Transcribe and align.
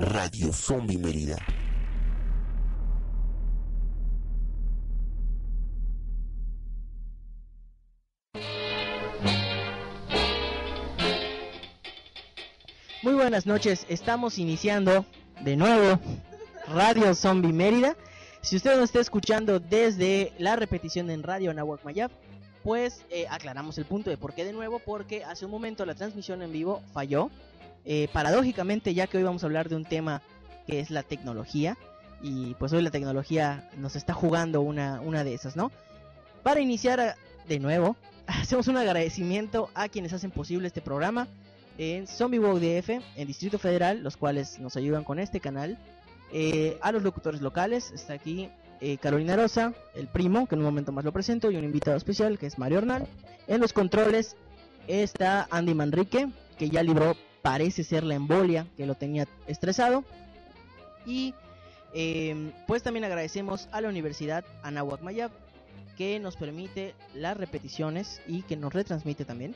Radio 0.00 0.52
Zombie 0.52 0.98
Mérida. 0.98 1.36
Muy 13.02 13.14
buenas 13.14 13.46
noches, 13.46 13.86
estamos 13.88 14.38
iniciando 14.38 15.06
de 15.42 15.56
nuevo 15.56 16.00
Radio 16.68 17.14
Zombie 17.14 17.52
Mérida. 17.52 17.96
Si 18.42 18.56
usted 18.56 18.74
nos 18.74 18.84
está 18.84 19.00
escuchando 19.00 19.60
desde 19.60 20.32
la 20.38 20.56
repetición 20.56 21.08
en 21.10 21.22
Radio 21.22 21.54
Nahuac 21.54 21.84
Mayab, 21.84 22.10
pues 22.64 23.04
eh, 23.10 23.26
aclaramos 23.28 23.76
el 23.78 23.84
punto 23.84 24.10
de 24.10 24.16
por 24.16 24.34
qué 24.34 24.44
de 24.44 24.52
nuevo, 24.52 24.80
porque 24.80 25.22
hace 25.22 25.44
un 25.44 25.50
momento 25.50 25.86
la 25.86 25.94
transmisión 25.94 26.42
en 26.42 26.50
vivo 26.50 26.82
falló. 26.92 27.30
Eh, 27.84 28.08
paradójicamente, 28.12 28.94
ya 28.94 29.06
que 29.06 29.18
hoy 29.18 29.22
vamos 29.24 29.42
a 29.42 29.46
hablar 29.46 29.68
de 29.68 29.76
un 29.76 29.84
tema 29.84 30.22
que 30.66 30.80
es 30.80 30.90
la 30.90 31.02
tecnología, 31.02 31.76
y 32.22 32.54
pues 32.54 32.72
hoy 32.72 32.82
la 32.82 32.90
tecnología 32.90 33.68
nos 33.76 33.96
está 33.96 34.14
jugando 34.14 34.62
una, 34.62 35.00
una 35.02 35.24
de 35.24 35.34
esas, 35.34 35.56
¿no? 35.56 35.70
Para 36.42 36.60
iniciar 36.60 36.98
eh, 37.00 37.14
de 37.46 37.58
nuevo, 37.58 37.96
hacemos 38.26 38.68
un 38.68 38.76
agradecimiento 38.76 39.68
a 39.74 39.88
quienes 39.88 40.12
hacen 40.12 40.30
posible 40.30 40.68
este 40.68 40.80
programa 40.80 41.28
en 41.78 42.06
Zombie 42.06 42.38
DF, 42.38 42.90
en 43.16 43.26
Distrito 43.26 43.58
Federal, 43.58 44.02
los 44.02 44.16
cuales 44.16 44.58
nos 44.58 44.76
ayudan 44.76 45.04
con 45.04 45.18
este 45.18 45.40
canal. 45.40 45.78
Eh, 46.32 46.78
a 46.80 46.92
los 46.92 47.02
locutores 47.02 47.40
locales, 47.40 47.90
está 47.92 48.14
aquí 48.14 48.48
eh, 48.80 48.98
Carolina 48.98 49.36
Rosa, 49.36 49.72
el 49.94 50.08
primo, 50.08 50.46
que 50.46 50.54
en 50.54 50.60
un 50.60 50.66
momento 50.66 50.92
más 50.92 51.04
lo 51.04 51.12
presento, 51.12 51.50
y 51.50 51.56
un 51.56 51.64
invitado 51.64 51.96
especial, 51.96 52.38
que 52.38 52.46
es 52.46 52.58
Mario 52.58 52.78
Hernán. 52.78 53.06
En 53.46 53.60
los 53.60 53.72
controles 53.72 54.36
está 54.86 55.46
Andy 55.50 55.74
Manrique, 55.74 56.28
que 56.58 56.70
ya 56.70 56.82
libró, 56.82 57.16
parece 57.44 57.84
ser 57.84 58.04
la 58.04 58.14
embolia, 58.14 58.66
que 58.74 58.86
lo 58.86 58.94
tenía 58.94 59.28
estresado. 59.46 60.02
Y 61.04 61.34
eh, 61.92 62.52
pues 62.66 62.82
también 62.82 63.04
agradecemos 63.04 63.68
a 63.70 63.82
la 63.82 63.90
Universidad 63.90 64.46
Anahuac 64.62 65.02
Mayab, 65.02 65.30
que 65.98 66.18
nos 66.20 66.36
permite 66.36 66.94
las 67.14 67.36
repeticiones 67.36 68.22
y 68.26 68.44
que 68.44 68.56
nos 68.56 68.72
retransmite 68.72 69.26
también 69.26 69.54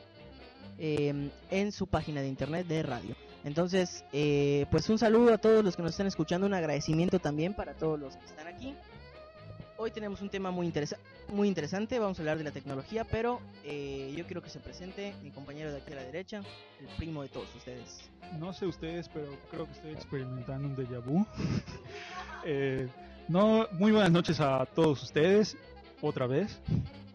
eh, 0.79 1.31
en 1.51 1.73
su 1.73 1.87
página 1.87 2.21
de 2.21 2.29
internet 2.29 2.67
de 2.67 2.83
radio. 2.83 3.17
Entonces, 3.43 4.05
eh, 4.13 4.67
pues 4.71 4.91
un 4.91 4.99
saludo 4.99 5.33
a 5.33 5.39
todos 5.39 5.65
los 5.65 5.75
que 5.75 5.81
nos 5.81 5.93
están 5.93 6.09
escuchando, 6.09 6.47
un 6.47 6.53
agradecimiento 6.53 7.19
también 7.21 7.55
para 7.55 7.73
todos 7.73 7.99
los 7.99 8.17
que 8.17 8.27
están 8.27 8.49
aquí. 8.49 8.75
Hoy 9.81 9.93
tenemos 9.93 10.21
un 10.23 10.29
tema 10.29 10.51
muy, 10.51 10.67
interesa 10.67 10.97
muy 11.29 11.47
interesante, 11.47 12.01
vamos 12.01 12.19
a 12.19 12.23
hablar 12.23 12.37
de 12.37 12.43
la 12.43 12.51
tecnología, 12.51 13.05
pero 13.05 13.39
eh, 13.63 14.13
yo 14.17 14.27
quiero 14.27 14.43
que 14.43 14.51
se 14.51 14.59
presente 14.59 15.15
mi 15.23 15.31
compañero 15.31 15.71
de 15.71 15.79
aquí 15.79 15.93
a 15.93 15.97
la 15.97 16.03
derecha, 16.03 16.43
el 16.81 16.89
primo 16.97 17.23
de 17.23 17.29
todos 17.29 17.55
ustedes. 17.55 18.11
No 18.41 18.53
sé 18.53 18.67
ustedes, 18.67 19.09
pero 19.09 19.29
creo 19.53 19.67
que 19.67 19.73
estoy 19.73 19.93
experimentando 19.93 20.67
un 20.67 20.75
déjà 20.75 21.01
vu. 21.01 21.25
eh, 22.45 22.89
no, 23.29 23.69
muy 23.71 23.93
buenas 23.93 24.11
noches 24.11 24.41
a 24.41 24.67
todos 24.67 25.01
ustedes, 25.01 25.57
otra 26.03 26.27
vez. 26.27 26.59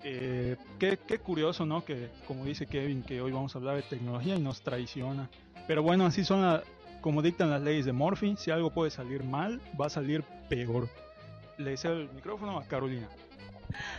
Eh, 0.06 0.56
qué, 0.80 0.98
qué, 1.06 1.20
curioso, 1.20 1.66
¿no? 1.66 1.84
Que 1.84 2.12
como 2.26 2.46
dice 2.46 2.66
Kevin, 2.66 3.04
que 3.04 3.20
hoy 3.20 3.34
vamos 3.34 3.54
a 3.56 3.58
hablar 3.58 3.76
de 3.76 3.82
tecnología 3.82 4.36
y 4.36 4.40
nos 4.40 4.62
traiciona. 4.62 5.30
Pero 5.68 5.84
bueno, 5.84 6.06
así 6.06 6.24
son 6.24 6.42
la, 6.42 6.64
como 7.02 7.22
dictan 7.22 7.50
las 7.50 7.62
leyes 7.62 7.84
de 7.84 7.92
Murphy. 7.92 8.36
Si 8.38 8.52
algo 8.52 8.70
puede 8.70 8.90
salir 8.90 9.26
mal, 9.26 9.60
va 9.80 9.88
a 9.88 9.90
salir 9.90 10.24
peor. 10.48 10.88
Le 11.58 11.78
cedo 11.78 11.94
el 11.94 12.10
micrófono 12.14 12.58
a 12.58 12.64
Carolina. 12.64 13.08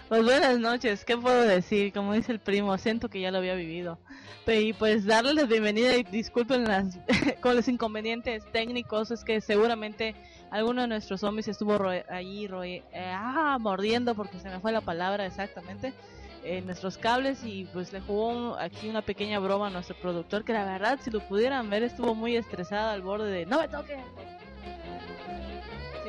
Pues 0.08 0.22
buenas 0.22 0.58
noches, 0.58 1.04
¿qué 1.04 1.16
puedo 1.16 1.42
decir? 1.42 1.92
Como 1.92 2.12
dice 2.12 2.32
el 2.32 2.38
primo, 2.38 2.76
siento 2.78 3.08
que 3.08 3.20
ya 3.20 3.30
lo 3.30 3.38
había 3.38 3.54
vivido. 3.54 3.98
Y 4.46 4.72
pues 4.74 5.04
darles 5.04 5.34
la 5.34 5.44
bienvenida 5.44 5.96
y 5.96 6.02
disculpen 6.04 6.64
las, 6.64 6.98
con 7.40 7.56
los 7.56 7.66
inconvenientes 7.66 8.44
técnicos, 8.52 9.10
es 9.10 9.24
que 9.24 9.40
seguramente 9.40 10.14
alguno 10.50 10.82
de 10.82 10.88
nuestros 10.88 11.20
zombies 11.20 11.48
estuvo 11.48 11.78
roe, 11.78 12.04
ahí 12.08 12.48
eh, 12.62 12.82
ah, 13.16 13.56
mordiendo 13.58 14.14
porque 14.14 14.38
se 14.38 14.48
me 14.48 14.60
fue 14.60 14.70
la 14.70 14.82
palabra 14.82 15.26
exactamente 15.26 15.92
en 16.44 16.58
eh, 16.58 16.60
nuestros 16.60 16.98
cables 16.98 17.42
y 17.42 17.64
pues 17.72 17.92
le 17.92 18.00
jugó 18.00 18.28
un, 18.28 18.58
aquí 18.58 18.88
una 18.88 19.02
pequeña 19.02 19.38
broma 19.38 19.68
a 19.68 19.70
nuestro 19.70 19.96
productor 19.96 20.44
que 20.44 20.52
la 20.52 20.64
verdad 20.64 20.98
si 21.02 21.10
lo 21.10 21.20
pudieran 21.20 21.70
ver 21.70 21.82
estuvo 21.82 22.14
muy 22.14 22.36
estresado 22.36 22.90
al 22.90 23.00
borde 23.00 23.30
de 23.30 23.46
no 23.46 23.58
me 23.58 23.68
toque 23.68 23.96
si 24.38 24.43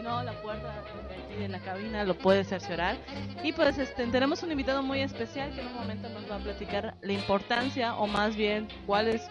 no 0.06 0.24
la 0.24 0.34
puerta 0.42 0.72
de 0.72 1.16
aquí 1.16 1.42
de 1.42 1.48
la 1.50 1.60
cabina 1.60 2.04
lo 2.04 2.16
puede 2.18 2.44
cerciorar. 2.44 2.96
Y 3.44 3.52
pues 3.52 3.78
este 3.78 4.06
tenemos 4.08 4.44
un 4.44 4.52
invitado 4.52 4.84
muy 4.84 5.02
especial 5.02 5.54
que 5.54 5.62
en 5.62 5.68
un 5.68 5.74
momento 5.74 6.08
nos 6.10 6.30
va 6.30 6.36
a 6.36 6.40
platicar 6.40 6.96
la 7.02 7.12
importancia 7.12 7.96
o 7.96 8.08
más 8.08 8.36
bien 8.36 8.68
cuál 8.86 9.08
es 9.08 9.24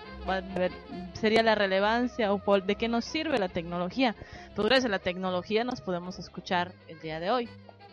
sería 1.12 1.42
la 1.42 1.54
relevancia 1.54 2.32
o 2.32 2.60
de 2.60 2.74
qué 2.74 2.88
nos 2.88 3.04
sirve 3.04 3.38
la 3.38 3.48
tecnología. 3.48 4.14
Pues 4.54 4.66
gracias 4.66 4.86
a 4.86 4.88
la 4.88 4.98
tecnología 4.98 5.64
nos 5.64 5.80
podemos 5.80 6.18
escuchar 6.18 6.72
el 6.88 7.00
día 7.00 7.20
de 7.20 7.30
hoy. 7.30 7.48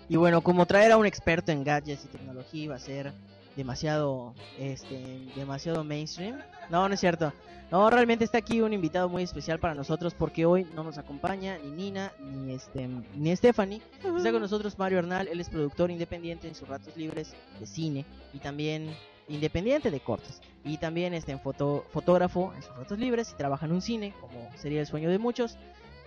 Y 0.09 0.18
bueno, 0.18 0.41
como 0.41 0.66
traer 0.66 0.91
a 0.91 0.97
un 0.97 1.06
experto 1.06 1.52
en 1.52 1.64
gadgets 1.64 2.06
y 2.06 2.08
tecnología 2.08 2.64
iba 2.64 2.75
a 2.75 2.80
ser 2.80 3.14
demasiado, 3.56 4.34
este, 4.57 5.28
demasiado 5.35 5.84
mainstream. 5.84 6.39
No, 6.69 6.88
no 6.88 6.94
es 6.94 7.00
cierto. 7.00 7.34
No, 7.72 7.89
realmente 7.89 8.25
está 8.25 8.38
aquí 8.38 8.59
un 8.62 8.73
invitado 8.73 9.07
muy 9.07 9.23
especial 9.23 9.57
para 9.57 9.73
nosotros 9.73 10.13
porque 10.13 10.45
hoy 10.45 10.67
no 10.75 10.84
nos 10.84 10.97
acompaña 10.97 11.57
ni 11.59 11.72
Nina 11.72 12.11
ni 12.19 12.53
este 12.53 12.90
ni 13.16 13.34
Stephanie. 13.34 13.81
Está 14.17 14.31
con 14.31 14.41
nosotros 14.41 14.78
Mario 14.78 15.00
Hernal, 15.00 15.29
él 15.29 15.40
es 15.40 15.50
productor 15.50 15.90
independiente 15.90 16.50
en 16.50 16.56
sus 16.56 16.67
ratos 16.67 16.97
libres 16.97 17.34
de 17.59 17.66
cine 17.66 18.06
y 18.34 18.40
también 18.40 18.94
independiente 19.29 19.90
de 19.90 20.01
cortos. 20.01 20.41
Y 20.66 20.78
también 20.78 21.13
este, 21.13 21.31
en 21.31 21.40
foto, 21.40 21.85
fotógrafo 21.91 22.53
en 22.56 22.61
sus 22.61 22.75
ratos 22.75 23.00
libres 23.00 23.31
y 23.31 23.35
trabaja 23.35 23.66
en 23.66 23.72
un 23.72 23.81
cine, 23.81 24.13
como 24.19 24.50
sería 24.57 24.81
el 24.81 24.88
sueño 24.88 25.09
de 25.09 25.17
muchos. 25.17 25.57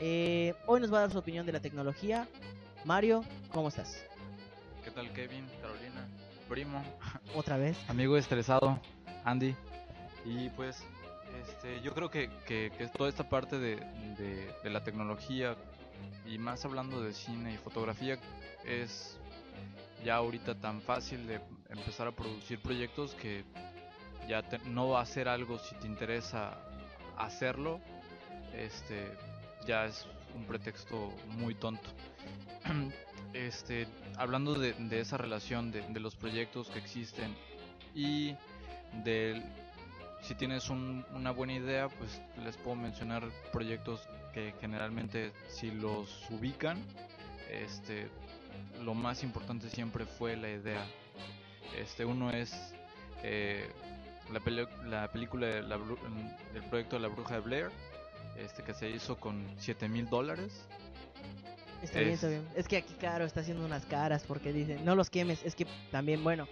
Eh, 0.00 0.54
hoy 0.66 0.80
nos 0.80 0.92
va 0.92 0.98
a 0.98 1.00
dar 1.02 1.12
su 1.12 1.18
opinión 1.18 1.46
de 1.46 1.52
la 1.52 1.60
tecnología, 1.60 2.28
Mario, 2.84 3.24
¿cómo 3.52 3.68
estás? 3.68 4.04
¿Qué 4.84 4.90
tal 4.90 5.10
Kevin, 5.14 5.46
Carolina, 5.62 5.83
primo? 6.48 6.82
Otra 7.34 7.56
vez. 7.56 7.76
Amigo 7.88 8.16
estresado, 8.16 8.78
Andy. 9.24 9.54
Y 10.24 10.48
pues 10.50 10.82
este, 11.42 11.80
yo 11.82 11.92
creo 11.94 12.10
que, 12.10 12.30
que, 12.46 12.72
que 12.76 12.86
toda 12.88 13.08
esta 13.08 13.28
parte 13.28 13.58
de, 13.58 13.76
de, 14.16 14.54
de, 14.62 14.70
la 14.70 14.84
tecnología 14.84 15.56
y 16.26 16.38
más 16.38 16.64
hablando 16.64 17.02
de 17.02 17.12
cine 17.12 17.52
y 17.52 17.56
fotografía 17.56 18.18
es 18.64 19.18
ya 20.04 20.16
ahorita 20.16 20.54
tan 20.54 20.80
fácil 20.80 21.26
de 21.26 21.40
empezar 21.68 22.06
a 22.06 22.12
producir 22.12 22.60
proyectos 22.60 23.14
que 23.14 23.44
ya 24.28 24.42
te, 24.42 24.58
no 24.60 24.90
va 24.90 25.00
a 25.00 25.06
ser 25.06 25.28
algo 25.28 25.58
si 25.58 25.74
te 25.76 25.86
interesa 25.86 26.58
hacerlo, 27.16 27.80
este, 28.54 29.12
ya 29.66 29.86
es 29.86 30.06
un 30.34 30.44
pretexto 30.44 31.12
muy 31.28 31.54
tonto. 31.54 31.88
este, 33.32 33.86
hablando 34.16 34.54
de, 34.54 34.72
de 34.74 35.00
esa 35.00 35.16
relación 35.16 35.70
de, 35.70 35.82
de, 35.82 36.00
los 36.00 36.14
proyectos 36.16 36.68
que 36.68 36.78
existen 36.78 37.34
y 37.94 38.34
de 39.04 39.42
si 40.22 40.34
tienes 40.34 40.70
un, 40.70 41.04
una 41.14 41.30
buena 41.32 41.52
idea, 41.52 41.88
pues 41.88 42.20
les 42.42 42.56
puedo 42.56 42.76
mencionar 42.76 43.28
proyectos 43.52 44.08
que 44.32 44.54
generalmente 44.60 45.32
si 45.48 45.70
los 45.70 46.28
ubican, 46.30 46.82
este, 47.50 48.08
lo 48.82 48.94
más 48.94 49.22
importante 49.22 49.68
siempre 49.68 50.06
fue 50.06 50.36
la 50.36 50.50
idea. 50.50 50.86
Este, 51.78 52.04
uno 52.04 52.30
es 52.30 52.74
eh, 53.22 53.68
la, 54.32 54.40
la, 54.86 55.12
película 55.12 55.46
de 55.46 55.62
del 55.62 56.62
proyecto 56.70 56.96
de 56.96 57.02
la 57.02 57.08
bruja 57.08 57.34
de 57.34 57.40
Blair, 57.40 57.70
este 58.36 58.62
que 58.62 58.72
se 58.74 58.88
hizo 58.88 59.16
con 59.16 59.44
7 59.58 59.88
mil 59.88 60.08
dólares. 60.08 60.66
Está 61.84 62.00
bien, 62.00 62.12
está 62.12 62.28
bien. 62.28 62.46
Es 62.56 62.66
que 62.68 62.78
aquí 62.78 62.94
Caro 63.00 63.24
está 63.24 63.40
haciendo 63.40 63.64
unas 63.64 63.84
caras 63.86 64.24
porque 64.26 64.52
dice, 64.52 64.78
no 64.84 64.94
los 64.94 65.10
quemes. 65.10 65.44
Es 65.44 65.54
que 65.54 65.66
también, 65.90 66.22
bueno. 66.24 66.48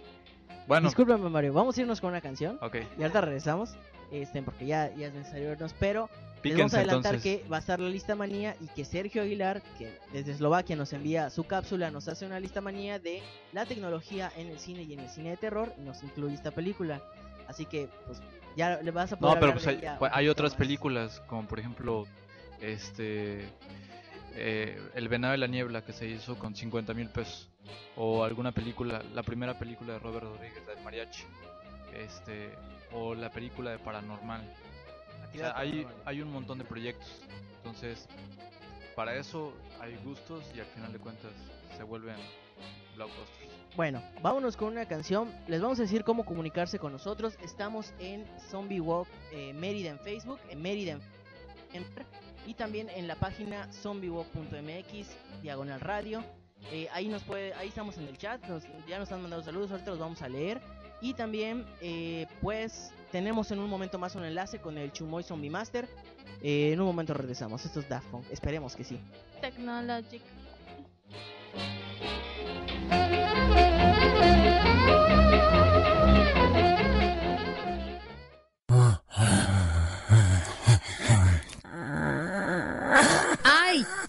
Bueno. 0.67 0.87
Discúlpame, 0.87 1.29
Mario. 1.29 1.53
Vamos 1.53 1.77
a 1.77 1.81
irnos 1.81 1.99
con 1.99 2.11
una 2.11 2.21
canción. 2.21 2.57
Ok. 2.61 2.77
Y 2.97 3.01
ahorita 3.01 3.21
regresamos. 3.21 3.75
Este, 4.11 4.41
porque 4.43 4.65
ya, 4.67 4.93
ya 4.95 5.07
es 5.07 5.13
necesario 5.13 5.49
vernos. 5.49 5.73
Pero 5.79 6.07
les 6.43 6.55
vamos 6.55 6.73
a 6.73 6.77
adelantar 6.77 7.15
entonces. 7.15 7.41
que 7.41 7.49
va 7.49 7.57
a 7.57 7.59
estar 7.59 7.79
la 7.79 7.89
lista 7.89 8.15
manía 8.15 8.55
y 8.61 8.67
que 8.67 8.85
Sergio 8.85 9.23
Aguilar, 9.23 9.61
que 9.77 9.97
desde 10.11 10.33
Eslovaquia 10.33 10.75
nos 10.75 10.93
envía 10.93 11.29
su 11.31 11.45
cápsula, 11.45 11.89
nos 11.89 12.07
hace 12.07 12.25
una 12.25 12.39
lista 12.39 12.61
manía 12.61 12.99
de 12.99 13.23
la 13.53 13.65
tecnología 13.65 14.31
en 14.37 14.47
el 14.47 14.59
cine 14.59 14.83
y 14.83 14.93
en 14.93 14.99
el 14.99 15.09
cine 15.09 15.31
de 15.31 15.37
terror. 15.37 15.73
Y 15.77 15.81
nos 15.81 16.03
incluye 16.03 16.35
esta 16.35 16.51
película. 16.51 17.01
Así 17.47 17.65
que, 17.65 17.89
pues, 18.05 18.21
ya 18.55 18.79
le 18.81 18.91
vas 18.91 19.11
a 19.11 19.17
poder 19.17 19.33
No, 19.35 19.39
pero 19.39 19.53
pues 19.53 19.67
hay, 19.67 19.81
hay 20.11 20.29
otras 20.29 20.51
más. 20.51 20.57
películas, 20.59 21.21
como 21.27 21.47
por 21.47 21.59
ejemplo, 21.59 22.05
este. 22.61 23.49
Eh, 24.35 24.81
El 24.95 25.07
Venado 25.09 25.31
de 25.33 25.37
la 25.37 25.47
Niebla, 25.47 25.83
que 25.83 25.93
se 25.93 26.07
hizo 26.07 26.37
con 26.37 26.55
50 26.55 26.93
mil 26.93 27.09
pesos. 27.09 27.49
O 27.95 28.23
alguna 28.23 28.51
película, 28.51 29.01
la 29.13 29.23
primera 29.23 29.57
película 29.57 29.93
de 29.93 29.99
Robert 29.99 30.25
Rodríguez, 30.25 30.61
la 30.67 30.75
del 30.75 30.83
Mariachi. 30.83 31.23
Este. 31.93 32.51
O 32.91 33.15
la 33.15 33.29
película 33.29 33.71
de 33.71 33.79
Paranormal. 33.79 34.41
O 35.33 35.35
sea, 35.35 35.57
hay, 35.57 35.87
hay 36.05 36.21
un 36.21 36.31
montón 36.31 36.59
de 36.59 36.63
proyectos. 36.63 37.21
Entonces, 37.57 38.07
para 38.95 39.15
eso 39.15 39.53
hay 39.79 39.95
gustos 40.03 40.43
y 40.55 40.59
al 40.59 40.67
final 40.67 40.93
de 40.93 40.99
cuentas 40.99 41.31
se 41.75 41.83
vuelven 41.83 42.15
blockbusters. 42.95 43.51
Bueno, 43.75 44.03
vámonos 44.21 44.55
con 44.55 44.67
una 44.67 44.85
canción. 44.85 45.33
Les 45.47 45.59
vamos 45.59 45.79
a 45.79 45.83
decir 45.83 46.03
cómo 46.03 46.25
comunicarse 46.25 46.77
con 46.77 46.91
nosotros. 46.91 47.35
Estamos 47.41 47.93
en 47.99 48.25
Zombie 48.51 48.79
Walk 48.79 49.07
eh, 49.31 49.53
Mérida 49.53 49.89
en 49.89 49.99
Facebook, 49.99 50.39
en 50.49 50.61
Mérida 50.61 50.99
en 51.73 51.85
y 52.45 52.53
también 52.53 52.89
en 52.89 53.07
la 53.07 53.15
página 53.15 53.71
zombiewalk.mx, 53.71 55.41
diagonal 55.41 55.79
radio. 55.79 56.23
Eh, 56.71 56.87
ahí 56.93 57.07
nos 57.07 57.23
puede, 57.23 57.53
ahí 57.55 57.67
estamos 57.67 57.97
en 57.97 58.07
el 58.07 58.17
chat, 58.17 58.41
ya 58.87 58.99
nos 58.99 59.11
han 59.11 59.21
mandado 59.21 59.43
saludos, 59.43 59.71
ahorita 59.71 59.91
los 59.91 59.99
vamos 59.99 60.21
a 60.21 60.29
leer. 60.29 60.61
Y 61.01 61.13
también, 61.13 61.65
eh, 61.81 62.27
pues, 62.41 62.91
tenemos 63.11 63.51
en 63.51 63.59
un 63.59 63.69
momento 63.69 63.99
más 63.99 64.15
un 64.15 64.23
enlace 64.23 64.59
con 64.59 64.77
el 64.77 64.91
Chumoy 64.93 65.23
Zombie 65.23 65.49
Master. 65.49 65.87
Eh, 66.41 66.71
en 66.73 66.79
un 66.79 66.87
momento 66.87 67.13
regresamos, 67.13 67.65
esto 67.65 67.81
es 67.81 67.89
Daft 67.89 68.07
Punk, 68.07 68.25
esperemos 68.31 68.75
que 68.75 68.83
sí. 68.83 68.99
Technologic. 69.41 70.21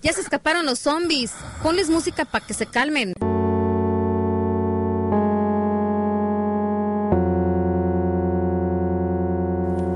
Ya 0.05 0.13
se 0.13 0.21
escaparon 0.21 0.67
los 0.67 0.81
zombies. 0.81 1.33
Ponles 1.63 1.89
música 1.89 2.27
para 2.27 2.47
que 2.47 2.53
se 2.53 2.67
calmen. 2.67 3.15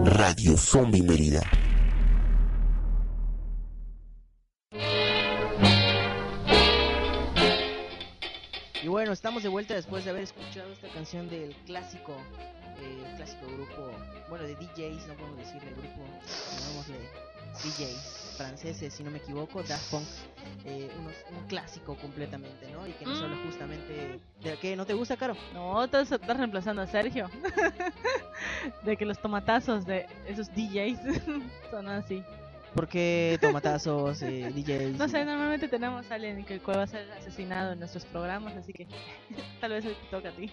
Radio 0.06 0.56
Zombie 0.56 1.02
Mérida. 1.02 1.42
Y 8.82 8.88
bueno, 8.88 9.12
estamos 9.12 9.42
de 9.42 9.50
vuelta 9.50 9.74
después 9.74 10.06
de 10.06 10.10
haber 10.12 10.22
escuchado 10.22 10.72
esta 10.72 10.88
canción 10.88 11.28
del 11.28 11.54
clásico, 11.66 12.16
eh, 12.80 13.12
clásico 13.16 13.44
grupo, 13.46 13.90
bueno, 14.30 14.46
de 14.46 14.54
DJs, 14.54 15.06
no 15.08 15.14
podemos 15.16 15.36
decirle 15.36 15.70
grupo, 15.72 16.02
llamémosle 16.62 17.28
DJs 17.62 18.34
franceses, 18.36 18.94
si 18.94 19.02
no 19.02 19.10
me 19.10 19.18
equivoco, 19.18 19.62
Daft 19.64 19.90
Punk, 19.90 20.04
eh, 20.64 20.88
unos- 21.00 21.24
un 21.40 21.48
clásico 21.48 21.96
completamente, 21.96 22.70
¿no? 22.70 22.86
Y 22.86 22.92
que 22.92 23.04
nos 23.04 23.20
habla 23.20 23.36
Mm. 23.36 23.46
justamente 23.46 24.20
de 24.42 24.56
que 24.58 24.76
no 24.76 24.86
te 24.86 24.94
gusta, 24.94 25.16
Caro. 25.16 25.36
No, 25.52 25.82
estás, 25.84 26.12
estás 26.12 26.36
reemplazando 26.36 26.82
a 26.82 26.86
Sergio. 26.86 27.28
de 28.84 28.96
que 28.96 29.04
los 29.04 29.18
tomatazos 29.18 29.84
de 29.86 30.06
esos 30.26 30.48
DJs 30.54 30.98
son 31.70 31.88
así. 31.88 32.22
Porque 32.74 33.38
tomatazos, 33.40 34.22
eh, 34.22 34.52
DJs. 34.54 34.98
No 34.98 35.08
sé, 35.08 35.24
normalmente 35.24 35.66
tenemos 35.68 36.08
a 36.10 36.14
alguien 36.14 36.44
que 36.44 36.58
va 36.58 36.82
a 36.82 36.86
ser 36.86 37.10
asesinado 37.12 37.72
en 37.72 37.80
nuestros 37.80 38.04
programas, 38.04 38.54
así 38.56 38.72
que 38.72 38.86
tal 39.60 39.72
vez 39.72 39.84
hoy 39.84 39.94
te 39.94 40.06
toca 40.16 40.28
a 40.28 40.32
ti. 40.32 40.50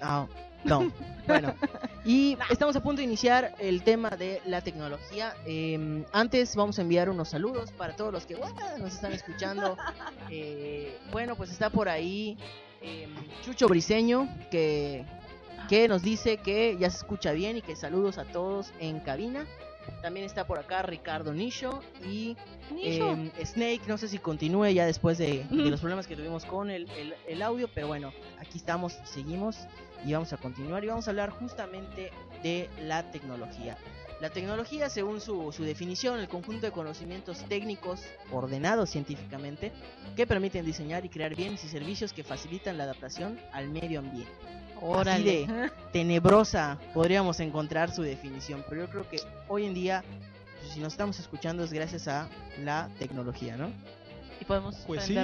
Ah, 0.00 0.26
no. 0.64 0.90
Bueno, 1.28 1.54
y 2.06 2.38
estamos 2.48 2.74
a 2.76 2.82
punto 2.82 3.00
de 3.00 3.04
iniciar 3.04 3.54
el 3.58 3.82
tema 3.82 4.08
de 4.08 4.40
la 4.46 4.62
tecnología. 4.62 5.34
Eh, 5.44 6.02
antes 6.10 6.56
vamos 6.56 6.78
a 6.78 6.80
enviar 6.82 7.10
unos 7.10 7.28
saludos 7.28 7.70
para 7.72 7.94
todos 7.96 8.14
los 8.14 8.24
que 8.24 8.34
bueno, 8.34 8.54
nos 8.78 8.94
están 8.94 9.12
escuchando. 9.12 9.76
Eh, 10.30 10.96
bueno, 11.12 11.36
pues 11.36 11.50
está 11.50 11.68
por 11.68 11.88
ahí 11.90 12.38
eh, 12.80 13.08
Chucho 13.44 13.68
Briseño 13.68 14.26
que, 14.50 15.04
que 15.68 15.86
nos 15.86 16.00
dice 16.02 16.38
que 16.38 16.76
ya 16.80 16.88
se 16.88 16.96
escucha 16.98 17.32
bien 17.32 17.58
y 17.58 17.62
que 17.62 17.76
saludos 17.76 18.16
a 18.16 18.24
todos 18.24 18.72
en 18.80 19.00
cabina. 19.00 19.44
También 20.02 20.24
está 20.26 20.46
por 20.46 20.58
acá 20.58 20.80
Ricardo 20.82 21.32
Nisho 21.34 21.80
y 22.06 22.36
eh, 22.76 23.30
Snake, 23.44 23.80
no 23.86 23.96
sé 23.98 24.08
si 24.08 24.18
continúe 24.18 24.68
ya 24.68 24.84
después 24.86 25.16
de, 25.18 25.44
de 25.50 25.70
los 25.70 25.80
problemas 25.80 26.06
que 26.06 26.14
tuvimos 26.16 26.44
con 26.46 26.70
el, 26.70 26.88
el- 26.90 27.14
el 27.26 27.42
audio, 27.42 27.68
pero 27.74 27.86
bueno, 27.88 28.12
aquí 28.38 28.58
estamos 28.58 28.98
seguimos 29.04 29.56
y 30.04 30.12
vamos 30.12 30.32
a 30.32 30.36
continuar 30.36 30.84
y 30.84 30.88
vamos 30.88 31.06
a 31.06 31.10
hablar 31.10 31.30
justamente 31.30 32.10
de 32.42 32.68
la 32.82 33.10
tecnología. 33.10 33.76
La 34.20 34.30
tecnología, 34.30 34.88
según 34.90 35.20
su, 35.20 35.52
su 35.52 35.62
definición, 35.62 36.18
el 36.18 36.28
conjunto 36.28 36.66
de 36.66 36.72
conocimientos 36.72 37.44
técnicos 37.48 38.00
ordenados 38.32 38.90
científicamente 38.90 39.72
que 40.16 40.26
permiten 40.26 40.64
diseñar 40.66 41.04
y 41.04 41.08
crear 41.08 41.36
bienes 41.36 41.62
y 41.64 41.68
servicios 41.68 42.12
que 42.12 42.24
facilitan 42.24 42.76
la 42.78 42.84
adaptación 42.84 43.38
al 43.52 43.68
medio 43.68 44.00
ambiente. 44.00 44.32
Órale. 44.80 45.46
de- 45.46 45.70
Tenebrosa 45.92 46.78
podríamos 46.94 47.38
encontrar 47.40 47.94
su 47.94 48.02
definición, 48.02 48.64
pero 48.68 48.82
yo 48.86 48.90
creo 48.90 49.08
que 49.08 49.18
hoy 49.48 49.66
en 49.66 49.74
día, 49.74 50.02
pues, 50.60 50.72
si 50.72 50.80
nos 50.80 50.94
estamos 50.94 51.18
escuchando, 51.20 51.62
es 51.62 51.72
gracias 51.72 52.08
a 52.08 52.28
la 52.64 52.88
tecnología, 52.98 53.56
¿no? 53.56 53.70
y 54.40 54.44
podemos 54.44 54.76
Pues 54.86 55.02
sí, 55.04 55.16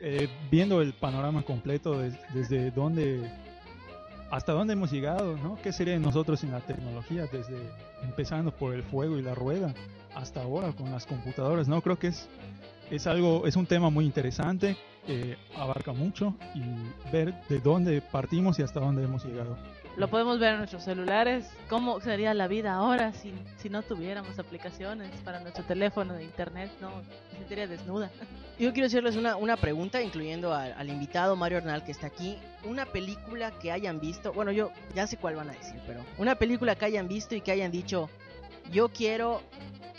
eh, 0.00 0.28
viendo 0.50 0.82
el 0.82 0.92
panorama 0.92 1.42
completo 1.42 2.00
des- 2.00 2.18
desde 2.34 2.72
dónde 2.72 3.30
hasta 4.30 4.52
dónde 4.52 4.72
hemos 4.72 4.90
llegado, 4.90 5.36
¿no? 5.36 5.58
¿Qué 5.62 5.72
sería 5.72 5.94
de 5.94 6.00
nosotros 6.00 6.40
sin 6.40 6.50
la 6.50 6.60
tecnología? 6.60 7.26
Desde 7.30 7.56
empezando 8.02 8.50
por 8.50 8.74
el 8.74 8.82
fuego 8.82 9.18
y 9.18 9.22
la 9.22 9.34
rueda 9.34 9.74
hasta 10.14 10.42
ahora 10.42 10.72
con 10.72 10.90
las 10.90 11.06
computadoras, 11.06 11.68
¿no? 11.68 11.80
Creo 11.82 11.98
que 11.98 12.08
es 12.08 12.28
es 12.90 13.06
algo 13.06 13.46
es 13.46 13.56
un 13.56 13.66
tema 13.66 13.90
muy 13.90 14.04
interesante, 14.04 14.76
eh, 15.08 15.36
abarca 15.56 15.92
mucho 15.92 16.34
y 16.54 16.62
ver 17.10 17.34
de 17.48 17.58
dónde 17.58 18.00
partimos 18.00 18.58
y 18.58 18.62
hasta 18.62 18.80
dónde 18.80 19.04
hemos 19.04 19.24
llegado. 19.24 19.56
Lo 19.96 20.08
podemos 20.08 20.38
ver 20.38 20.52
en 20.52 20.58
nuestros 20.58 20.84
celulares. 20.84 21.46
¿Cómo 21.70 22.00
sería 22.00 22.34
la 22.34 22.48
vida 22.48 22.74
ahora 22.74 23.14
si, 23.14 23.32
si 23.56 23.70
no 23.70 23.82
tuviéramos 23.82 24.38
aplicaciones 24.38 25.10
para 25.22 25.40
nuestro 25.40 25.64
teléfono 25.64 26.12
de 26.12 26.24
internet? 26.24 26.70
No, 26.82 26.90
me 27.32 27.38
sentiría 27.38 27.66
desnuda. 27.66 28.10
Yo 28.58 28.74
quiero 28.74 28.88
hacerles 28.88 29.16
una, 29.16 29.36
una 29.36 29.56
pregunta, 29.56 30.02
incluyendo 30.02 30.52
al, 30.52 30.74
al 30.74 30.88
invitado 30.90 31.34
Mario 31.34 31.58
Arnal 31.58 31.82
que 31.82 31.92
está 31.92 32.08
aquí. 32.08 32.36
Una 32.64 32.84
película 32.84 33.52
que 33.58 33.72
hayan 33.72 33.98
visto, 33.98 34.34
bueno, 34.34 34.52
yo 34.52 34.70
ya 34.94 35.06
sé 35.06 35.16
cuál 35.18 35.36
van 35.36 35.50
a 35.50 35.52
decir, 35.52 35.80
pero 35.86 36.04
una 36.18 36.34
película 36.34 36.74
que 36.74 36.86
hayan 36.86 37.06
visto 37.06 37.34
y 37.34 37.42
que 37.42 37.52
hayan 37.52 37.70
dicho, 37.70 38.08
yo 38.72 38.88
quiero 38.88 39.42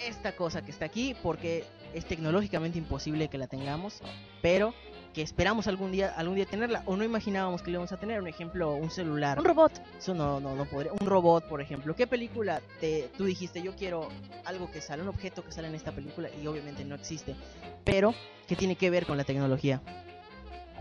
esta 0.06 0.36
cosa 0.36 0.64
que 0.64 0.72
está 0.72 0.86
aquí 0.86 1.16
porque 1.22 1.66
es 1.94 2.06
tecnológicamente 2.06 2.78
imposible 2.78 3.28
que 3.28 3.38
la 3.38 3.48
tengamos, 3.48 4.02
pero 4.42 4.74
que 5.18 5.24
esperamos 5.24 5.66
algún 5.66 5.92
día 5.92 6.14
algún 6.16 6.36
día 6.36 6.46
tenerla 6.46 6.84
o 6.86 6.96
no 6.96 7.04
imaginábamos 7.04 7.64
que 7.64 7.72
lo 7.72 7.78
íbamos 7.78 7.92
a 7.92 7.98
tener. 7.98 8.22
Un 8.22 8.28
ejemplo, 8.28 8.76
un 8.76 8.92
celular. 8.92 9.40
Un 9.40 9.46
robot. 9.46 9.72
Eso 9.98 10.14
no, 10.14 10.40
no, 10.40 10.56
no 10.56 10.66
podría. 10.66 10.92
Un 10.94 11.08
robot, 11.08 11.50
por 11.50 11.60
ejemplo. 11.60 11.96
¿Qué 11.96 12.06
película 12.06 12.62
te, 12.80 13.10
tú 13.18 13.26
dijiste, 13.26 13.64
yo 13.64 13.76
quiero 13.76 14.10
algo 14.46 14.70
que 14.70 14.80
sale, 14.80 15.02
un 15.02 15.08
objeto 15.08 15.44
que 15.44 15.52
sale 15.52 15.70
en 15.70 15.74
esta 15.74 15.92
película 15.92 16.30
y 16.40 16.46
obviamente 16.46 16.86
no 16.86 16.94
existe? 16.94 17.36
Pero, 17.84 18.14
¿qué 18.48 18.56
tiene 18.56 18.76
que 18.76 18.92
ver 18.92 19.08
con 19.08 19.18
la 19.18 19.24
tecnología? 19.24 19.82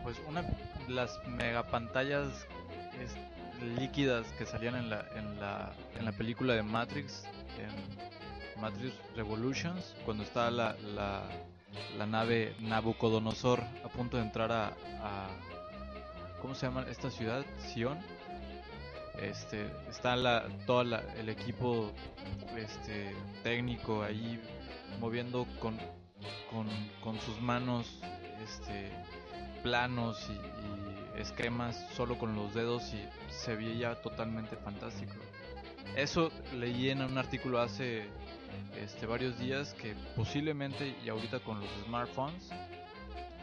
Pues 0.03 0.19
una 0.29 0.45
las 0.87 1.19
megapantallas 1.27 2.29
es- 3.03 3.17
líquidas 3.81 4.27
que 4.37 4.45
salían 4.45 4.75
en 4.77 4.91
la, 4.91 5.07
en 5.17 5.41
la 5.41 5.73
en 5.99 6.05
la 6.05 6.13
película 6.13 6.53
de 6.53 6.63
Matrix, 6.63 7.25
en 7.59 8.61
Matrix 8.61 8.93
Revolutions, 9.17 9.95
cuando 10.05 10.25
está 10.25 10.51
la, 10.51 10.77
la, 10.95 11.23
la 11.97 12.07
nave 12.07 12.55
Nabucodonosor 12.61 13.61
a 13.85 13.89
punto 13.89 14.17
de 14.17 14.23
entrar 14.25 14.53
a, 14.53 14.69
a 15.03 15.29
¿cómo 16.41 16.55
se 16.55 16.67
llama 16.67 16.87
esta 16.89 17.11
ciudad? 17.11 17.45
Sion. 17.59 17.99
Este, 19.21 19.71
está 19.89 20.15
la, 20.15 20.45
todo 20.67 20.85
la- 20.85 21.03
el 21.15 21.29
equipo 21.31 21.91
este, 22.57 23.15
técnico 23.43 24.03
ahí 24.03 24.39
moviendo 25.01 25.47
con, 25.59 25.79
con, 26.51 26.69
con 27.03 27.19
sus 27.21 27.41
manos 27.41 27.99
este, 28.45 28.93
planos 29.63 30.29
y, 30.29 30.33
y 31.19 31.21
esquemas 31.23 31.77
solo 31.97 32.19
con 32.19 32.35
los 32.37 32.53
dedos 32.53 32.93
y 32.93 33.03
se 33.33 33.57
veía 33.57 33.95
totalmente 34.03 34.55
fantástico. 34.57 35.15
Eso 35.97 36.31
leí 36.55 36.91
en 36.91 37.01
un 37.01 37.17
artículo 37.17 37.59
hace 37.59 38.05
este, 38.77 39.07
varios 39.07 39.39
días 39.39 39.75
que 39.75 39.95
posiblemente 40.15 40.97
y 41.05 41.09
ahorita 41.09 41.41
con 41.41 41.61
los 41.61 41.69
smartphones 41.85 42.51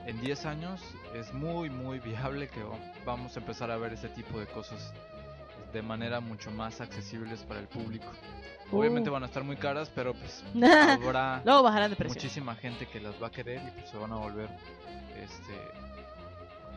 en 0.06 0.20
10 0.22 0.46
años 0.46 0.82
es 1.16 1.34
muy 1.34 1.70
muy 1.70 2.00
viable 2.00 2.50
que 2.50 2.62
va- 2.64 2.78
vamos 3.06 3.36
a 3.36 3.40
empezar 3.40 3.72
a 3.72 3.78
ver 3.78 3.94
ese 3.94 4.10
tipo 4.10 4.40
de 4.40 4.46
cosas 4.48 4.94
de 5.72 5.82
manera 5.82 6.20
mucho 6.20 6.52
más 6.52 6.82
accesibles 6.82 7.42
para 7.44 7.60
el 7.60 7.68
público. 7.68 8.06
Obviamente 8.72 9.10
Uh. 9.10 9.14
van 9.14 9.24
a 9.24 9.26
estar 9.26 9.44
muy 9.44 9.56
caras, 9.56 9.90
pero 9.96 10.14
pues 10.14 10.44
habrá 10.56 11.42
Luego 11.46 11.64
bajarán 11.64 11.90
de 11.90 11.96
precio. 11.96 12.14
muchísima 12.16 12.54
gente 12.56 12.86
que 12.88 13.00
las 13.00 13.22
va 13.22 13.28
a 13.28 13.32
querer 13.32 13.62
y 13.68 13.72
pues 13.72 13.90
se 13.90 13.98
van 13.98 14.12
a 14.12 14.16
volver 14.18 14.50
este 15.16 15.54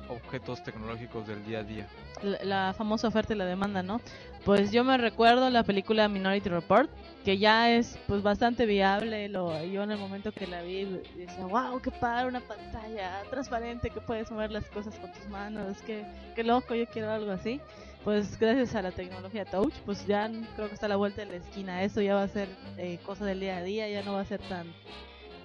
objetos 0.08 0.62
tecnológicos 0.62 1.26
del 1.26 1.44
día 1.44 1.60
a 1.60 1.62
día. 1.64 1.88
la, 2.22 2.38
la 2.42 2.74
famosa 2.74 3.08
oferta 3.08 3.34
y 3.34 3.36
la 3.36 3.44
demanda, 3.46 3.82
¿no? 3.82 4.00
Pues 4.44 4.70
yo 4.70 4.84
me 4.84 4.96
recuerdo 4.96 5.50
la 5.50 5.64
película 5.64 6.08
Minority 6.08 6.48
Report, 6.48 6.88
que 7.24 7.38
ya 7.38 7.70
es 7.72 7.98
pues 8.06 8.22
bastante 8.22 8.64
viable. 8.64 9.28
Lo, 9.28 9.64
yo 9.64 9.82
en 9.82 9.90
el 9.90 9.98
momento 9.98 10.30
que 10.32 10.46
la 10.46 10.62
vi 10.62 10.84
decía, 11.16 11.46
wow, 11.46 11.80
qué 11.80 11.90
padre, 11.90 12.28
una 12.28 12.40
pantalla 12.40 13.22
transparente 13.30 13.90
que 13.90 14.00
puedes 14.00 14.30
mover 14.30 14.52
las 14.52 14.64
cosas 14.66 14.98
con 14.98 15.12
tus 15.12 15.26
manos, 15.28 15.78
qué, 15.82 16.04
qué 16.34 16.44
loco, 16.44 16.74
yo 16.74 16.86
quiero 16.86 17.10
algo 17.10 17.32
así. 17.32 17.60
Pues 18.04 18.38
gracias 18.38 18.76
a 18.76 18.82
la 18.82 18.92
tecnología 18.92 19.44
Touch, 19.44 19.74
pues 19.84 20.06
ya 20.06 20.30
creo 20.54 20.68
que 20.68 20.74
está 20.74 20.86
a 20.86 20.90
la 20.90 20.96
vuelta 20.96 21.24
de 21.24 21.30
la 21.32 21.36
esquina. 21.38 21.82
Esto 21.82 22.00
ya 22.00 22.14
va 22.14 22.22
a 22.22 22.28
ser 22.28 22.48
eh, 22.78 23.00
cosa 23.04 23.24
del 23.24 23.40
día 23.40 23.56
a 23.56 23.62
día, 23.64 23.88
ya 23.88 24.02
no 24.04 24.12
va 24.12 24.20
a 24.20 24.24
ser 24.24 24.40
tan 24.42 24.72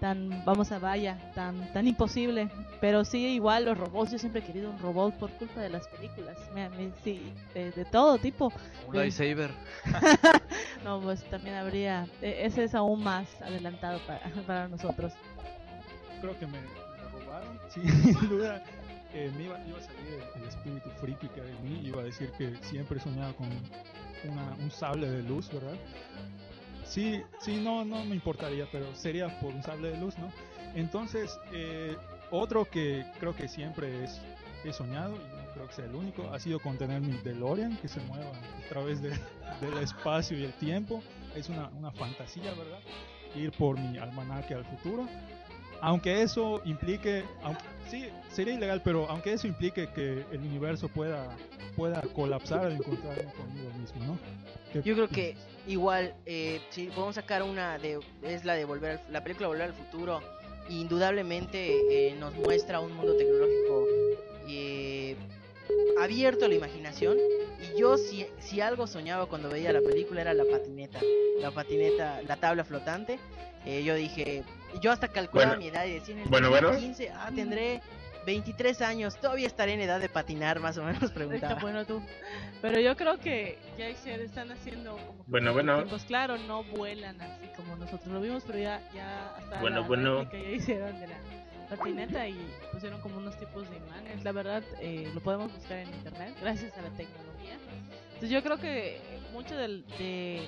tan, 0.01 0.43
vamos 0.43 0.71
a 0.73 0.79
vaya, 0.79 1.17
tan, 1.33 1.71
tan 1.71 1.87
imposible. 1.87 2.49
Pero 2.81 3.05
sí, 3.05 3.25
igual 3.27 3.65
los 3.65 3.77
robots, 3.77 4.11
yo 4.11 4.17
siempre 4.17 4.41
he 4.41 4.43
querido 4.43 4.71
un 4.71 4.79
robot 4.79 5.13
por 5.15 5.29
culpa 5.37 5.61
de 5.61 5.69
las 5.69 5.87
películas. 5.87 6.37
Me- 6.53 6.67
me- 6.69 6.91
sí, 7.03 7.31
de, 7.53 7.71
de 7.71 7.85
todo 7.85 8.17
tipo. 8.17 8.51
Un 8.87 8.95
lightsaber. 8.97 9.51
No, 10.83 10.99
pues 10.99 11.23
también 11.29 11.55
habría, 11.55 12.07
e- 12.23 12.43
ese 12.43 12.63
es 12.63 12.73
aún 12.73 13.03
más 13.03 13.27
adelantado 13.43 13.99
para, 14.07 14.19
para 14.47 14.67
nosotros. 14.67 15.13
Creo 16.19 16.37
que 16.39 16.47
me, 16.47 16.59
me 16.59 17.23
robaron, 17.23 17.59
sí, 17.69 17.81
sin 17.87 18.27
duda. 18.29 18.63
Eh, 19.13 19.31
me 19.37 19.43
iba, 19.43 19.59
iba 19.67 19.77
a 19.77 19.81
salir 19.81 20.23
el, 20.37 20.43
espíritu 20.47 20.89
friki 20.99 21.27
que 21.27 21.41
en 21.41 21.63
mí, 21.63 21.81
iba 21.87 22.01
a 22.01 22.05
decir 22.05 22.31
que 22.37 22.55
siempre 22.63 22.97
he 22.97 23.01
soñado 23.01 23.35
con 23.35 23.47
una- 24.27 24.55
un 24.59 24.71
sable 24.71 25.07
de 25.07 25.21
luz, 25.21 25.51
¿verdad? 25.53 25.75
Sí, 26.91 27.23
sí, 27.39 27.55
no, 27.63 27.85
no 27.85 28.03
me 28.03 28.15
importaría, 28.15 28.67
pero 28.69 28.93
sería 28.95 29.29
por 29.39 29.53
un 29.55 29.63
sable 29.63 29.91
de 29.91 29.97
luz, 29.97 30.17
¿no? 30.17 30.29
Entonces, 30.75 31.39
eh, 31.53 31.95
otro 32.31 32.65
que 32.65 33.05
creo 33.21 33.33
que 33.33 33.47
siempre 33.47 34.03
es, 34.03 34.19
he 34.65 34.73
soñado, 34.73 35.15
y 35.15 35.19
no 35.19 35.53
creo 35.53 35.67
que 35.69 35.73
sea 35.73 35.85
el 35.85 35.95
único, 35.95 36.29
ha 36.33 36.39
sido 36.41 36.59
con 36.59 36.77
tener 36.77 36.99
mi 36.99 37.13
DeLorean 37.23 37.77
que 37.77 37.87
se 37.87 38.01
mueva 38.01 38.31
a 38.31 38.67
través 38.69 39.01
de- 39.01 39.09
del 39.61 39.77
espacio 39.81 40.37
y 40.37 40.43
el 40.43 40.51
tiempo. 40.53 41.01
Es 41.33 41.47
una, 41.47 41.69
una 41.79 41.91
fantasía, 41.91 42.51
¿verdad? 42.55 42.79
Ir 43.37 43.53
por 43.53 43.79
mi 43.79 43.97
almanaque 43.97 44.53
al 44.53 44.65
futuro. 44.65 45.07
Aunque 45.79 46.21
eso 46.21 46.61
implique, 46.65 47.23
aunque, 47.41 47.61
sí, 47.89 48.09
sería 48.33 48.53
ilegal, 48.55 48.81
pero 48.83 49.09
aunque 49.09 49.31
eso 49.31 49.47
implique 49.47 49.87
que 49.95 50.25
el 50.29 50.39
universo 50.41 50.89
pueda, 50.89 51.37
pueda 51.77 52.01
colapsar 52.13 52.65
al 52.65 52.73
encontrarme 52.73 53.31
conmigo 53.31 53.69
mismo, 53.79 54.03
¿no? 54.03 54.19
¿Qué 54.73 54.81
Yo 54.83 54.93
creo 54.93 55.07
que? 55.07 55.37
Igual, 55.67 56.13
eh, 56.25 56.61
si 56.69 56.87
podemos 56.87 57.15
sacar 57.15 57.43
una 57.43 57.77
de, 57.77 57.99
es 58.23 58.45
la 58.45 58.53
de 58.55 58.65
volver, 58.65 58.91
al- 58.91 59.01
la 59.13 59.23
película 59.23 59.47
Volver 59.47 59.63
al 59.67 59.73
Futuro, 59.73 60.21
indudablemente 60.69 62.09
eh, 62.09 62.15
nos 62.19 62.33
muestra 62.35 62.79
un 62.79 62.93
mundo 62.93 63.15
tecnológico 63.15 63.85
eh, 64.47 65.15
abierto 65.99 66.45
a 66.45 66.47
la 66.47 66.55
imaginación. 66.55 67.17
Y 67.61 67.79
yo 67.79 67.97
si, 67.97 68.25
si 68.39 68.59
algo 68.61 68.87
soñaba 68.87 69.27
cuando 69.27 69.49
veía 69.49 69.71
la 69.71 69.81
película 69.81 70.21
era 70.21 70.33
la 70.33 70.45
patineta, 70.45 70.99
la 71.39 71.51
patineta, 71.51 72.21
la 72.27 72.35
tabla 72.37 72.63
flotante. 72.65 73.19
Eh, 73.65 73.83
yo 73.83 73.93
dije, 73.93 74.43
yo 74.81 74.91
hasta 74.91 75.07
calculaba 75.09 75.51
Bueno. 75.51 75.61
mi 75.61 75.67
edad 75.69 75.85
y 75.85 75.93
decía 75.93 76.15
en 76.15 76.21
el 76.21 76.29
Bueno, 76.29 76.49
bueno. 76.49 76.69
2015, 76.69 77.09
ah, 77.11 77.29
tendré 77.35 77.81
23 78.25 78.81
años, 78.81 79.17
todavía 79.17 79.47
estaré 79.47 79.73
en 79.73 79.81
edad 79.81 79.99
de 79.99 80.09
patinar, 80.09 80.59
más 80.59 80.77
o 80.77 80.83
menos 80.83 81.01
Está 81.03 81.13
preguntaba. 81.15 81.59
bueno 81.61 81.85
tú. 81.85 82.01
Pero 82.61 82.79
yo 82.79 82.95
creo 82.95 83.19
que 83.19 83.57
ya 83.77 83.87
están 83.87 84.51
haciendo 84.51 84.91
como 84.97 85.23
que 85.25 85.31
Bueno, 85.31 85.53
bueno. 85.53 85.83
Claro, 86.07 86.37
no 86.37 86.63
vuelan 86.63 87.19
así 87.21 87.47
como 87.55 87.75
nosotros 87.75 88.07
lo 88.07 88.21
vimos, 88.21 88.43
pero 88.45 88.59
ya, 88.59 88.81
ya 88.93 89.35
hasta 89.37 89.59
Bueno, 89.59 89.81
la 89.81 89.87
bueno. 89.87 90.31
ya 90.31 90.39
hicieron 90.39 90.99
de 90.99 91.07
la 91.07 91.17
patineta 91.69 92.27
y 92.27 92.35
pusieron 92.71 92.99
como 93.01 93.17
unos 93.17 93.37
tipos 93.39 93.69
de 93.69 93.77
imanes. 93.77 94.23
La 94.23 94.31
verdad, 94.31 94.63
eh, 94.81 95.09
lo 95.13 95.21
podemos 95.21 95.53
buscar 95.53 95.77
en 95.79 95.93
internet 95.93 96.35
gracias 96.41 96.77
a 96.77 96.81
la 96.81 96.89
tecnología. 96.89 97.55
Entonces 98.13 98.29
yo 98.29 98.43
creo 98.43 98.57
que 98.57 98.99
mucho 99.33 99.55
del, 99.55 99.83
de 99.97 100.47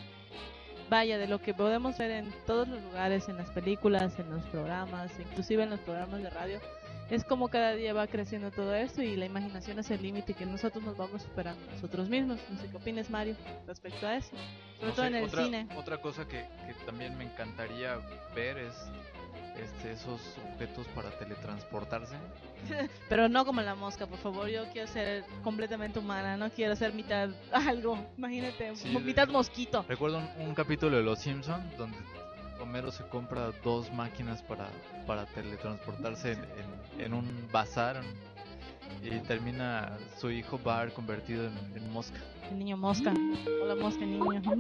vaya 0.89 1.17
de 1.17 1.27
lo 1.27 1.39
que 1.41 1.53
podemos 1.53 1.97
ver 1.97 2.11
en 2.11 2.31
todos 2.45 2.67
los 2.67 2.79
lugares, 2.83 3.27
en 3.29 3.37
las 3.37 3.49
películas, 3.49 4.19
en 4.19 4.29
los 4.29 4.43
programas, 4.47 5.11
inclusive 5.19 5.63
en 5.63 5.71
los 5.71 5.79
programas 5.79 6.21
de 6.21 6.29
radio, 6.29 6.59
es 7.09 7.23
como 7.23 7.47
cada 7.49 7.73
día 7.73 7.93
va 7.93 8.07
creciendo 8.07 8.49
todo 8.51 8.73
esto 8.73 9.01
y 9.01 9.15
la 9.15 9.25
imaginación 9.25 9.77
es 9.79 9.91
el 9.91 10.01
límite 10.01 10.33
que 10.33 10.45
nosotros 10.45 10.83
nos 10.83 10.97
vamos 10.97 11.21
superando 11.21 11.61
nosotros 11.71 12.09
mismos. 12.09 12.39
No 12.49 12.59
sé 12.59 12.67
qué 12.69 12.77
opinas, 12.77 13.09
Mario, 13.09 13.35
respecto 13.67 14.07
a 14.07 14.15
eso. 14.17 14.35
Sobre 14.77 14.87
No 14.89 14.93
todo 14.93 15.01
sé, 15.03 15.07
en 15.07 15.15
el 15.15 15.23
otra, 15.25 15.43
cine. 15.43 15.67
Otra 15.75 15.97
cosa 15.99 16.27
que, 16.27 16.45
que 16.67 16.73
también 16.85 17.17
me 17.17 17.25
encantaría 17.25 17.97
ver 18.35 18.57
es 18.57 18.73
este, 19.61 19.91
esos 19.91 20.19
objetos 20.53 20.87
para 20.95 21.11
teletransportarse. 21.11 22.15
Pero 23.09 23.29
no 23.29 23.45
como 23.45 23.61
la 23.61 23.75
mosca, 23.75 24.07
por 24.07 24.17
favor. 24.17 24.47
Yo 24.47 24.65
quiero 24.71 24.87
ser 24.87 25.23
completamente 25.43 25.99
humana, 25.99 26.37
no 26.37 26.49
quiero 26.49 26.75
ser 26.75 26.93
mitad 26.93 27.29
algo. 27.51 27.97
Imagínate, 28.17 28.75
Sí, 28.75 28.89
mo- 28.89 28.99
de- 28.99 29.05
mitad 29.05 29.27
mosquito. 29.27 29.85
Recuerdo 29.87 30.17
un, 30.19 30.47
un 30.47 30.55
capítulo 30.55 30.97
de 30.97 31.03
Los 31.03 31.19
Simpsons 31.19 31.77
donde 31.77 31.97
Homero 32.63 32.91
se 32.91 33.03
compra 33.07 33.51
dos 33.63 33.91
máquinas 33.93 34.41
para, 34.41 34.69
para 35.05 35.25
teletransportarse 35.27 36.31
en, 36.33 36.39
en- 36.39 37.01
en 37.01 37.13
un 37.13 37.47
bazar 37.51 38.01
y 39.03 39.09
termina 39.27 39.97
su 40.19 40.29
hijo 40.31 40.57
Bart 40.59 40.93
convertido 40.93 41.45
en, 41.47 41.53
en 41.75 41.91
mosca. 41.91 42.17
El 42.51 42.59
niño 42.59 42.77
mosca. 42.77 43.13
Hola 43.63 43.75
mosca, 43.75 44.05
niño. 44.05 44.41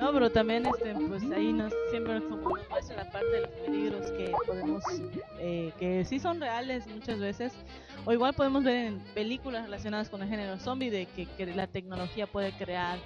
No, 0.00 0.12
pero 0.12 0.30
también 0.30 0.66
este, 0.66 0.94
pues 0.94 1.22
ahí 1.30 1.52
nos 1.52 1.72
siempre 1.90 2.18
nos 2.20 2.28
muestra 2.42 2.96
la 2.96 3.10
parte 3.10 3.26
de 3.28 3.40
los 3.42 3.50
peligros 3.50 4.10
que 4.10 4.32
podemos, 4.46 4.82
eh, 5.38 5.72
que 5.78 6.04
sí 6.04 6.18
son 6.18 6.40
reales 6.40 6.86
muchas 6.88 7.18
veces, 7.20 7.52
o 8.04 8.12
igual 8.12 8.34
podemos 8.34 8.64
ver 8.64 8.86
en 8.86 8.98
películas 9.14 9.62
relacionadas 9.64 10.08
con 10.10 10.20
el 10.22 10.28
género 10.28 10.58
zombie 10.58 10.90
de 10.90 11.06
que, 11.06 11.26
que 11.26 11.46
la 11.46 11.68
tecnología 11.68 12.26
puede 12.26 12.52
crear 12.52 12.98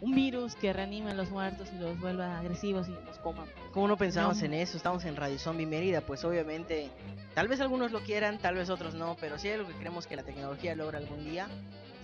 un 0.00 0.14
virus 0.14 0.54
que 0.56 0.72
reanime 0.72 1.10
a 1.10 1.14
los 1.14 1.30
muertos 1.30 1.68
y 1.74 1.78
los 1.80 1.98
vuelva 2.00 2.38
agresivos 2.38 2.88
y 2.88 2.92
los 2.92 3.18
coman. 3.18 3.46
¿Cómo 3.72 3.88
no 3.88 3.96
pensamos 3.96 4.38
No. 4.38 4.44
en 4.46 4.54
eso? 4.54 4.76
Estamos 4.76 5.04
en 5.04 5.16
Radio 5.16 5.38
Zombie 5.38 5.66
Mérida, 5.66 6.00
pues 6.00 6.24
obviamente, 6.24 6.90
tal 7.34 7.48
vez 7.48 7.60
algunos 7.60 7.92
lo 7.92 8.00
quieran, 8.00 8.38
tal 8.38 8.54
vez 8.54 8.70
otros 8.70 8.94
no, 8.94 9.16
pero 9.20 9.38
si 9.38 9.48
hay 9.48 9.54
algo 9.54 9.68
que 9.68 9.74
creemos 9.74 10.06
que 10.06 10.16
la 10.16 10.22
tecnología 10.22 10.74
logra 10.74 10.98
algún 10.98 11.24
día, 11.24 11.48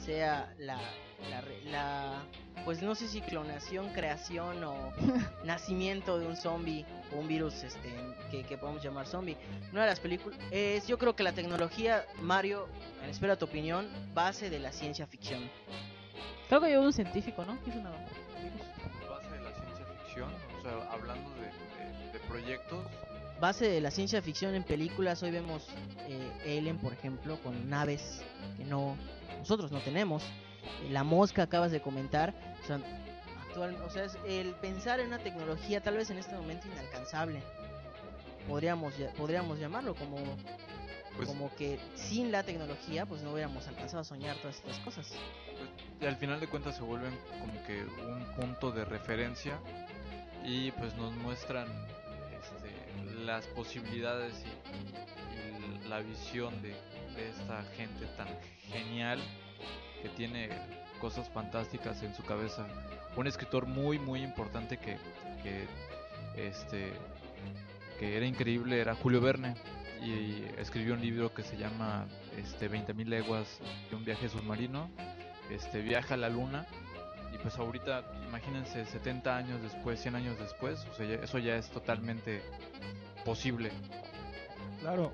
sea 0.04 0.52
la, 0.58 0.78
la, 1.30 1.42
la- 1.70 2.22
pues 2.64 2.82
no 2.82 2.94
sé 2.94 3.06
si 3.08 3.20
clonación, 3.20 3.92
creación 3.92 4.62
o 4.64 4.92
nacimiento 5.44 6.18
de 6.18 6.26
un 6.26 6.36
zombie 6.36 6.84
o 7.14 7.18
un 7.20 7.28
virus 7.28 7.62
este, 7.62 7.92
que, 8.30 8.42
que 8.44 8.56
podemos 8.58 8.82
llamar 8.82 9.06
zombie. 9.06 9.36
Una 9.72 9.82
de 9.82 9.88
las 9.88 10.00
películas 10.00 10.38
es, 10.50 10.86
yo 10.86 10.98
creo 10.98 11.14
que 11.16 11.22
la 11.22 11.32
tecnología, 11.32 12.04
Mario, 12.20 12.66
en 13.02 13.10
espera 13.10 13.36
tu 13.36 13.44
opinión, 13.46 13.88
base 14.14 14.50
de 14.50 14.58
la 14.58 14.72
ciencia 14.72 15.06
ficción. 15.06 15.48
Creo 16.48 16.60
que 16.60 16.72
yo 16.72 16.80
un 16.82 16.92
científico, 16.92 17.44
¿no? 17.44 17.60
Que 17.62 17.70
hizo 17.70 17.78
una. 17.80 17.90
Base 17.90 19.30
de 19.30 19.40
la 19.40 19.52
ciencia 19.52 19.84
ficción, 20.04 20.30
o 20.58 20.62
sea, 20.62 20.92
hablando 20.92 21.30
de, 21.34 21.46
de- 21.46 22.12
de 22.12 22.18
proyectos, 22.28 22.86
base 23.40 23.68
de 23.68 23.80
la 23.80 23.90
ciencia 23.90 24.22
ficción 24.22 24.54
en 24.54 24.62
películas, 24.62 25.22
hoy 25.22 25.30
vemos 25.30 25.66
eh, 26.08 26.58
Alien, 26.58 26.78
por 26.78 26.92
ejemplo, 26.92 27.38
con 27.42 27.68
naves 27.68 28.22
que 28.56 28.64
no 28.64 28.96
nosotros 29.38 29.70
no 29.72 29.80
tenemos. 29.80 30.22
Eh, 30.82 30.90
la 30.90 31.04
mosca 31.04 31.42
acabas 31.42 31.70
de 31.70 31.80
comentar, 31.80 32.34
o 32.62 32.66
sea, 32.66 32.80
actual, 33.48 33.76
o 33.84 33.90
sea, 33.90 34.04
es 34.04 34.16
el 34.26 34.54
pensar 34.54 35.00
en 35.00 35.08
una 35.08 35.18
tecnología 35.18 35.80
tal 35.82 35.96
vez 35.96 36.10
en 36.10 36.18
este 36.18 36.34
momento 36.34 36.66
inalcanzable. 36.68 37.42
Podríamos 38.48 38.94
podríamos 39.16 39.58
llamarlo 39.58 39.94
como 39.94 40.16
pues 41.16 41.28
como 41.28 41.54
que 41.54 41.78
sin 41.94 42.30
la 42.30 42.42
tecnología 42.42 43.06
pues 43.06 43.22
no 43.22 43.32
hubiéramos 43.32 43.66
alcanzado 43.66 44.00
a 44.00 44.04
soñar 44.04 44.36
todas 44.36 44.56
estas 44.56 44.78
cosas. 44.80 45.12
y 46.00 46.04
al 46.04 46.16
final 46.16 46.40
de 46.40 46.46
cuentas 46.46 46.76
se 46.76 46.82
vuelven 46.82 47.16
como 47.40 47.64
que 47.64 47.84
un 47.84 48.24
punto 48.36 48.70
de 48.70 48.84
referencia 48.84 49.58
y 50.44 50.70
pues 50.72 50.94
nos 50.96 51.14
muestran 51.16 51.66
este, 52.40 53.24
las 53.24 53.46
posibilidades 53.48 54.34
y, 54.44 55.84
y 55.84 55.88
la 55.88 56.00
visión 56.00 56.60
de, 56.62 56.74
de 57.16 57.30
esta 57.30 57.64
gente 57.76 58.06
tan 58.16 58.28
genial 58.68 59.18
que 60.02 60.08
tiene 60.10 60.50
cosas 61.00 61.28
fantásticas 61.30 62.02
en 62.02 62.14
su 62.14 62.22
cabeza. 62.22 62.66
Un 63.16 63.26
escritor 63.26 63.66
muy 63.66 63.98
muy 63.98 64.22
importante 64.22 64.78
que, 64.78 64.98
que 65.42 65.66
este 66.36 66.92
que 67.98 68.16
era 68.16 68.26
increíble 68.26 68.78
era 68.78 68.94
Julio 68.94 69.20
Verne 69.22 69.54
y 70.06 70.46
escribió 70.58 70.94
un 70.94 71.00
libro 71.00 71.34
que 71.34 71.42
se 71.42 71.56
llama 71.56 72.06
este 72.36 72.70
20.000 72.70 73.06
leguas 73.06 73.60
de 73.90 73.96
un 73.96 74.04
viaje 74.04 74.28
submarino 74.28 74.88
este 75.50 75.80
viaja 75.80 76.14
a 76.14 76.16
la 76.16 76.28
luna 76.28 76.66
y 77.34 77.38
pues 77.38 77.56
ahorita 77.58 78.04
imagínense 78.26 78.84
70 78.84 79.36
años 79.36 79.62
después 79.62 80.00
100 80.00 80.14
años 80.14 80.38
después 80.38 80.86
o 80.90 80.94
sea 80.94 81.06
eso 81.06 81.38
ya 81.38 81.56
es 81.56 81.68
totalmente 81.70 82.42
posible 83.24 83.70
Claro, 84.80 85.12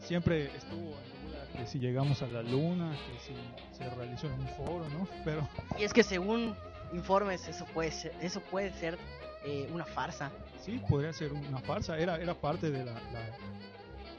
siempre 0.00 0.46
estuvo 0.56 0.96
en 0.96 1.26
duda 1.26 1.46
que 1.54 1.66
si 1.66 1.78
llegamos 1.78 2.22
a 2.22 2.26
la 2.28 2.42
luna, 2.42 2.90
que 2.92 3.18
si 3.18 3.34
se 3.76 3.90
realizó 3.90 4.28
en 4.28 4.32
un 4.32 4.48
foro, 4.48 4.88
¿no? 4.88 5.06
Pero 5.24 5.46
Y 5.78 5.84
es 5.84 5.92
que 5.92 6.02
según 6.02 6.54
informes 6.92 7.46
eso 7.48 7.66
puede 7.66 7.90
ser, 7.90 8.14
eso 8.20 8.40
puede 8.40 8.72
ser 8.72 8.98
eh, 9.44 9.68
una 9.72 9.84
farsa. 9.84 10.30
sí, 10.62 10.80
podría 10.88 11.12
ser 11.12 11.32
una 11.32 11.58
farsa. 11.58 11.98
Era, 11.98 12.16
era 12.16 12.34
parte 12.34 12.70
de 12.70 12.84
la, 12.84 12.92
la, 12.92 13.36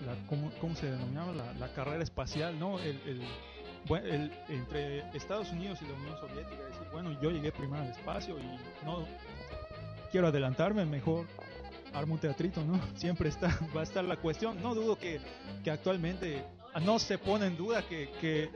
la- 0.05 0.15
¿cómo, 0.27 0.51
cómo 0.59 0.75
se 0.75 0.89
denominaba? 0.91 1.33
La, 1.59 1.67
carrera 1.73 2.03
espacial, 2.03 2.57
¿no? 2.59 2.79
El, 2.79 2.99
el, 3.05 3.21
el- 4.05 4.31
entre 4.49 4.99
Estados 5.15 5.51
Unidos 5.51 5.79
y 5.81 5.85
la 5.85 5.93
Unión 5.93 6.17
Soviética, 6.19 6.63
decir, 6.63 6.87
bueno, 6.91 7.19
yo 7.21 7.31
llegué 7.31 7.51
primero 7.51 7.83
al 7.83 7.89
espacio 7.89 8.37
y 8.39 8.85
no 8.85 9.05
quiero 10.11 10.27
adelantarme, 10.27 10.85
mejor 10.85 11.25
armo 11.93 12.13
un 12.15 12.19
teatrito, 12.19 12.63
¿no? 12.63 12.79
Siempre 12.95 13.29
está, 13.29 13.57
va 13.75 13.81
a 13.81 13.83
estar 13.83 14.03
la 14.03 14.17
cuestión. 14.17 14.61
No 14.61 14.73
dudo 14.75 14.97
que, 14.97 15.19
que 15.63 15.71
actualmente 15.71 16.43
no 16.79 16.99
se 16.99 17.17
pone 17.17 17.47
en 17.47 17.57
duda 17.57 17.81
que, 17.87 18.09
que, 18.21 18.49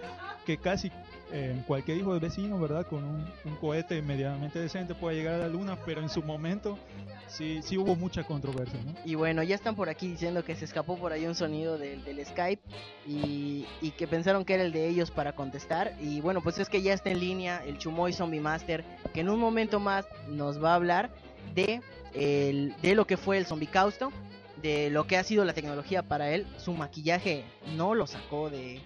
que 0.45 0.57
casi 0.57 0.91
eh, 1.31 1.61
cualquier 1.67 1.97
hijo 1.97 2.13
de 2.13 2.19
vecino, 2.19 2.59
¿verdad? 2.59 2.87
Con 2.87 3.03
un, 3.03 3.25
un 3.43 3.55
cohete 3.57 4.01
medianamente 4.01 4.59
decente 4.59 4.95
puede 4.95 5.17
llegar 5.17 5.35
a 5.35 5.37
la 5.39 5.47
luna, 5.47 5.77
pero 5.85 6.01
en 6.01 6.09
su 6.09 6.21
momento 6.21 6.77
sí, 7.27 7.61
sí 7.63 7.77
hubo 7.77 7.95
mucha 7.95 8.23
controversia, 8.23 8.79
¿no? 8.85 8.93
Y 9.03 9.15
bueno, 9.15 9.43
ya 9.43 9.55
están 9.55 9.75
por 9.75 9.89
aquí 9.89 10.07
diciendo 10.07 10.43
que 10.45 10.55
se 10.55 10.65
escapó 10.65 10.97
por 10.97 11.11
ahí 11.11 11.25
un 11.25 11.35
sonido 11.35 11.77
del, 11.77 12.03
del 12.03 12.25
Skype 12.25 12.61
y, 13.07 13.65
y 13.81 13.91
que 13.91 14.07
pensaron 14.07 14.45
que 14.45 14.53
era 14.53 14.63
el 14.63 14.71
de 14.71 14.87
ellos 14.87 15.11
para 15.11 15.33
contestar. 15.33 15.95
Y 15.99 16.21
bueno, 16.21 16.41
pues 16.41 16.59
es 16.59 16.69
que 16.69 16.81
ya 16.81 16.93
está 16.93 17.09
en 17.09 17.19
línea 17.19 17.63
el 17.65 17.77
Chumoy 17.77 18.13
Zombie 18.13 18.39
Master, 18.39 18.85
que 19.13 19.21
en 19.21 19.29
un 19.29 19.39
momento 19.39 19.79
más 19.79 20.05
nos 20.29 20.63
va 20.63 20.71
a 20.71 20.75
hablar 20.75 21.09
de, 21.53 21.81
el, 22.13 22.75
de 22.81 22.95
lo 22.95 23.05
que 23.05 23.17
fue 23.17 23.37
el 23.37 23.45
Zombie 23.45 23.67
Causto, 23.67 24.11
de 24.61 24.89
lo 24.89 25.07
que 25.07 25.17
ha 25.17 25.23
sido 25.23 25.45
la 25.45 25.53
tecnología 25.53 26.03
para 26.03 26.31
él. 26.31 26.47
Su 26.57 26.73
maquillaje 26.73 27.43
no 27.75 27.95
lo 27.95 28.07
sacó 28.07 28.49
de, 28.49 28.81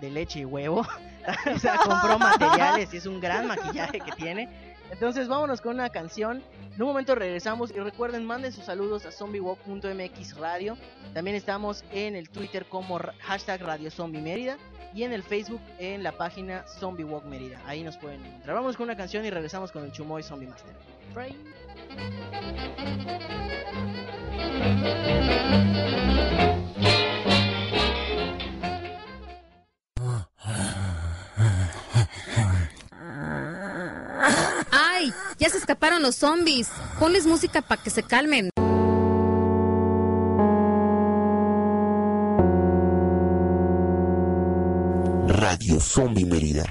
de 0.00 0.10
leche 0.10 0.40
y 0.40 0.44
huevo, 0.44 0.80
o 1.54 1.58
sea, 1.58 1.76
compró 1.78 2.18
materiales 2.18 2.92
y 2.92 2.96
es 2.96 3.06
un 3.06 3.20
gran 3.20 3.46
maquillaje 3.46 4.00
que 4.00 4.12
tiene. 4.12 4.48
Entonces 4.90 5.26
vámonos 5.26 5.60
con 5.60 5.74
una 5.74 5.88
canción. 5.88 6.42
En 6.74 6.82
un 6.82 6.88
momento 6.88 7.14
regresamos 7.14 7.70
y 7.70 7.80
recuerden, 7.80 8.26
manden 8.26 8.52
sus 8.52 8.64
saludos 8.64 9.06
a 9.06 9.12
zombiewalk.mx 9.12 10.36
radio. 10.36 10.76
También 11.14 11.36
estamos 11.36 11.82
en 11.92 12.14
el 12.14 12.28
Twitter 12.28 12.66
como 12.66 12.98
hashtag 13.20 13.62
Radio 13.62 13.90
Zombie 13.90 14.20
Mérida 14.20 14.58
y 14.94 15.04
en 15.04 15.12
el 15.12 15.22
Facebook 15.22 15.60
en 15.78 16.02
la 16.02 16.12
página 16.12 16.64
Zombie 16.66 17.04
Walk 17.04 17.24
Mérida. 17.24 17.60
Ahí 17.66 17.82
nos 17.82 17.96
pueden 17.96 18.24
encontrar. 18.24 18.54
Vámonos 18.54 18.76
con 18.76 18.84
una 18.84 18.96
canción 18.96 19.24
y 19.24 19.30
regresamos 19.30 19.72
con 19.72 19.84
el 19.84 19.92
Chumoy 19.92 20.22
Zombie 20.22 20.48
Master. 20.48 20.74
¡Ay! 34.70 35.12
Ya 35.38 35.48
se 35.48 35.58
escaparon 35.58 36.02
los 36.02 36.16
zombies. 36.16 36.70
Ponles 36.98 37.26
música 37.26 37.62
para 37.62 37.82
que 37.82 37.90
se 37.90 38.02
calmen. 38.02 38.51
Radio 45.52 45.78
Zombie 45.78 46.24
Mérida. 46.24 46.64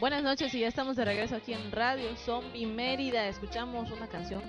Buenas 0.00 0.22
noches 0.24 0.52
y 0.54 0.60
ya 0.60 0.68
estamos 0.68 0.96
de 0.96 1.04
regreso 1.04 1.36
aquí 1.36 1.52
en 1.52 1.70
Radio 1.70 2.16
Zombie 2.16 2.66
Mérida. 2.66 3.28
Escuchamos 3.28 3.90
una 3.90 4.08
canción 4.08 4.42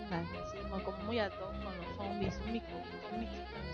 como- 0.83 0.97
muy 1.05 1.19
ad 1.19 1.31
hoc 1.33 1.53
con 1.63 1.77
los 1.77 1.95
zombies. 1.95 2.39
Un 2.45 2.53
micro, 2.53 2.77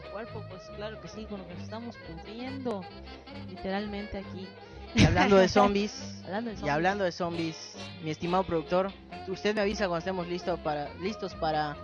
el 0.03 0.11
cuerpo, 0.11 0.43
pues 0.49 0.61
claro 0.75 0.99
que 1.01 1.07
sí, 1.07 1.25
con 1.25 1.39
lo 1.39 1.47
que 1.47 1.53
nos 1.53 1.63
estamos 1.63 1.95
cumpliendo. 1.97 2.81
Literalmente 3.47 4.17
aquí. 4.17 4.47
Y 4.95 5.05
hablando 5.05 5.37
de 5.37 5.47
zombies, 5.47 5.93
Hablando 6.25 6.51
de 6.51 6.65
y 6.65 6.69
hablando 6.69 7.03
de 7.03 7.11
zombies, 7.11 7.75
mi 8.03 8.11
estimado 8.11 8.43
productor, 8.43 8.91
usted 9.27 9.55
me 9.55 9.61
avisa 9.61 9.87
cuando 9.87 9.99
estemos 9.99 10.27
listos 10.27 10.59
para, 10.59 10.93
listos 10.95 11.33
para 11.35 11.75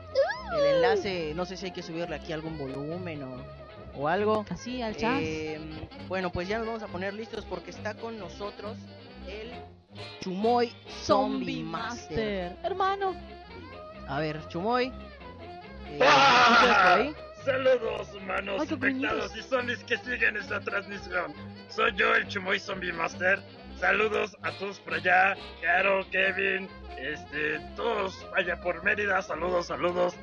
el 0.57 0.75
enlace. 0.75 1.33
No 1.35 1.45
sé 1.45 1.57
si 1.57 1.65
hay 1.67 1.71
que 1.71 1.81
subirle 1.81 2.15
aquí 2.15 2.31
algún 2.33 2.57
volumen 2.57 3.23
o, 3.23 3.37
o 3.97 4.07
algo. 4.07 4.45
Así, 4.49 4.81
al 4.81 4.95
chat. 4.95 5.19
Eh, 5.21 5.59
bueno, 6.07 6.31
pues 6.31 6.47
ya 6.47 6.57
nos 6.57 6.67
vamos 6.67 6.83
a 6.83 6.87
poner 6.87 7.13
listos 7.13 7.45
porque 7.45 7.71
está 7.71 7.93
con 7.95 8.19
nosotros 8.19 8.77
el 9.27 9.51
Chumoy 10.21 10.71
Zombie 11.03 11.63
Master. 11.63 12.55
Hermano. 12.63 13.15
A 14.07 14.19
ver, 14.19 14.47
Chumoy. 14.49 14.87
eh, 15.89 15.99
¿escuchas 15.99 16.77
por 16.77 17.01
ahí? 17.01 17.15
Saludos 17.45 18.11
humanos 18.15 18.59
Ay, 18.59 18.67
infectados 18.71 19.37
y 19.37 19.43
zombies 19.43 19.83
que 19.83 19.97
siguen 19.97 20.35
esta 20.35 20.59
transmisión. 20.61 21.31
Soy 21.69 21.93
yo, 21.95 22.15
el 22.15 22.27
Chumoy 22.27 22.59
Zombie 22.59 22.91
Master. 22.91 23.39
Saludos 23.79 24.35
a 24.41 24.51
todos 24.53 24.79
por 24.79 24.95
allá, 24.95 25.37
Caro, 25.61 26.03
Kevin, 26.09 26.67
este, 26.97 27.59
todos 27.75 28.25
allá 28.35 28.59
por 28.61 28.83
Mérida. 28.83 29.21
Saludos, 29.21 29.67
saludos. 29.67 30.15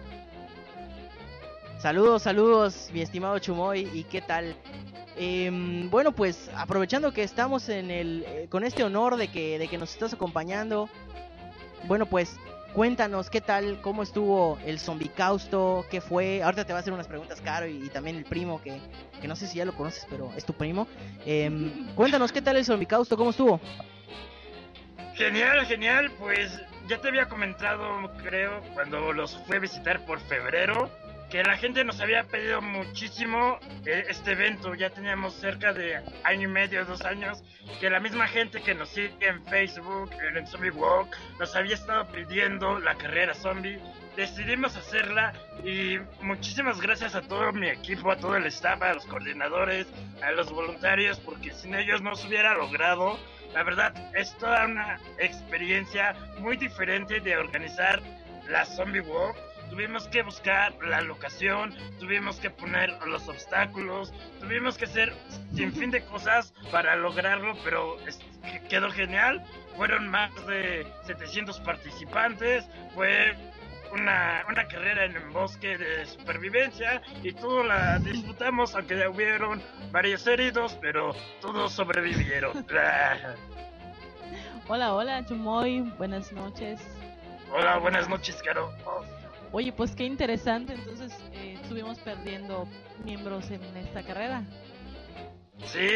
Saludos, 1.79 2.23
saludos, 2.23 2.91
mi 2.93 3.03
estimado 3.03 3.39
Chumoy, 3.39 3.89
¿y 3.93 4.03
qué 4.03 4.21
tal? 4.21 4.57
Em, 5.17 5.89
bueno, 5.91 6.11
pues 6.11 6.51
aprovechando 6.57 7.13
que 7.13 7.23
estamos 7.23 7.69
en 7.69 7.93
el 7.93 8.25
eh, 8.27 8.47
con 8.51 8.65
este 8.65 8.83
honor 8.83 9.17
de 9.17 9.29
que 9.29 9.61
de 9.61 9.69
que 9.69 9.79
nos 9.79 9.93
estás 9.93 10.13
acompañando. 10.13 10.89
Bueno, 11.85 12.07
pues 12.07 12.37
cuéntanos 12.75 13.31
qué 13.31 13.41
tal, 13.41 13.81
cómo 13.81 14.03
estuvo 14.03 14.59
el 14.65 14.79
zombicausto, 14.79 15.85
qué 15.91 16.01
fue. 16.01 16.43
Ahorita 16.43 16.65
te 16.65 16.73
va 16.73 16.79
a 16.79 16.81
hacer 16.81 16.93
unas 16.93 17.09
preguntas 17.09 17.41
Caro 17.41 17.67
y, 17.67 17.89
también 17.91 18.17
el 18.17 18.25
primo 18.25 18.61
que, 18.63 18.81
que 19.21 19.29
no 19.29 19.37
sé 19.37 19.47
si 19.47 19.59
ya 19.59 19.65
lo 19.65 19.75
conoces, 19.75 20.07
pero 20.11 20.33
es 20.37 20.45
tu 20.45 20.53
primo. 20.53 20.87
Em, 21.27 21.95
cuéntanos 21.95 22.33
qué 22.33 22.43
tal 22.43 22.57
el 22.57 22.65
zombicausto, 22.65 23.17
cómo 23.17 23.31
estuvo. 23.31 23.61
Genial, 25.15 25.67
genial. 25.67 26.11
Pues 26.19 26.61
ya 26.89 27.01
te 27.01 27.09
había 27.09 27.29
comentado, 27.29 28.11
creo, 28.23 28.61
cuando 28.75 29.13
los 29.13 29.37
fui 29.47 29.57
a 29.57 29.61
visitar 29.61 30.05
por 30.05 30.21
febrero, 30.21 30.91
que 31.33 31.43
la 31.43 31.57
gente 31.57 31.83
nos 31.83 31.99
había 31.99 32.25
pedido 32.25 32.61
muchísimo 32.61 33.59
eh, 33.87 34.05
este 34.11 34.33
evento. 34.33 34.75
Ya 34.75 34.91
teníamos 34.91 35.33
cerca 35.33 35.73
de 35.73 35.99
año 36.25 36.43
y 36.43 36.53
medio, 36.53 36.85
dos 36.85 37.01
años, 37.07 37.43
que 37.81 37.89
la 37.89 38.01
misma 38.01 38.29
gente 38.29 38.61
que 38.61 38.75
nos 38.75 38.91
sigue 38.91 39.15
en 39.21 39.43
Facebook, 39.47 40.11
en 40.29 40.37
el 40.37 40.47
Zombie 40.47 40.71
Walk, 40.71 41.17
nos 41.41 41.57
había 41.57 41.75
estado 41.75 42.07
pidiendo 42.13 42.79
la 42.81 42.97
carrera 42.97 43.33
zombie. 43.33 43.81
Decidimos 44.15 44.77
hacerla 44.77 45.33
y 45.65 45.97
muchísimas 46.21 46.83
gracias 46.83 47.15
a 47.15 47.23
todo 47.23 47.51
mi 47.55 47.71
equipo, 47.71 48.13
a 48.13 48.17
todo 48.17 48.37
el 48.37 48.45
staff, 48.45 48.83
a 48.83 48.93
los 48.93 49.07
coordinadores, 49.07 49.87
a 50.23 50.33
los 50.33 50.53
voluntarios, 50.53 51.19
porque 51.19 51.51
sin 51.53 51.75
ellos 51.75 52.03
no 52.03 52.15
se 52.15 52.29
hubiera 52.29 52.53
logrado. 52.53 53.19
La 53.55 53.63
verdad, 53.63 53.95
es 54.15 54.37
toda 54.37 54.67
una 54.67 55.01
experiencia 55.17 56.15
muy 56.41 56.59
diferente 56.59 57.21
de 57.21 57.39
organizar 57.39 58.03
la 58.51 58.67
Zombie 58.67 59.01
Walk. 59.01 59.52
Tuvimos 59.73 60.07
que 60.09 60.23
buscar 60.23 60.75
la 60.85 61.01
locación, 61.01 61.75
tuvimos 61.99 62.39
que 62.39 62.51
poner 62.51 62.91
los 63.07 63.27
obstáculos, 63.27 64.13
tuvimos 64.39 64.77
que 64.77 64.85
hacer 64.85 65.15
sin 65.55 65.73
fin 65.73 65.91
de 65.91 66.05
cosas 66.05 66.53
para 66.71 66.95
lograrlo, 66.95 67.57
pero 67.65 67.97
quedó 68.69 68.91
genial. 68.91 69.43
Fueron 69.75 70.09
más 70.09 70.31
de 70.47 70.87
700 71.07 71.59
participantes, 71.61 72.67
fue 72.95 73.35
una, 73.93 74.45
una 74.47 74.69
carrera 74.69 75.07
en 75.07 75.17
el 75.17 75.31
bosque 75.31 75.79
de 75.79 76.05
supervivencia 76.05 77.01
y 77.23 77.33
todos 77.33 77.65
la 77.65 77.99
disfrutamos, 77.99 78.75
aunque 78.75 79.09
hubieron 79.09 79.63
varios 79.91 80.27
heridos, 80.27 80.77
pero 80.83 81.17
todos 81.41 81.73
sobrevivieron. 81.73 82.53
Hola, 84.69 84.93
hola, 84.93 85.25
Chumoy. 85.25 85.81
Buenas 85.97 86.31
noches. 86.31 86.79
Hola, 87.51 87.79
buenas 87.79 88.07
noches, 88.07 88.43
Caro. 88.43 88.71
Oye, 89.53 89.73
pues 89.73 89.95
qué 89.95 90.05
interesante. 90.05 90.75
Entonces, 90.75 91.13
eh, 91.35 91.59
estuvimos 91.63 91.99
perdiendo 91.99 92.67
miembros 93.05 93.51
en 93.51 93.63
esta 93.77 94.03
carrera. 94.03 94.43
Sí, 95.67 95.89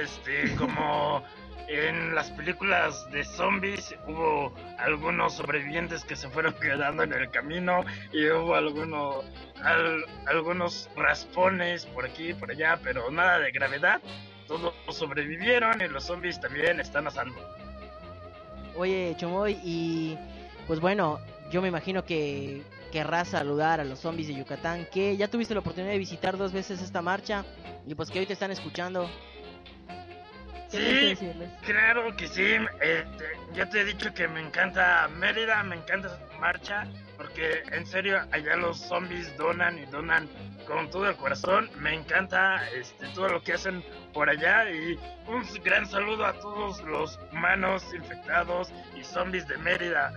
este, 0.00 0.54
como 0.56 1.22
en 1.68 2.14
las 2.14 2.30
películas 2.32 3.10
de 3.10 3.24
zombies 3.24 3.94
hubo 4.06 4.54
algunos 4.78 5.34
sobrevivientes 5.34 6.04
que 6.04 6.16
se 6.16 6.28
fueron 6.28 6.54
quedando 6.60 7.02
en 7.02 7.12
el 7.12 7.30
camino 7.30 7.84
y 8.12 8.26
hubo 8.30 8.54
algunos 8.54 9.24
al- 9.62 10.04
algunos 10.26 10.88
raspones 10.96 11.86
por 11.86 12.04
aquí 12.06 12.30
y 12.30 12.34
por 12.34 12.50
allá, 12.50 12.78
pero 12.82 13.10
nada 13.10 13.38
de 13.38 13.50
gravedad. 13.52 14.00
Todos 14.48 14.74
sobrevivieron 14.90 15.80
y 15.80 15.88
los 15.88 16.04
zombies 16.04 16.38
también 16.40 16.80
están 16.80 17.06
a 17.06 17.10
salvo. 17.10 17.40
Oye, 18.76 19.14
Chumoy, 19.16 19.52
y 19.64 20.18
pues 20.66 20.80
bueno, 20.80 21.18
yo 21.50 21.62
me 21.62 21.68
imagino 21.68 22.04
que 22.04 22.62
querrás 22.94 23.26
saludar 23.26 23.80
a 23.80 23.84
los 23.84 23.98
zombies 23.98 24.28
de 24.28 24.36
Yucatán, 24.36 24.86
que 24.92 25.16
ya 25.16 25.26
tuviste 25.26 25.52
la 25.52 25.58
oportunidad 25.58 25.90
de 25.90 25.98
visitar 25.98 26.38
dos 26.38 26.52
veces 26.52 26.80
esta 26.80 27.02
marcha 27.02 27.44
y 27.88 27.96
pues 27.96 28.08
que 28.08 28.20
hoy 28.20 28.26
te 28.26 28.34
están 28.34 28.52
escuchando. 28.52 29.10
¿Qué 30.70 30.78
tienes 30.78 31.18
que 31.18 31.26
Sí? 31.26 31.72
Claro 31.72 32.14
que 32.16 32.28
sí, 32.28 32.54
este, 32.80 33.24
ya 33.52 33.68
te 33.68 33.80
he 33.80 33.84
dicho 33.84 34.14
que 34.14 34.28
me 34.28 34.40
encanta 34.40 35.08
Mérida, 35.08 35.64
me 35.64 35.74
encanta 35.74 36.06
esa 36.06 36.38
marcha, 36.38 36.86
porque 37.16 37.64
en 37.72 37.84
serio 37.84 38.20
allá 38.30 38.54
los 38.54 38.78
zombies 38.78 39.36
donan 39.36 39.76
y 39.76 39.86
donan 39.86 40.28
con 40.64 40.88
todo 40.88 41.08
el 41.08 41.16
corazón, 41.16 41.68
me 41.80 41.94
encanta 41.94 42.62
este, 42.70 43.08
todo 43.08 43.28
lo 43.28 43.42
que 43.42 43.54
hacen 43.54 43.84
por 44.12 44.30
allá 44.30 44.70
y 44.70 44.96
un 45.26 45.42
gran 45.64 45.84
saludo 45.84 46.26
a 46.26 46.32
todos 46.34 46.80
los 46.84 47.18
humanos 47.32 47.82
infectados 47.92 48.72
y 48.96 49.02
zombies 49.02 49.48
de 49.48 49.58
Mérida. 49.58 50.12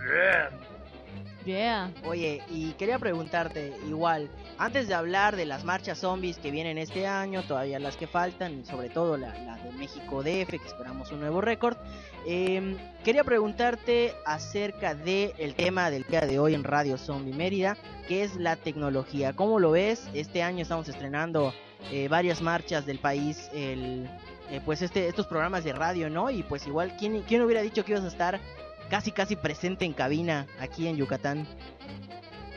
Oye, 2.06 2.42
y 2.50 2.72
quería 2.74 3.00
preguntarte, 3.00 3.74
igual, 3.88 4.30
antes 4.58 4.88
de 4.88 4.94
hablar 4.94 5.36
de 5.36 5.46
las 5.46 5.64
marchas 5.64 6.00
zombies 6.00 6.38
que 6.38 6.52
vienen 6.52 6.78
este 6.78 7.08
año, 7.08 7.44
todavía 7.44 7.80
las 7.80 7.96
que 7.96 8.08
faltan, 8.08 8.66
sobre 8.66 8.90
todo 8.90 9.18
la, 9.18 9.34
la 9.44 9.58
de 9.58 9.72
México 9.72 10.24
DF, 10.24 10.50
que 10.50 10.68
esperamos 10.68 11.12
un 11.12 11.22
nuevo 11.22 11.42
récord, 11.42 11.78
em, 12.26 12.76
quería 13.04 13.24
preguntarte 13.24 14.14
acerca 14.26 14.94
del 14.94 15.34
el 15.38 15.56
tema 15.56 15.90
del 15.90 16.04
día 16.04 16.22
de 16.22 16.40
hoy 16.40 16.54
en 16.54 16.64
Radio 16.64 16.98
Zombie 16.98 17.34
Mérida, 17.34 17.78
que 18.08 18.24
es 18.24 18.36
la 18.36 18.56
tecnología. 18.56 19.34
¿Cómo 19.34 19.60
lo 19.60 19.72
ves? 19.72 20.10
Este 20.14 20.44
año 20.44 20.62
estamos 20.62 20.90
estrenando 20.90 21.54
eh, 21.92 22.08
varias 22.10 22.42
marchas 22.42 22.86
del 22.86 23.00
país, 23.00 23.50
el, 23.54 24.10
eh, 24.50 24.62
pues 24.66 24.82
este, 24.82 25.08
estos 25.08 25.28
programas 25.28 25.64
de 25.64 25.74
radio, 25.74 26.10
¿no? 26.10 26.30
Y 26.30 26.44
pues 26.44 26.68
igual, 26.68 26.96
¿quién, 26.98 27.22
¿quién 27.22 27.42
hubiera 27.42 27.62
dicho 27.62 27.86
que 27.86 27.92
ibas 27.92 28.04
a 28.04 28.08
estar 28.08 28.40
casi 28.90 29.12
casi 29.12 29.36
presente 29.36 29.86
en 29.86 29.94
cabina 29.94 30.48
aquí 30.60 30.88
en 30.88 30.98
Yucatán? 30.98 31.48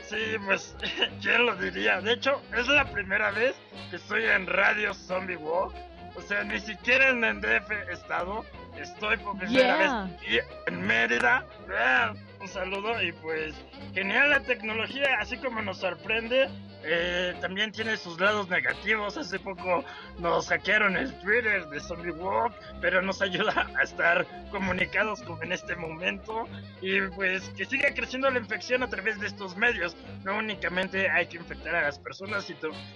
Sí, 0.07 0.17
pues, 0.45 0.75
¿quién 1.21 1.45
lo 1.45 1.55
diría? 1.55 2.01
De 2.01 2.13
hecho, 2.13 2.41
es 2.57 2.67
la 2.67 2.85
primera 2.91 3.31
vez 3.31 3.55
que 3.89 3.95
estoy 3.97 4.25
en 4.25 4.45
Radio 4.47 4.93
Zombie 4.93 5.37
Walk. 5.37 5.73
O 6.15 6.21
sea, 6.21 6.43
ni 6.43 6.59
siquiera 6.59 7.09
en 7.09 7.23
el 7.23 7.39
DF 7.39 7.71
estado. 7.89 8.43
Estoy 8.77 9.15
por 9.17 9.37
primera 9.37 9.77
Yeah. 9.77 10.03
vez 10.03 10.17
aquí 10.17 10.39
en 10.67 10.81
Mérida. 10.81 11.45
Un 12.41 12.47
saludo 12.49 13.01
y 13.01 13.11
pues, 13.13 13.53
genial 13.93 14.29
la 14.31 14.41
tecnología, 14.41 15.07
así 15.19 15.37
como 15.37 15.61
nos 15.61 15.77
sorprende. 15.77 16.49
Eh, 16.83 17.35
también 17.41 17.71
tiene 17.71 17.95
sus 17.97 18.19
lados 18.19 18.49
negativos. 18.49 19.17
Hace 19.17 19.39
poco 19.39 19.83
nos 20.19 20.47
hackearon 20.49 20.95
el 20.97 21.13
Twitter 21.21 21.67
de 21.69 21.79
Zombie 21.79 22.11
Walk, 22.11 22.53
pero 22.81 23.01
nos 23.01 23.21
ayuda 23.21 23.67
a 23.79 23.83
estar 23.83 24.25
comunicados 24.51 25.21
como 25.21 25.41
en 25.43 25.51
este 25.51 25.75
momento. 25.75 26.47
Y 26.81 27.01
pues 27.15 27.49
que 27.57 27.65
siga 27.65 27.93
creciendo 27.93 28.29
la 28.29 28.39
infección 28.39 28.83
a 28.83 28.87
través 28.89 29.19
de 29.19 29.27
estos 29.27 29.55
medios. 29.57 29.95
No 30.23 30.37
únicamente 30.37 31.09
hay 31.09 31.27
que 31.27 31.37
infectar 31.37 31.75
a 31.75 31.81
las 31.83 31.99
personas, 31.99 32.45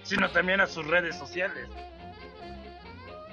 sino- 0.02 0.28
también 0.30 0.60
a 0.60 0.66
sus 0.66 0.86
redes 0.86 1.16
sociales. 1.16 1.68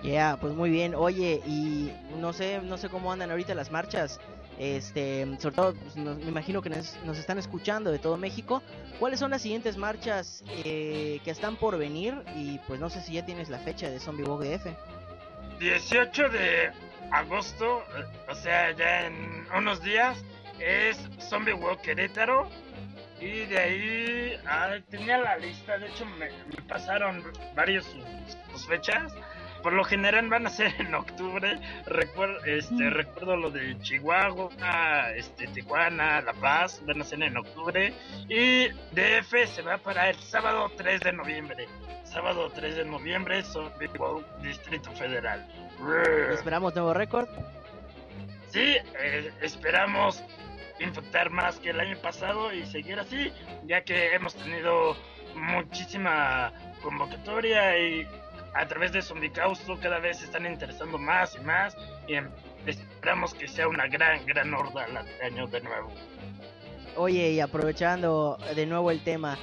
Yeah, 0.03 0.37
pues 0.39 0.53
muy 0.53 0.69
bien. 0.69 0.95
Oye, 0.95 1.41
y 1.45 1.93
no 2.19 2.33
sé, 2.33 2.59
no 2.61 2.77
sé 2.77 2.89
cómo 2.89 3.11
andan 3.11 3.31
ahorita 3.31 3.55
las 3.55 3.71
marchas. 3.71 4.19
Este, 4.59 5.25
sobre 5.39 5.55
todo, 5.55 5.73
pues, 5.73 5.95
me 5.95 6.11
imagino 6.23 6.61
que 6.61 6.69
nos, 6.69 6.95
están 7.17 7.37
escuchando 7.37 7.91
de 7.91 7.99
todo 7.99 8.17
México. 8.17 8.61
¿Cuáles 8.99 9.19
son 9.19 9.31
las 9.31 9.41
siguientes 9.41 9.77
marchas 9.77 10.43
eh, 10.63 11.19
que 11.23 11.31
están 11.31 11.55
por 11.55 11.77
venir? 11.77 12.15
Y 12.35 12.59
pues 12.67 12.79
no 12.79 12.89
sé 12.89 13.01
si 13.01 13.13
ya 13.13 13.25
tienes 13.25 13.49
la 13.49 13.59
fecha 13.59 13.89
de 13.89 13.99
Zombie 13.99 14.23
Walk 14.23 14.43
DF. 14.43 14.67
18 15.59 16.29
de 16.29 16.71
agosto, 17.11 17.83
eh, 17.97 18.05
o 18.29 18.35
sea, 18.35 18.71
ya 18.71 19.07
en 19.07 19.47
unos 19.55 19.81
días, 19.81 20.17
es 20.59 20.97
Zombie 21.19 21.53
Walk 21.53 21.81
Querétaro. 21.81 22.49
Y 23.19 23.45
de 23.45 23.57
ahí, 23.57 24.81
tenía 24.89 25.17
la 25.17 25.37
lista, 25.37 25.77
de 25.77 25.87
hecho 25.87 26.05
me, 26.05 26.29
pasaron 26.67 27.23
varios 27.55 27.85
sus, 27.85 28.03
sus 28.51 28.67
fechas. 28.67 29.13
Por 29.63 29.73
lo 29.73 29.84
general 29.86 30.30
van 30.30 30.45
a 30.45 30.49
ser 30.49 30.73
en 30.80 30.93
octubre. 30.93 31.58
Recuerdo, 31.86 32.43
este, 32.43 32.89
recuerdo 32.89 33.38
lo 33.38 33.49
de 33.49 33.80
Chihuahua, 33.80 35.12
este, 35.15 35.47
Tijuana, 35.47 36.21
La 36.21 36.34
Paz, 36.34 36.82
van 36.86 37.02
a 37.02 37.06
ser 37.06 37.23
en 37.23 37.38
octubre. 37.38 37.93
Y 38.28 38.67
DF 38.67 39.47
se 39.47 39.62
va 39.62 39.78
para 39.78 40.10
el 40.10 40.17
sábado 40.17 40.69
3 40.76 40.99
de 40.99 41.13
noviembre. 41.13 41.67
Sábado 42.04 42.52
3 42.54 42.76
de 42.76 42.86
noviembre, 42.86 43.41
Walk 43.97 44.26
Distrito 44.41 44.91
Federal. 44.91 45.47
Esperamos 46.32 46.76
nuevo 46.76 46.93
récord. 46.93 47.28
Sí, 48.49 48.78
eh, 48.99 49.32
esperamos 49.41 50.23
infectar 50.80 51.30
más 51.30 51.60
que 51.60 51.69
el 51.69 51.80
año 51.80 51.97
pasado 51.97 52.54
y 52.54 52.65
seguir 52.65 52.99
así, 52.99 53.32
ya 53.65 53.84
que 53.84 54.13
hemos 54.13 54.36
tenido 54.36 54.95
muchísima 55.36 56.52
convocatoria 56.82 57.80
y 57.80 58.08
a 58.53 58.67
través 58.67 58.91
de 58.91 59.01
Zombicausto 59.01 59.79
cada 59.79 59.99
vez 59.99 60.19
se 60.19 60.25
están 60.25 60.45
interesando 60.45 60.97
más 60.97 61.35
y 61.35 61.39
más 61.41 61.75
y 62.07 62.15
em- 62.15 62.29
esperamos 62.65 63.33
que 63.33 63.47
sea 63.47 63.67
una 63.67 63.87
gran, 63.87 64.25
gran 64.25 64.53
horda 64.53 64.85
el 64.85 64.97
año 65.33 65.47
de 65.47 65.61
nuevo. 65.61 65.91
Oye, 66.95 67.31
y 67.31 67.39
aprovechando 67.39 68.37
de 68.55 68.65
nuevo 68.65 68.91
el 68.91 69.03
tema, 69.03 69.37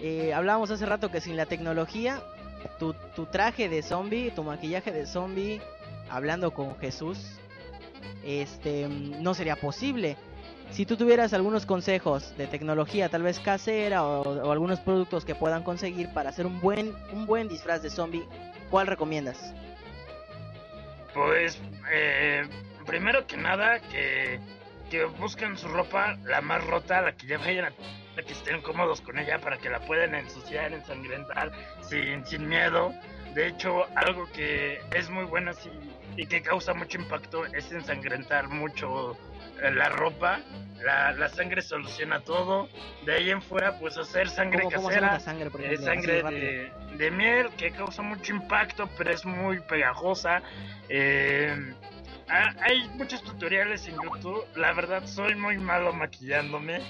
eh, 0.00 0.32
hablábamos 0.34 0.70
hace 0.70 0.86
rato 0.86 1.10
que 1.10 1.20
sin 1.20 1.36
la 1.36 1.46
tecnología, 1.46 2.22
tu, 2.78 2.94
tu 3.16 3.26
traje 3.26 3.68
de 3.68 3.82
zombie, 3.82 4.30
tu 4.30 4.44
maquillaje 4.44 4.92
de 4.92 5.06
zombie, 5.06 5.60
hablando 6.10 6.52
con 6.52 6.78
Jesús, 6.78 7.38
este, 8.24 8.88
no 8.88 9.34
sería 9.34 9.56
posible. 9.56 10.16
Si 10.72 10.86
tú 10.86 10.96
tuvieras 10.96 11.34
algunos 11.34 11.66
consejos 11.66 12.34
de 12.38 12.46
tecnología, 12.46 13.10
tal 13.10 13.22
vez 13.22 13.38
casera 13.38 14.04
o, 14.04 14.50
algunos 14.50 14.80
productos 14.80 15.22
que 15.22 15.34
puedan 15.34 15.62
conseguir 15.62 16.08
para 16.14 16.30
hacer 16.30 16.46
un 16.46 16.62
buen, 16.62 16.94
un 17.12 17.26
buen 17.26 17.46
disfraz 17.46 17.82
de 17.82 17.90
zombie, 17.90 18.24
¿cuál 18.70 18.86
recomiendas? 18.86 19.54
Pues, 21.12 21.60
eh, 21.92 22.48
primero 22.86 23.26
que 23.26 23.36
nada, 23.36 23.80
que, 23.80 24.40
que 24.90 25.04
busquen 25.04 25.58
su 25.58 25.68
ropa 25.68 26.16
la 26.24 26.40
más 26.40 26.66
rota, 26.66 27.02
la 27.02 27.12
que 27.12 27.26
ya 27.26 27.36
vayan 27.36 27.66
a 27.66 28.22
que 28.22 28.32
estén 28.32 28.62
cómodos 28.62 29.02
con 29.02 29.18
ella, 29.18 29.38
para 29.40 29.58
que 29.58 29.68
la 29.68 29.80
puedan 29.80 30.14
ensuciar, 30.14 30.72
ensangrentar, 30.72 31.52
sin, 31.82 32.24
sin 32.24 32.48
miedo. 32.48 32.94
De 33.34 33.48
hecho, 33.48 33.84
algo 33.94 34.26
que 34.32 34.80
es 34.94 35.10
muy 35.10 35.24
bueno 35.24 35.52
y 36.16 36.26
que 36.26 36.40
causa 36.40 36.72
mucho 36.72 36.98
impacto 36.98 37.44
es 37.44 37.70
ensangrentar 37.72 38.48
mucho 38.48 39.18
la 39.70 39.88
ropa. 39.88 40.40
La, 40.82 41.12
la 41.12 41.28
sangre 41.28 41.62
soluciona 41.62 42.20
todo. 42.20 42.68
De 43.06 43.14
ahí 43.14 43.30
en 43.30 43.40
fuera, 43.40 43.78
pues 43.78 43.96
hacer 43.96 44.28
sangre 44.28 44.62
¿Cómo, 44.64 44.74
cómo 44.76 44.88
casera. 44.88 45.20
sangre, 45.20 45.48
por 45.50 45.60
Eh, 45.60 45.74
ejemplo? 45.74 45.86
Sangre 45.86 46.22
de, 46.24 46.72
de 46.96 47.10
miel 47.12 47.50
que 47.56 47.70
causa 47.70 48.02
mucho 48.02 48.32
impacto, 48.34 48.88
pero 48.98 49.12
es 49.12 49.24
muy 49.24 49.60
pegajosa. 49.60 50.42
Eh, 50.88 51.54
hay 52.28 52.88
muchos 52.94 53.22
tutoriales 53.22 53.86
en 53.86 53.94
YouTube. 54.02 54.44
La 54.56 54.72
verdad, 54.72 55.06
soy 55.06 55.34
muy 55.36 55.58
malo 55.58 55.92
maquillándome. 55.92 56.80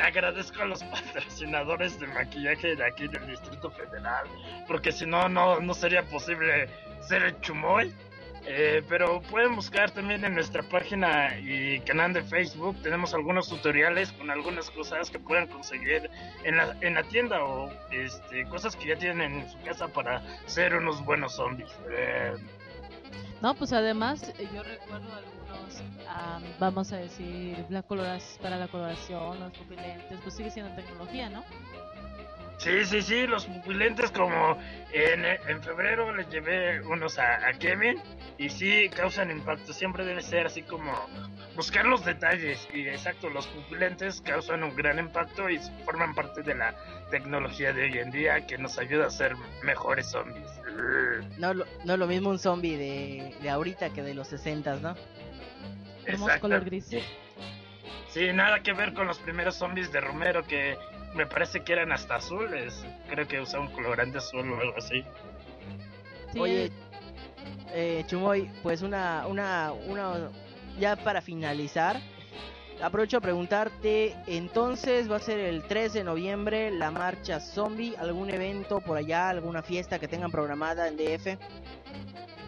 Agradezco 0.00 0.62
a 0.62 0.66
los 0.66 0.82
patrocinadores 0.84 1.98
de 1.98 2.06
maquillaje 2.06 2.76
de 2.76 2.84
aquí 2.86 3.08
del 3.08 3.26
Distrito 3.26 3.70
Federal, 3.72 4.26
porque 4.68 4.92
si 4.92 5.06
no, 5.06 5.28
no, 5.28 5.58
no 5.60 5.74
sería 5.74 6.04
posible 6.04 6.68
ser 7.00 7.22
el 7.24 7.40
chumoy. 7.40 7.92
Eh, 8.46 8.82
pero 8.88 9.20
pueden 9.22 9.54
buscar 9.54 9.90
también 9.90 10.24
en 10.24 10.34
nuestra 10.34 10.62
página 10.62 11.38
y 11.38 11.80
canal 11.80 12.12
de 12.12 12.22
Facebook. 12.22 12.76
Tenemos 12.82 13.12
algunos 13.14 13.48
tutoriales 13.48 14.12
con 14.12 14.30
algunas 14.30 14.70
cosas 14.70 15.10
que 15.10 15.18
pueden 15.18 15.46
conseguir 15.46 16.10
en 16.44 16.56
la, 16.56 16.76
en 16.80 16.94
la 16.94 17.02
tienda 17.02 17.44
o 17.44 17.70
este, 17.90 18.44
cosas 18.46 18.76
que 18.76 18.88
ya 18.88 18.96
tienen 18.96 19.32
en 19.40 19.50
su 19.50 19.60
casa 19.60 19.88
para 19.88 20.22
ser 20.46 20.74
unos 20.74 21.04
buenos 21.04 21.34
zombies. 21.34 21.70
Eh, 21.90 22.32
No, 23.42 23.54
pues 23.54 23.72
además 23.72 24.32
eh, 24.38 24.48
yo 24.54 24.62
recuerdo 24.62 25.12
algunos, 25.14 25.82
am, 26.08 26.42
vamos 26.58 26.92
a 26.92 26.96
decir, 26.96 27.64
la 27.68 27.82
coloración, 27.82 28.42
para 28.42 28.56
la 28.56 28.68
coloración, 28.68 29.38
los 29.38 29.52
pupilentes, 29.52 30.18
pues 30.22 30.34
sigue 30.34 30.50
siendo 30.50 30.74
tecnología, 30.74 31.28
¿no? 31.28 31.44
Sí, 32.60 32.84
sí, 32.84 33.02
sí, 33.02 33.26
los 33.26 33.46
pupilentes 33.46 34.10
como 34.12 34.56
en, 34.92 35.24
en 35.24 35.62
febrero 35.62 36.14
les 36.14 36.28
llevé 36.28 36.80
unos 36.82 37.18
a, 37.18 37.46
a 37.48 37.52
Kevin 37.54 38.00
y 38.38 38.48
sí 38.48 38.88
causan 38.94 39.30
impacto. 39.30 39.72
Siempre 39.72 40.04
debe 40.04 40.22
ser 40.22 40.46
así 40.46 40.62
como 40.62 40.92
buscar 41.56 41.84
los 41.86 42.04
detalles 42.04 42.66
y 42.72 42.86
exacto, 42.88 43.28
los 43.30 43.46
pupilentes 43.48 44.20
causan 44.20 44.62
un 44.62 44.74
gran 44.76 44.98
impacto 44.98 45.48
y 45.50 45.58
forman 45.84 46.14
parte 46.14 46.42
de 46.42 46.54
la 46.54 46.74
tecnología 47.10 47.72
de 47.72 47.82
hoy 47.84 47.98
en 47.98 48.10
día 48.10 48.46
que 48.46 48.56
nos 48.58 48.78
ayuda 48.78 49.06
a 49.06 49.10
ser 49.10 49.34
mejores 49.62 50.10
zombies. 50.10 50.46
No, 51.38 51.52
lo- 51.54 51.66
no 51.84 51.92
es 51.94 51.98
lo 51.98 52.06
mismo 52.06 52.30
un 52.30 52.38
zombie 52.38 52.76
de, 52.76 53.34
de 53.42 53.50
ahorita 53.50 53.90
que 53.90 54.02
de 54.02 54.14
los 54.14 54.28
60, 54.28 54.76
¿no? 54.76 54.94
Hermoso 56.06 56.24
Exacto. 56.26 56.40
color 56.42 56.64
gris. 56.64 56.86
Sí. 56.86 57.02
Sí, 58.08 58.32
nada 58.32 58.60
que 58.60 58.72
ver 58.72 58.92
con 58.92 59.06
los 59.06 59.18
primeros 59.20 59.54
zombies 59.56 59.92
de 59.92 60.00
Romero 60.00 60.42
que 60.44 60.76
me 61.14 61.26
parece 61.26 61.60
que 61.60 61.72
eran 61.72 61.92
hasta 61.92 62.16
azules. 62.16 62.84
Creo 63.08 63.26
que 63.26 63.40
usaba 63.40 63.64
un 63.64 63.72
colorante 63.72 64.18
azul 64.18 64.50
o 64.52 64.60
algo 64.60 64.76
así. 64.76 65.04
Sí, 66.32 66.38
Oye, 66.40 66.70
eh, 67.72 68.04
Chumoy, 68.06 68.50
pues 68.62 68.82
una, 68.82 69.26
una, 69.26 69.72
una, 69.72 70.30
ya 70.78 70.96
para 70.96 71.20
finalizar, 71.20 72.00
aprovecho 72.82 73.18
a 73.18 73.20
preguntarte, 73.20 74.14
entonces 74.26 75.10
va 75.10 75.16
a 75.16 75.20
ser 75.20 75.40
el 75.40 75.64
3 75.64 75.92
de 75.92 76.04
noviembre 76.04 76.70
la 76.70 76.90
marcha 76.90 77.40
zombie, 77.40 77.96
algún 77.98 78.30
evento 78.30 78.80
por 78.80 78.96
allá, 78.96 79.28
alguna 79.28 79.62
fiesta 79.62 79.98
que 79.98 80.06
tengan 80.08 80.30
programada 80.30 80.86
en 80.88 80.96
DF. 80.96 81.36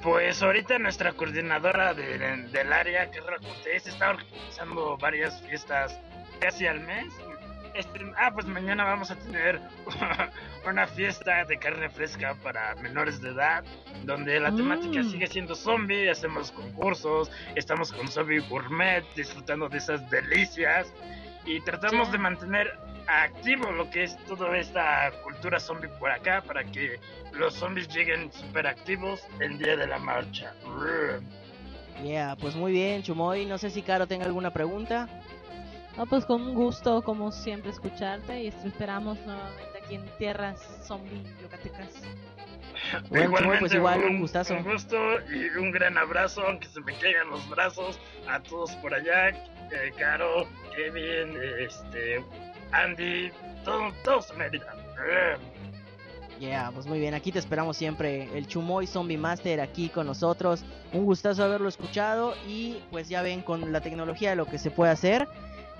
Pues 0.03 0.43
ahorita 0.43 0.79
nuestra 0.79 1.13
coordinadora 1.13 1.95
de- 1.95 2.19
del 2.51 2.73
área, 2.73 3.11
que 3.11 3.19
es 3.21 3.25
la 3.25 3.37
Cortés, 3.39 3.87
está 3.87 4.11
organizando 4.11 4.97
varias 4.97 5.41
fiestas 5.43 5.97
casi 6.41 6.67
al 6.67 6.81
mes. 6.81 7.13
Este, 7.75 8.01
ah, 8.19 8.31
pues 8.35 8.47
mañana 8.47 8.85
vamos 8.85 9.11
a 9.11 9.17
tener 9.17 9.61
una 10.69 10.87
fiesta 10.87 11.45
de 11.45 11.59
carne 11.59 11.89
fresca 11.89 12.35
para 12.43 12.75
menores 12.77 13.21
de 13.23 13.31
edad, 13.31 13.65
donde 14.05 14.39
la 14.41 14.55
temática 14.55 15.01
Mm. 15.01 15.11
sigue 15.11 15.27
siendo 15.27 15.55
zombie, 15.55 16.11
hacemos 16.11 16.51
concursos, 16.53 17.31
estamos 17.55 17.93
con 17.93 18.09
zombie 18.09 18.41
gourmet, 18.41 19.05
disfrutando 19.15 19.69
de 19.69 19.79
esas 19.79 20.09
delicias. 20.11 20.93
y 21.45 21.61
tratamos 21.63 22.13
de 22.13 22.19
mantener 22.19 22.73
activo 23.09 23.73
lo 23.73 23.91
que 23.91 24.05
es 24.05 24.17
toda 24.27 24.57
esta 24.57 25.11
cultura 25.25 25.59
zombie 25.59 25.89
por 25.99 26.09
acá 26.09 26.41
para 26.47 26.63
que 26.63 27.01
los 27.33 27.55
zombies 27.55 27.89
lleguen 27.89 28.31
super 28.33 28.65
activos 28.69 29.21
el 29.41 29.59
día 29.59 29.77
de 29.77 29.89
la 29.89 29.99
marcha. 29.99 30.53
Yeah, 32.05 32.37
pues 32.37 32.55
muy 32.55 32.71
bien, 32.71 33.03
Chumoy. 33.03 33.45
No 33.47 33.59
sé 33.59 33.71
si 33.71 33.83
Caro 33.83 34.07
tenga 34.07 34.25
alguna 34.27 34.53
pregunta. 34.53 35.09
No, 35.97 36.07
pues 36.07 36.25
con 36.25 36.41
un 36.43 36.55
gusto, 36.55 37.03
como 37.03 37.31
siempre, 37.33 37.71
escucharte 37.71 38.43
y 38.43 38.47
esperamos 38.49 39.19
nuevamente 39.27 39.79
aquí 39.85 39.95
en 39.97 40.07
tierras 40.19 40.61
zombie 40.87 41.23
yucatecas. 41.43 41.89
Bueno, 43.11 43.37
Chumoy, 43.39 43.59
pues 43.61 43.75
igual, 43.75 44.03
un 44.03 44.21
gustazo. 44.21 44.55
Un 44.55 44.65
gusto 44.65 44.97
y 45.31 45.57
un 45.57 45.71
gran 45.71 45.97
abrazo, 45.97 46.43
aunque 46.45 46.67
se 46.69 46.81
me 46.81 46.93
caigan 46.95 47.31
los 47.31 47.49
brazos 47.49 47.99
a 48.29 48.41
todos 48.41 48.73
por 48.77 48.93
allá. 48.93 49.29
eh, 49.29 49.93
Caro, 49.97 50.47
Kevin, 50.75 51.37
este, 51.61 52.25
Andy, 52.73 53.31
todo- 53.65 53.93
todos 54.05 54.35
Mérida. 54.37 54.75
Eh. 55.09 55.37
Yeah, 56.41 56.71
pues 56.75 56.87
muy 56.87 56.99
bien, 56.99 57.15
aquí 57.15 57.31
te 57.31 57.39
esperamos 57.39 57.77
siempre. 57.77 58.29
El 58.37 58.49
Chumoy 58.49 58.87
Zombie 58.89 59.17
Master 59.19 59.61
aquí 59.61 59.89
con 59.89 60.07
nosotros. 60.07 60.65
Un 60.93 61.05
gustazo 61.05 61.45
haberlo 61.45 61.69
escuchado 61.69 62.35
y 62.49 62.83
pues 62.91 63.09
ya 63.09 63.23
ven 63.23 63.43
con 63.43 63.71
la 63.73 63.81
tecnología 63.81 64.35
lo 64.35 64.47
que 64.47 64.59
se 64.59 64.71
puede 64.73 64.91
hacer. 64.91 65.29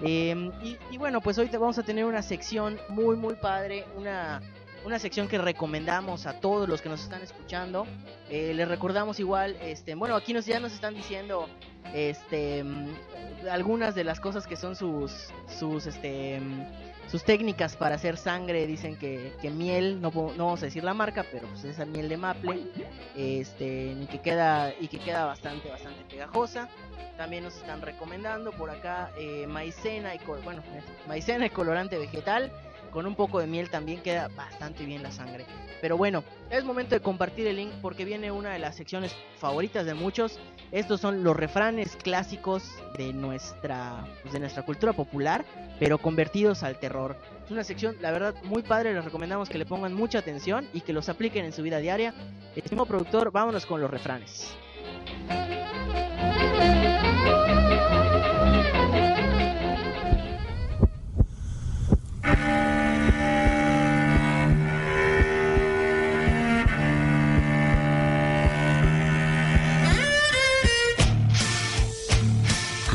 Eh, 0.01 0.51
y, 0.63 0.79
y 0.91 0.99
bueno, 0.99 1.21
pues 1.21 1.39
hoy 1.39 1.49
te 1.49 1.59
vamos 1.59 1.79
a 1.79 1.83
tener 1.83 2.05
una 2.05 2.23
sección 2.23 2.79
muy 2.89 3.17
muy 3.17 3.35
padre, 3.35 3.85
una, 3.97 4.41
una 4.85 4.99
sección 4.99 5.29
que 5.29 5.39
recomendamos 5.39 6.27
a 6.27 6.41
todos 6.41 6.69
los 6.69 6.83
que 6.83 6.89
nos 6.89 7.03
están 7.03 7.23
escuchando. 7.23 7.87
Eh, 8.29 8.53
les 8.55 8.69
recordamos 8.69 9.21
igual, 9.21 9.57
este, 9.63 9.95
bueno, 9.95 10.17
aquí 10.17 10.33
nos 10.33 10.47
ya 10.47 10.61
nos 10.61 10.73
están 10.73 10.95
diciendo 10.95 11.49
este 11.95 12.65
mm, 12.65 12.89
algunas 13.51 13.95
de 13.95 14.05
las 14.05 14.21
cosas 14.21 14.47
que 14.47 14.57
son 14.57 14.77
sus 14.77 15.29
sus 15.59 15.87
este 15.87 16.41
mm, 16.41 16.65
sus 17.11 17.25
técnicas 17.25 17.77
para 17.77 17.97
hacer 17.97 18.17
sangre 18.17 18.67
dicen 18.67 18.97
que, 18.97 19.33
que 19.41 19.51
miel 19.51 20.01
no, 20.01 20.11
no 20.11 20.47
vamos 20.47 20.63
a 20.63 20.67
decir 20.67 20.85
la 20.85 20.95
marca 20.95 21.25
pero 21.31 21.47
pues 21.49 21.65
esa 21.65 21.85
miel 21.85 22.09
de 22.09 22.17
maple 22.17 22.63
este 23.17 23.97
y 24.01 24.07
que 24.07 24.21
queda 24.21 24.73
y 24.81 24.89
que 24.89 24.99
queda 24.99 25.25
bastante 25.25 25.69
bastante 25.69 26.05
pegajosa. 26.05 26.69
También 27.17 27.45
nos 27.45 27.57
están 27.57 27.83
recomendando 27.83 28.53
por 28.53 28.71
acá 28.71 29.11
eh, 29.19 29.47
maicena 29.47 30.15
y 30.15 30.21
bueno 30.43 30.63
maicena 31.07 31.47
y 31.47 31.51
colorante 31.51 31.99
vegetal 31.99 32.51
con 32.93 33.07
un 33.07 33.15
poco 33.15 33.41
de 33.41 33.47
miel 33.47 33.71
también 33.71 34.01
queda 34.03 34.29
bastante 34.29 34.85
bien 34.85 35.03
la 35.03 35.11
sangre. 35.11 35.47
Pero 35.81 35.97
bueno 35.97 36.23
es 36.51 36.65
momento 36.65 36.95
de 36.95 37.01
compartir 37.01 37.47
el 37.47 37.57
link 37.57 37.73
porque 37.81 38.05
viene 38.05 38.31
una 38.31 38.51
de 38.51 38.59
las 38.59 38.77
secciones 38.77 39.17
favoritas 39.39 39.87
de 39.87 39.95
muchos. 39.95 40.39
Estos 40.71 41.01
son 41.01 41.25
los 41.25 41.35
refranes 41.35 41.97
clásicos 41.97 42.71
de 42.97 43.13
nuestra 43.13 44.07
pues, 44.23 44.35
de 44.35 44.41
nuestra 44.41 44.63
cultura 44.65 44.93
popular 44.93 45.45
pero 45.81 45.99
convertidos 45.99 46.63
al 46.63 46.79
terror. 46.79 47.17
Es 47.45 47.51
una 47.51 47.65
sección 47.65 47.97
la 48.01 48.13
verdad 48.13 48.35
muy 48.45 48.63
padre. 48.63 48.95
Les 48.95 49.05
recomendamos 49.05 49.49
que 49.49 49.59
le 49.59 49.67
pongan 49.67 49.95
mucha 49.95 50.19
atención 50.19 50.69
y 50.73 50.83
que 50.83 50.93
los 50.93 51.09
apliquen 51.09 51.45
en 51.45 51.53
su 51.53 51.63
vida 51.63 51.79
diaria. 51.79 52.15
Estimado 52.55 52.87
productor 52.87 53.33
vámonos 53.33 53.67
con 53.67 53.81
los 53.81 53.91
refranes 53.91 54.55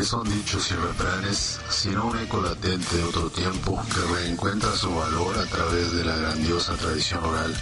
son 0.08 0.24
dichos 0.30 0.72
y 0.72 0.76
refranes, 0.76 1.60
sino 1.68 2.06
un 2.06 2.18
eco 2.18 2.42
latente 2.42 2.96
de 2.96 3.04
otro 3.04 3.30
tiempo 3.30 3.78
que 3.94 4.16
reencuentra 4.16 4.74
su 4.74 4.90
valor 4.96 5.38
a 5.38 5.46
través 5.48 5.92
de 5.92 6.06
la 6.06 6.16
grandiosa 6.16 6.76
tradición 6.76 7.22
oral. 7.26 7.54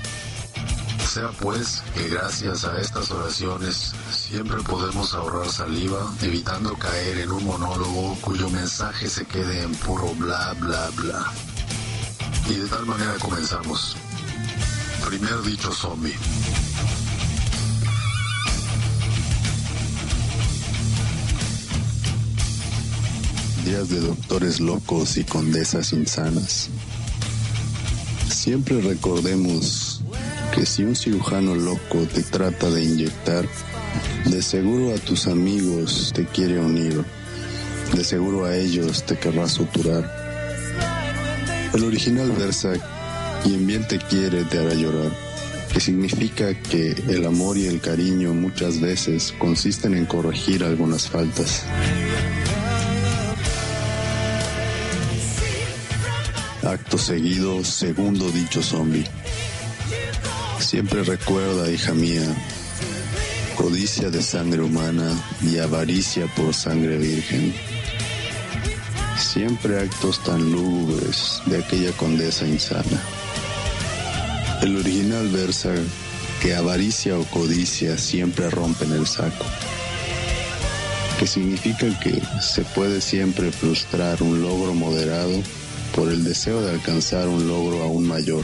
Sea 1.11 1.29
pues 1.39 1.81
que 1.95 2.07
gracias 2.07 2.63
a 2.65 2.79
estas 2.79 3.09
oraciones 3.09 3.93
siempre 4.11 4.61
podemos 4.61 5.15
ahorrar 5.15 5.49
saliva, 5.49 6.13
evitando 6.21 6.75
caer 6.75 7.17
en 7.17 7.31
un 7.31 7.45
monólogo 7.45 8.15
cuyo 8.21 8.47
mensaje 8.51 9.09
se 9.09 9.25
quede 9.25 9.63
en 9.63 9.73
puro 9.77 10.13
bla 10.13 10.53
bla 10.59 10.91
bla. 10.97 11.25
Y 12.47 12.53
de 12.53 12.67
tal 12.67 12.85
manera 12.85 13.15
comenzamos. 13.19 13.97
Primer 15.03 15.41
dicho 15.41 15.71
zombie. 15.71 16.13
Días 23.65 23.89
de 23.89 23.99
doctores 23.99 24.59
locos 24.59 25.17
y 25.17 25.23
condesas 25.23 25.91
insanas. 25.91 26.69
Siempre 28.29 28.79
recordemos 28.79 30.01
que 30.53 30.67
si 30.67 30.83
un 30.83 30.95
cirujano 30.95 31.55
loco 31.55 32.05
te 32.13 32.21
trata 32.21 32.69
de 32.69 32.83
inyectar, 32.83 33.47
de 34.25 34.41
seguro 34.43 34.93
a 34.93 34.99
tus 34.99 35.25
amigos 35.25 36.11
te 36.13 36.25
quiere 36.27 36.59
unir, 36.59 37.03
de 37.95 38.03
seguro 38.03 38.45
a 38.45 38.55
ellos 38.55 39.03
te 39.03 39.17
querrá 39.17 39.49
suturar. 39.49 40.11
El 41.73 41.83
original 41.85 42.31
versa, 42.33 42.73
quien 43.43 43.65
bien 43.65 43.87
te 43.87 43.97
quiere 43.97 44.43
te 44.43 44.59
hará 44.59 44.75
llorar, 44.75 45.11
que 45.73 45.79
significa 45.79 46.53
que 46.53 46.91
el 47.09 47.25
amor 47.25 47.57
y 47.57 47.65
el 47.65 47.81
cariño 47.81 48.35
muchas 48.35 48.79
veces 48.79 49.33
consisten 49.39 49.95
en 49.95 50.05
corregir 50.05 50.63
algunas 50.63 51.09
faltas. 51.09 51.63
Acto 56.65 56.97
seguido, 56.97 57.63
segundo 57.63 58.31
dicho 58.31 58.63
zombie. 58.63 59.05
Siempre 60.59 61.03
recuerda, 61.03 61.69
hija 61.71 61.93
mía, 61.93 62.25
codicia 63.55 64.09
de 64.09 64.23
sangre 64.23 64.63
humana 64.63 65.11
y 65.43 65.59
avaricia 65.59 66.25
por 66.35 66.55
sangre 66.55 66.97
virgen. 66.97 67.53
Siempre 69.15 69.79
actos 69.79 70.23
tan 70.23 70.51
lúgubres 70.51 71.39
de 71.45 71.63
aquella 71.63 71.91
condesa 71.91 72.47
insana. 72.47 72.99
El 74.63 74.75
original 74.77 75.29
versa 75.29 75.69
que 76.41 76.55
avaricia 76.55 77.19
o 77.19 77.25
codicia 77.25 77.95
siempre 77.95 78.49
rompen 78.49 78.91
el 78.91 79.05
saco, 79.05 79.45
que 81.19 81.27
significa 81.27 81.99
que 81.99 82.19
se 82.41 82.63
puede 82.63 83.01
siempre 83.01 83.51
frustrar 83.51 84.23
un 84.23 84.41
logro 84.41 84.73
moderado 84.73 85.43
por 85.95 86.09
el 86.09 86.25
deseo 86.25 86.61
de 86.61 86.71
alcanzar 86.71 87.27
un 87.29 87.47
logro 87.47 87.81
aún 87.81 88.05
mayor. 88.05 88.43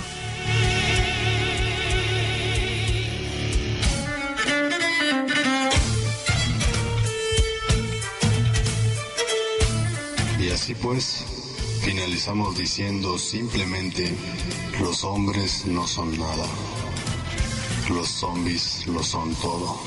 Y 10.40 10.50
así 10.50 10.74
pues, 10.76 11.26
finalizamos 11.82 12.58
diciendo 12.58 13.18
simplemente, 13.18 14.16
los 14.80 15.04
hombres 15.04 15.66
no 15.66 15.86
son 15.88 16.18
nada, 16.18 16.48
los 17.90 18.08
zombies 18.08 18.88
lo 18.88 19.04
son 19.04 19.36
todo. 19.36 19.78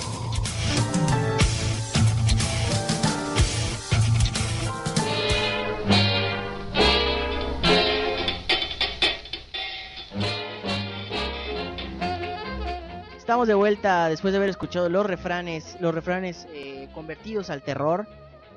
Estamos 13.35 13.49
de 13.49 13.55
vuelta 13.55 14.09
después 14.09 14.31
de 14.31 14.39
haber 14.39 14.51
escuchado 14.51 14.89
los 14.89 15.05
refranes, 15.05 15.77
los 15.81 15.93
refranes 15.93 16.47
eh, 16.53 16.89
convertidos 16.95 17.51
al 17.51 17.63
terror 17.63 18.07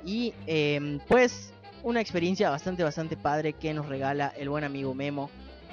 y 0.04 0.34
eh, 0.46 1.00
pues 1.08 1.52
una 1.82 2.00
experiencia 2.00 2.48
bastante 2.48 2.84
bastante 2.84 3.16
padre 3.16 3.54
que 3.54 3.74
nos 3.74 3.86
regala 3.88 4.32
el 4.38 4.48
buen 4.48 4.62
amigo 4.62 4.94
Memo. 4.94 5.30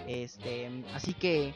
Este, 0.07 0.71
así 0.95 1.13
que 1.13 1.53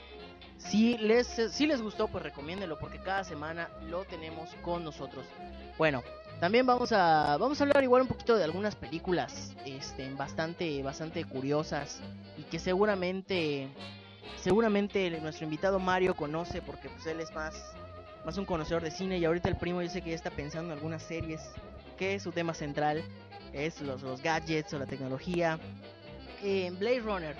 si 0.60 1.00
les 1.00 1.26
si 1.26 1.66
les 1.66 1.82
gustó 1.82 2.08
pues 2.08 2.24
recomiéndenlo 2.24 2.78
porque 2.78 3.00
cada 3.00 3.24
semana 3.24 3.68
lo 3.90 4.06
tenemos 4.06 4.52
con 4.62 4.84
nosotros. 4.84 5.26
Bueno, 5.80 6.04
también 6.40 6.68
vamos 6.68 6.92
a 6.92 7.36
vamos 7.38 7.60
a 7.60 7.64
hablar 7.64 7.84
igual 7.84 8.04
un 8.04 8.10
poquito 8.10 8.38
de 8.38 8.44
algunas 8.44 8.76
películas 8.76 9.56
este 9.66 10.14
bastante 10.14 10.84
bastante 10.84 11.26
curiosas 11.26 12.00
y 12.38 12.44
que 12.44 12.60
seguramente 12.60 13.70
seguramente 14.38 15.10
nuestro 15.22 15.46
invitado 15.46 15.80
Mario 15.80 16.16
conoce 16.16 16.62
porque 16.62 16.90
pues 16.90 17.06
él 17.08 17.20
es 17.20 17.32
más 17.34 17.74
más 18.26 18.38
un 18.38 18.46
conocedor 18.46 18.84
de 18.84 18.92
cine 18.92 19.18
y 19.18 19.26
ahorita 19.26 19.50
el 19.50 19.58
primo 19.58 19.82
yo 19.82 19.90
sé 19.90 20.02
que 20.02 20.10
ya 20.12 20.16
está 20.16 20.30
pensando 20.30 20.72
en 20.72 20.78
algunas 20.78 21.04
series 21.04 21.42
que 21.98 22.20
su 22.20 22.32
tema 22.32 22.54
central 22.54 23.04
es 23.54 23.82
los, 23.82 24.02
los 24.02 24.22
gadgets 24.22 24.74
o 24.74 24.80
la 24.80 24.86
tecnología. 24.86 25.60
Eh, 26.42 26.72
Blade 26.78 27.00
Runner, 27.00 27.36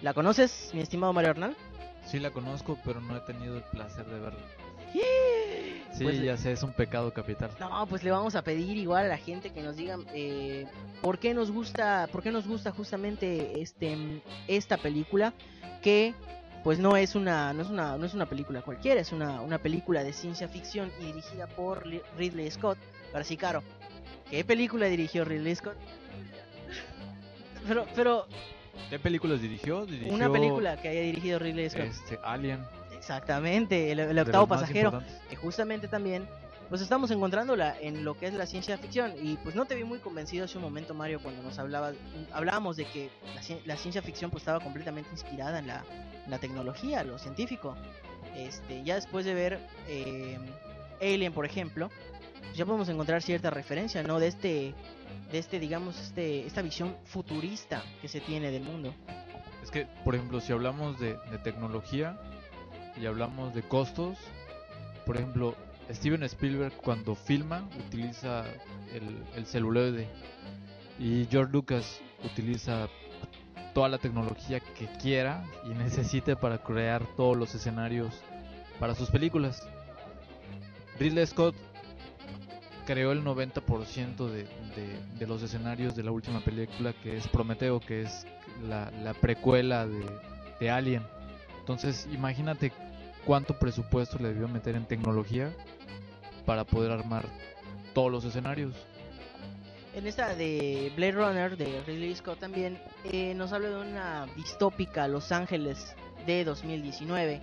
¿la 0.00 0.14
conoces, 0.14 0.70
mi 0.72 0.80
estimado 0.80 1.12
Mario 1.12 1.30
Hernán? 1.30 1.56
Sí 2.06 2.18
la 2.18 2.30
conozco, 2.30 2.78
pero 2.84 3.00
no 3.00 3.16
he 3.16 3.20
tenido 3.20 3.56
el 3.56 3.62
placer 3.64 4.06
de 4.06 4.18
verla. 4.18 4.40
Sí, 6.02 6.16
pues, 6.16 6.22
ya 6.22 6.36
sé, 6.36 6.52
es 6.52 6.62
un 6.62 6.72
pecado 6.72 7.12
capital. 7.12 7.50
No, 7.60 7.86
pues 7.86 8.02
le 8.02 8.10
vamos 8.10 8.34
a 8.34 8.42
pedir 8.42 8.76
igual 8.76 9.06
a 9.06 9.08
la 9.08 9.18
gente 9.18 9.50
que 9.50 9.62
nos 9.62 9.76
digan 9.76 10.04
eh, 10.14 10.66
por 11.00 11.18
qué 11.18 11.34
nos 11.34 11.50
gusta, 11.50 12.08
por 12.10 12.22
qué 12.22 12.30
nos 12.30 12.46
gusta 12.46 12.72
justamente 12.72 13.60
este 13.60 14.22
esta 14.48 14.76
película 14.76 15.32
que 15.82 16.14
pues 16.64 16.78
no 16.78 16.96
es 16.96 17.14
una 17.14 17.52
no 17.52 17.62
es 17.62 17.68
una 17.68 17.96
no 17.96 18.06
es 18.06 18.14
una 18.14 18.26
película 18.26 18.62
cualquiera, 18.62 19.00
es 19.00 19.12
una, 19.12 19.40
una 19.40 19.58
película 19.58 20.04
de 20.04 20.12
ciencia 20.12 20.48
ficción 20.48 20.90
y 21.00 21.06
dirigida 21.06 21.46
por 21.46 21.86
Ridley 22.16 22.50
Scott. 22.50 22.78
Ahora 23.12 23.24
sí, 23.24 23.36
Caro, 23.36 23.62
¿qué 24.30 24.44
película 24.44 24.86
dirigió 24.86 25.24
Ridley 25.24 25.54
Scott? 25.54 25.76
Pero 27.68 27.86
pero 27.94 28.26
¿Qué 28.90 28.98
películas 28.98 29.40
dirigió? 29.40 29.86
Dirigió 29.86 30.12
una 30.12 30.30
película 30.30 30.76
que 30.80 30.88
haya 30.88 31.02
dirigido 31.02 31.38
Ridley 31.38 31.70
Scott. 31.70 31.84
Este, 31.84 32.18
Alien. 32.24 32.60
Exactamente, 33.02 33.90
el, 33.90 34.16
octavo 34.16 34.46
pasajero 34.46 35.02
que 35.28 35.34
justamente 35.34 35.88
también 35.88 36.28
pues 36.68 36.80
estamos 36.80 37.10
encontrándola 37.10 37.74
en 37.80 38.04
lo 38.04 38.16
que 38.16 38.28
es 38.28 38.34
la 38.34 38.46
ciencia 38.46 38.78
ficción. 38.78 39.12
Y 39.20 39.38
pues 39.38 39.56
no 39.56 39.64
te 39.64 39.74
vi 39.74 39.82
muy 39.82 39.98
convencido 39.98 40.44
hace 40.44 40.56
un 40.56 40.62
momento 40.62 40.94
Mario 40.94 41.20
cuando 41.20 41.42
nos 41.42 41.58
hablabas 41.58 41.96
hablábamos 42.32 42.76
de 42.76 42.84
que 42.84 43.10
la, 43.34 43.42
la 43.64 43.76
ciencia 43.76 44.02
ficción 44.02 44.30
pues 44.30 44.42
estaba 44.42 44.60
completamente 44.60 45.10
inspirada 45.10 45.58
en 45.58 45.66
la, 45.66 45.84
en 46.24 46.30
la 46.30 46.38
tecnología 46.38 47.02
lo 47.02 47.18
científico. 47.18 47.76
Este 48.36 48.84
ya 48.84 48.94
después 48.94 49.26
de 49.26 49.34
ver 49.34 49.58
eh, 49.88 50.38
Alien 51.00 51.32
por 51.32 51.44
ejemplo 51.44 51.90
pues, 52.38 52.56
ya 52.56 52.64
podemos 52.64 52.88
encontrar 52.88 53.20
cierta 53.20 53.50
referencia 53.50 54.04
no 54.04 54.20
de 54.20 54.28
este 54.28 54.74
de 55.32 55.38
este 55.38 55.58
digamos 55.58 56.00
este 56.00 56.46
esta 56.46 56.62
visión 56.62 56.96
futurista 57.04 57.82
que 58.00 58.06
se 58.06 58.20
tiene 58.20 58.52
del 58.52 58.62
mundo. 58.62 58.94
Es 59.60 59.70
que, 59.70 59.86
por 60.04 60.14
ejemplo, 60.14 60.40
si 60.40 60.52
hablamos 60.52 60.98
de, 60.98 61.16
de 61.30 61.38
tecnología 61.38 62.18
y 63.02 63.06
hablamos 63.06 63.52
de 63.52 63.62
costos, 63.62 64.16
por 65.04 65.16
ejemplo, 65.16 65.56
Steven 65.90 66.22
Spielberg 66.22 66.72
cuando 66.76 67.16
filma 67.16 67.68
utiliza 67.88 68.44
el, 68.92 69.24
el 69.34 69.44
celuloide 69.44 70.08
y 71.00 71.26
George 71.28 71.52
Lucas 71.52 72.00
utiliza 72.24 72.88
toda 73.74 73.88
la 73.88 73.98
tecnología 73.98 74.60
que 74.60 74.86
quiera 75.00 75.44
y 75.64 75.70
necesite 75.70 76.36
para 76.36 76.58
crear 76.58 77.04
todos 77.16 77.36
los 77.36 77.52
escenarios 77.56 78.14
para 78.78 78.94
sus 78.94 79.10
películas. 79.10 79.66
Ridley 81.00 81.26
Scott 81.26 81.56
creó 82.86 83.10
el 83.10 83.24
90% 83.24 84.28
de, 84.28 84.44
de, 84.44 85.00
de 85.18 85.26
los 85.26 85.42
escenarios 85.42 85.96
de 85.96 86.04
la 86.04 86.12
última 86.12 86.40
película 86.40 86.92
que 86.92 87.16
es 87.16 87.26
Prometeo, 87.26 87.80
que 87.80 88.02
es 88.02 88.26
la, 88.68 88.92
la 89.02 89.12
precuela 89.14 89.88
de, 89.88 90.04
de 90.60 90.70
Alien. 90.70 91.02
Entonces, 91.58 92.08
imagínate 92.12 92.72
cuánto 93.24 93.58
presupuesto 93.58 94.18
le 94.18 94.28
debió 94.28 94.48
meter 94.48 94.74
en 94.76 94.86
tecnología 94.86 95.52
para 96.46 96.64
poder 96.64 96.90
armar 96.92 97.24
todos 97.94 98.10
los 98.10 98.24
escenarios. 98.24 98.74
En 99.94 100.06
esta 100.06 100.34
de 100.34 100.90
Blade 100.96 101.12
Runner 101.12 101.56
de 101.56 101.82
Ridley 101.86 102.14
Scott 102.14 102.38
también 102.38 102.78
eh, 103.04 103.34
nos 103.34 103.52
habla 103.52 103.68
de 103.68 103.76
una 103.76 104.26
distópica 104.36 105.06
Los 105.06 105.32
Ángeles 105.32 105.94
de 106.26 106.44
2019, 106.44 107.42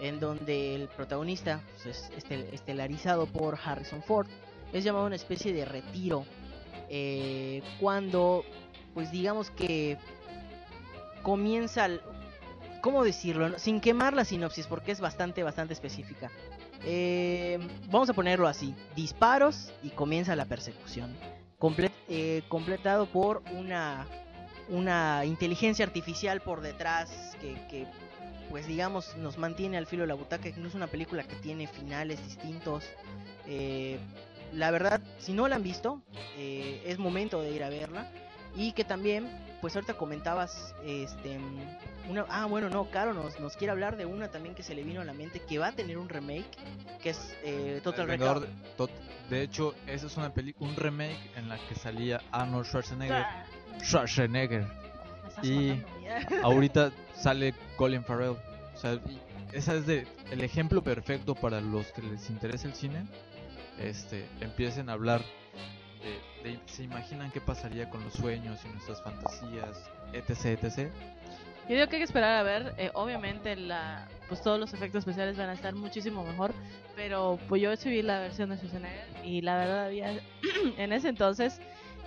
en 0.00 0.20
donde 0.20 0.74
el 0.74 0.88
protagonista, 0.88 1.62
pues, 1.82 2.10
es 2.16 2.24
estel- 2.24 2.46
estelarizado 2.52 3.26
por 3.26 3.58
Harrison 3.64 4.02
Ford, 4.02 4.26
es 4.72 4.84
llamado 4.84 5.06
una 5.06 5.16
especie 5.16 5.52
de 5.54 5.64
retiro 5.64 6.26
eh, 6.90 7.62
cuando, 7.80 8.44
pues 8.92 9.10
digamos 9.10 9.50
que 9.50 9.96
comienza, 11.22 11.88
¿cómo 12.80 13.04
decirlo? 13.04 13.58
Sin 13.58 13.80
quemar 13.80 14.14
la 14.14 14.24
sinopsis 14.24 14.66
porque 14.66 14.92
es 14.92 15.00
bastante, 15.00 15.42
bastante 15.42 15.74
específica. 15.74 16.30
Eh, 16.84 17.58
vamos 17.90 18.08
a 18.08 18.14
ponerlo 18.14 18.46
así, 18.46 18.74
disparos 18.94 19.72
y 19.82 19.90
comienza 19.90 20.36
la 20.36 20.44
persecución 20.44 21.12
comple- 21.58 21.90
eh, 22.08 22.42
completado 22.48 23.06
por 23.06 23.42
una 23.54 24.06
una 24.70 25.24
inteligencia 25.24 25.84
artificial 25.84 26.40
por 26.42 26.60
detrás 26.60 27.10
que, 27.40 27.86
pues 28.50 28.66
digamos 28.66 29.16
nos 29.16 29.38
mantiene 29.38 29.76
al 29.78 29.86
filo 29.86 30.02
de 30.02 30.08
la 30.08 30.14
butaca 30.14 30.46
es 30.48 30.56
una 30.74 30.86
película 30.86 31.24
que 31.24 31.36
tiene 31.36 31.66
finales 31.66 32.22
distintos 32.24 32.84
Eh, 33.46 33.98
la 34.52 34.70
verdad 34.70 35.00
si 35.18 35.32
no 35.32 35.48
la 35.48 35.56
han 35.56 35.62
visto 35.62 36.02
eh, 36.36 36.82
es 36.86 36.98
momento 36.98 37.40
de 37.42 37.50
ir 37.50 37.64
a 37.64 37.70
verla 37.70 38.06
y 38.56 38.72
que 38.72 38.84
también 38.84 39.28
pues 39.60 39.74
ahorita 39.74 39.94
comentabas 39.94 40.74
este 40.84 41.38
una 42.08 42.24
ah 42.28 42.46
bueno 42.46 42.68
no 42.68 42.90
Caro 42.90 43.12
nos, 43.12 43.38
nos 43.40 43.56
quiere 43.56 43.72
hablar 43.72 43.96
de 43.96 44.06
una 44.06 44.28
también 44.30 44.54
que 44.54 44.62
se 44.62 44.74
le 44.74 44.82
vino 44.84 45.00
a 45.00 45.04
la 45.04 45.12
mente 45.12 45.40
que 45.40 45.58
va 45.58 45.68
a 45.68 45.72
tener 45.72 45.98
un 45.98 46.08
remake 46.08 46.46
que 47.02 47.10
es 47.10 47.36
eh, 47.44 47.80
Total 47.82 48.06
Recall 48.06 48.42
de, 48.42 48.48
tot- 48.76 48.90
de 49.28 49.42
hecho, 49.42 49.74
esa 49.86 50.06
es 50.06 50.16
una 50.16 50.32
peli 50.32 50.54
un 50.58 50.74
remake 50.74 51.18
en 51.36 51.50
la 51.50 51.58
que 51.68 51.74
salía 51.74 52.22
Arnold 52.32 52.64
Schwarzenegger. 52.64 53.26
Schwarzenegger. 53.82 54.66
Y 55.42 55.82
ahorita 56.42 56.92
sale 57.14 57.52
Colin 57.76 58.02
Farrell. 58.04 58.36
O 58.74 58.78
sea, 58.78 58.98
esa 59.52 59.74
es 59.74 59.86
de, 59.86 60.06
el 60.30 60.40
ejemplo 60.40 60.82
perfecto 60.82 61.34
para 61.34 61.60
los 61.60 61.92
que 61.92 62.00
les 62.00 62.30
interesa 62.30 62.68
el 62.68 62.74
cine. 62.74 63.04
Este, 63.78 64.26
empiecen 64.40 64.88
a 64.88 64.94
hablar 64.94 65.20
de, 65.20 66.18
de- 66.42 66.58
se 66.66 66.82
imaginan 66.84 67.30
qué 67.30 67.40
pasaría 67.40 67.88
con 67.90 68.02
los 68.04 68.12
sueños 68.14 68.60
y 68.64 68.68
nuestras 68.68 69.02
fantasías, 69.02 69.90
etc, 70.12 70.62
etc. 70.64 70.90
Yo 71.68 71.74
digo 71.74 71.86
que 71.88 71.96
hay 71.96 72.00
que 72.00 72.04
esperar 72.04 72.36
a 72.38 72.42
ver. 72.42 72.74
eh, 72.78 72.90
obviamente, 72.94 73.54
la, 73.56 74.08
pues 74.28 74.40
todos 74.42 74.58
los 74.58 74.72
efectos 74.72 75.00
especiales 75.00 75.36
van 75.36 75.50
a 75.50 75.52
estar 75.52 75.74
muchísimo 75.74 76.24
mejor. 76.24 76.52
Pero 76.96 77.38
pues 77.48 77.60
yo 77.62 77.76
sí 77.76 78.02
la 78.02 78.20
versión 78.20 78.50
de 78.50 78.56
Schwarzenegger 78.56 79.06
y 79.24 79.42
la 79.42 79.56
verdad 79.58 79.84
había 79.86 80.12
en 80.78 80.92
ese 80.92 81.08
entonces, 81.10 81.60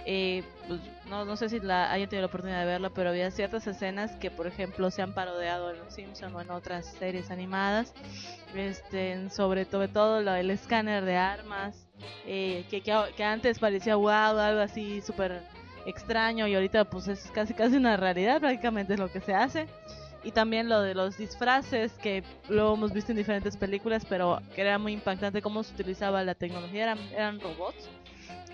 eh, 0.08 0.44
pues 0.68 0.80
no, 1.08 1.26
no 1.26 1.36
sé 1.38 1.48
si 1.48 1.60
la 1.60 1.92
hayan 1.92 2.10
tenido 2.10 2.22
la 2.24 2.28
oportunidad 2.28 2.62
de 2.62 2.66
verla, 2.66 2.90
pero 2.90 3.10
había 3.12 3.30
ciertas 3.30 3.68
escenas 3.68 4.12
que, 4.14 4.32
por 4.32 4.48
ejemplo, 4.48 4.90
se 4.90 5.04
han 5.04 5.14
parodiado 5.14 5.70
en 5.72 5.78
Los 5.78 5.94
Simpson 5.94 6.36
o 6.36 6.42
en 6.42 6.50
otras 6.50 6.88
series 6.98 7.30
animadas. 7.30 7.94
Este, 8.56 9.30
sobre 9.30 9.66
todo, 9.66 9.88
todo 9.88 10.20
el 10.20 10.50
escáner 10.50 11.06
de 11.06 11.16
armas, 11.18 11.88
eh, 12.26 12.66
que, 12.70 12.82
que, 12.82 13.24
antes 13.24 13.60
parecía 13.60 13.96
wow, 13.96 14.38
algo 14.38 14.62
así 14.62 15.02
súper 15.02 15.42
extraño 15.86 16.48
y 16.48 16.56
ahorita 16.56 16.86
pues 16.86 17.08
es 17.08 17.32
casi 17.32 17.54
casi 17.54 17.76
una 17.78 17.98
realidad 17.98 18.40
prácticamente 18.40 18.94
es 18.94 19.00
lo 19.00 19.12
que 19.12 19.22
se 19.22 19.34
hace. 19.34 19.68
Y 20.24 20.32
también 20.32 20.70
lo 20.70 20.82
de 20.82 20.94
los 20.94 21.18
disfraces 21.18 21.94
que 21.94 22.24
lo 22.48 22.76
hemos 22.76 22.94
visto 22.94 23.12
en 23.12 23.18
diferentes 23.18 23.58
películas 23.58 24.06
pero 24.08 24.40
que 24.54 24.62
era 24.62 24.78
muy 24.78 24.94
impactante 24.94 25.42
cómo 25.42 25.64
se 25.64 25.74
utilizaba 25.74 26.24
la 26.24 26.36
tecnología 26.36 26.84
eran, 26.84 27.00
eran 27.12 27.40
robots. 27.40 27.90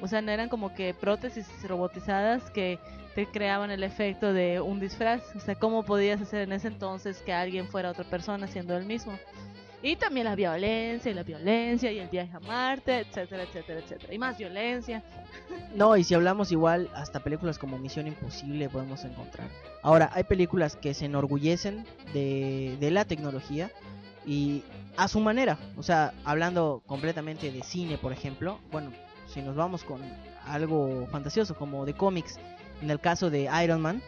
O 0.02 0.08
sea 0.08 0.22
no 0.22 0.32
eran 0.32 0.48
como 0.48 0.74
que 0.74 0.94
prótesis 0.94 1.48
robotizadas 1.68 2.50
que 2.52 2.80
te 3.16 3.26
creaban 3.26 3.72
el 3.72 3.84
efecto 3.84 4.32
de 4.32 4.62
un 4.62 4.80
disfraz. 4.80 5.36
O 5.36 5.40
sea 5.40 5.56
cómo 5.56 5.84
podías 5.84 6.22
hacer 6.22 6.42
en 6.42 6.54
ese 6.54 6.70
entonces 6.70 7.22
que 7.22 7.34
alguien 7.34 7.68
fuera 7.68 7.92
otra 7.92 8.06
persona 8.06 8.48
siendo 8.48 8.78
el 8.78 8.86
mismo 8.86 9.18
y 9.82 9.96
también 9.96 10.26
la 10.26 10.36
violencia 10.36 11.12
y 11.12 11.14
la 11.14 11.24
violencia 11.24 11.92
y 11.92 12.00
el 12.00 12.10
viaje 12.10 12.36
a 12.36 12.40
Marte 12.40 13.00
etcétera 13.00 13.44
etcétera 13.44 13.80
etcétera 13.80 14.14
y 14.14 14.18
más 14.18 14.38
violencia 14.38 15.04
No, 15.76 15.96
y 15.96 16.04
si 16.04 16.14
hablamos 16.14 16.52
igual, 16.52 16.90
hasta 16.96 17.20
películas 17.20 17.60
como 17.60 17.78
Misión 17.78 18.08
Imposible 18.08 18.70
podemos 18.70 19.04
encontrar. 19.04 19.48
Ahora, 19.84 20.10
hay 20.14 20.24
películas 20.24 20.76
que 20.76 20.94
se 20.94 21.06
enorgullecen 21.06 21.86
de, 22.14 22.78
de 22.80 22.92
la 22.92 23.06
tecnología 23.06 23.72
y 24.26 24.64
a 24.98 25.08
su 25.08 25.20
manera. 25.20 25.58
O 25.78 25.84
sea, 25.84 26.14
hablando 26.26 26.82
completamente 26.86 27.52
de 27.52 27.64
cine, 27.64 27.98
por 27.98 28.12
ejemplo. 28.12 28.60
Bueno, 28.72 28.92
si 29.28 29.42
nos 29.42 29.56
vamos 29.56 29.84
con 29.84 30.02
algo 30.46 31.08
fantasioso 31.12 31.56
como 31.56 31.86
de 31.86 31.94
cómics, 31.94 32.40
en 32.82 32.90
el 32.90 33.00
caso 33.00 33.30
de 33.30 33.50
Iron 33.64 33.82
Man, 33.82 34.02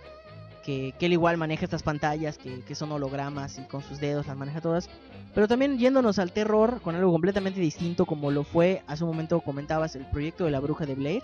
que, 0.70 0.94
que 1.00 1.08
él 1.08 1.14
igual 1.14 1.36
maneja 1.38 1.66
estas 1.66 1.82
pantallas 1.82 2.38
que, 2.38 2.62
que 2.62 2.76
son 2.76 2.92
hologramas 2.92 3.58
y 3.58 3.64
con 3.64 3.82
sus 3.82 4.00
dedos 4.00 4.28
las 4.28 4.38
maneja 4.38 4.62
todas. 4.62 4.88
Pero 5.34 5.48
también 5.48 5.80
yéndonos 5.80 6.20
al 6.20 6.32
terror 6.32 6.80
con 6.84 6.96
algo 6.96 7.12
completamente 7.12 7.60
distinto 7.60 8.06
como 8.06 8.30
lo 8.30 8.44
fue, 8.44 8.84
hace 8.86 9.04
un 9.04 9.10
momento 9.10 9.42
comentabas, 9.42 9.96
el 9.96 10.06
proyecto 10.06 10.46
de 10.46 10.52
la 10.52 10.60
bruja 10.60 10.86
de 10.86 10.94
Blair 10.94 11.24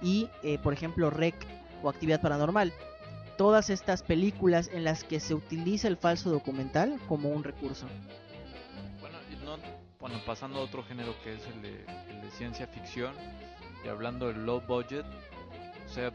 y 0.00 0.30
eh, 0.42 0.58
por 0.62 0.72
ejemplo 0.72 1.10
Rec 1.10 1.34
o 1.82 1.90
Actividad 1.90 2.22
Paranormal. 2.22 2.72
Todas 3.36 3.68
estas 3.68 4.02
películas 4.02 4.70
en 4.72 4.84
las 4.84 5.04
que 5.04 5.20
se 5.20 5.34
utiliza 5.34 5.88
el 5.88 5.98
falso 5.98 6.30
documental 6.30 6.98
como 7.06 7.28
un 7.28 7.44
recurso. 7.44 7.86
Bueno, 8.98 9.18
no, 9.44 9.58
bueno, 10.00 10.16
pasando 10.24 10.60
a 10.60 10.62
otro 10.62 10.82
género 10.84 11.14
que 11.22 11.34
es 11.34 11.46
el 11.54 11.60
de, 11.60 11.84
el 12.08 12.22
de 12.22 12.30
ciencia 12.30 12.66
ficción 12.66 13.14
y 13.84 13.88
hablando 13.88 14.28
del 14.28 14.46
low 14.46 14.62
budget, 14.66 15.04
o 15.84 15.92
sea, 15.92 16.12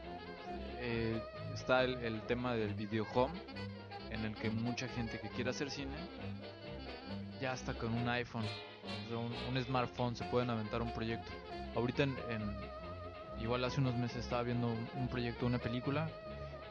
eh, 0.80 1.22
está 1.54 1.84
el, 1.84 1.96
el 2.04 2.22
tema 2.24 2.56
del 2.56 2.74
video 2.74 3.06
home 3.14 3.34
en 4.10 4.26
el 4.26 4.36
que 4.36 4.50
mucha 4.50 4.88
gente 4.90 5.20
que 5.20 5.30
quiere 5.30 5.50
hacer 5.52 5.70
cine 5.72 5.92
ya 7.42 7.54
está 7.54 7.74
con 7.74 7.94
un 7.94 8.08
iPhone, 8.10 8.46
o 8.46 9.10
sea, 9.10 9.18
un, 9.18 9.34
un 9.56 9.64
smartphone 9.64 10.16
se 10.16 10.24
pueden 10.26 10.50
aventar 10.50 10.82
un 10.82 10.94
proyecto. 10.94 11.32
Ahorita 11.76 12.04
en, 12.04 12.16
en- 12.30 12.56
igual 13.42 13.64
hace 13.64 13.80
unos 13.82 13.96
meses 13.96 14.18
estaba 14.18 14.44
viendo 14.44 14.68
un, 14.68 14.88
un 14.96 15.08
proyecto, 15.08 15.46
una 15.48 15.58
película, 15.58 16.08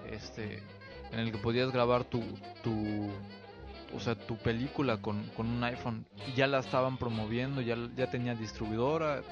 este, 0.09 0.63
en 1.13 1.19
el 1.19 1.33
que 1.33 1.39
podías 1.39 1.73
grabar 1.73 2.05
tu, 2.05 2.21
tu, 2.63 3.11
o 3.93 3.99
sea, 3.99 4.15
tu 4.15 4.37
película 4.37 4.99
con, 4.99 5.25
con 5.37 5.49
un 5.49 5.65
iPhone 5.65 6.07
y 6.29 6.35
ya 6.35 6.47
la 6.47 6.61
estaban 6.61 6.97
promoviendo, 6.99 7.61
ya, 7.61 7.77
ya 7.97 8.09
tenía 8.09 8.35
distribuidora, 8.37 9.23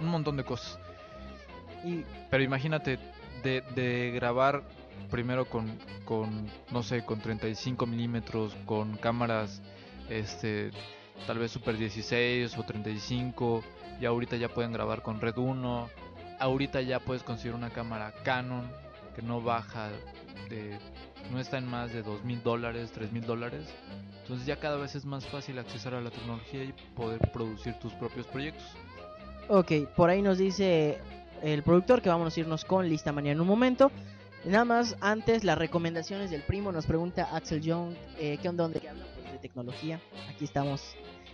un 0.00 0.08
montón 0.08 0.36
de 0.36 0.44
cosas. 0.44 0.78
Y 1.84 2.04
Pero 2.30 2.42
imagínate 2.42 2.98
de, 3.42 3.62
de 3.74 4.10
grabar 4.14 4.62
primero 5.10 5.46
con, 5.46 5.78
con, 6.04 6.50
no 6.70 6.82
sé, 6.82 7.04
con 7.04 7.20
35 7.20 7.86
milímetros, 7.86 8.56
con 8.66 8.96
cámaras, 8.96 9.62
este, 10.08 10.70
tal 11.26 11.38
vez 11.38 11.52
Super 11.52 11.76
16 11.76 12.56
o 12.58 12.62
35, 12.62 13.62
y 14.00 14.06
ahorita 14.06 14.36
ya 14.36 14.48
pueden 14.48 14.72
grabar 14.72 15.02
con 15.02 15.20
Red 15.20 15.38
1, 15.38 15.88
ahorita 16.38 16.82
ya 16.82 17.00
puedes 17.00 17.22
conseguir 17.22 17.54
una 17.54 17.70
cámara 17.70 18.12
Canon 18.24 18.68
que 19.14 19.22
no 19.22 19.40
baja 19.40 19.88
de, 20.50 20.78
no 21.32 21.40
está 21.40 21.58
en 21.58 21.66
más 21.66 21.92
de 21.92 22.02
dos 22.02 22.22
mil 22.24 22.42
dólares, 22.42 22.90
tres 22.92 23.12
mil 23.12 23.24
dólares, 23.24 23.66
entonces 24.22 24.46
ya 24.46 24.56
cada 24.56 24.76
vez 24.76 24.94
es 24.94 25.04
más 25.04 25.24
fácil 25.26 25.58
accesar 25.58 25.94
a 25.94 26.00
la 26.00 26.10
tecnología 26.10 26.64
y 26.64 26.74
poder 26.94 27.20
producir 27.32 27.74
tus 27.78 27.92
propios 27.94 28.26
proyectos. 28.26 28.66
Ok, 29.48 29.72
por 29.96 30.10
ahí 30.10 30.20
nos 30.20 30.38
dice 30.38 30.98
el 31.42 31.62
productor 31.62 32.02
que 32.02 32.08
vamos 32.08 32.36
a 32.36 32.40
irnos 32.40 32.64
con 32.64 32.88
lista 32.88 33.12
manía 33.12 33.32
en 33.32 33.40
un 33.40 33.46
momento. 33.46 33.90
Nada 34.46 34.64
más, 34.64 34.96
antes 35.00 35.42
las 35.42 35.58
recomendaciones 35.58 36.30
del 36.30 36.42
primo, 36.42 36.70
nos 36.70 36.86
pregunta 36.86 37.28
Axel 37.32 37.60
Young, 37.60 37.94
eh, 38.18 38.38
¿qué 38.40 38.48
onda? 38.48 38.62
¿Dónde? 38.64 38.80
Pues 38.80 39.32
de 39.32 39.38
tecnología. 39.38 40.00
Aquí 40.30 40.44
estamos, 40.44 40.82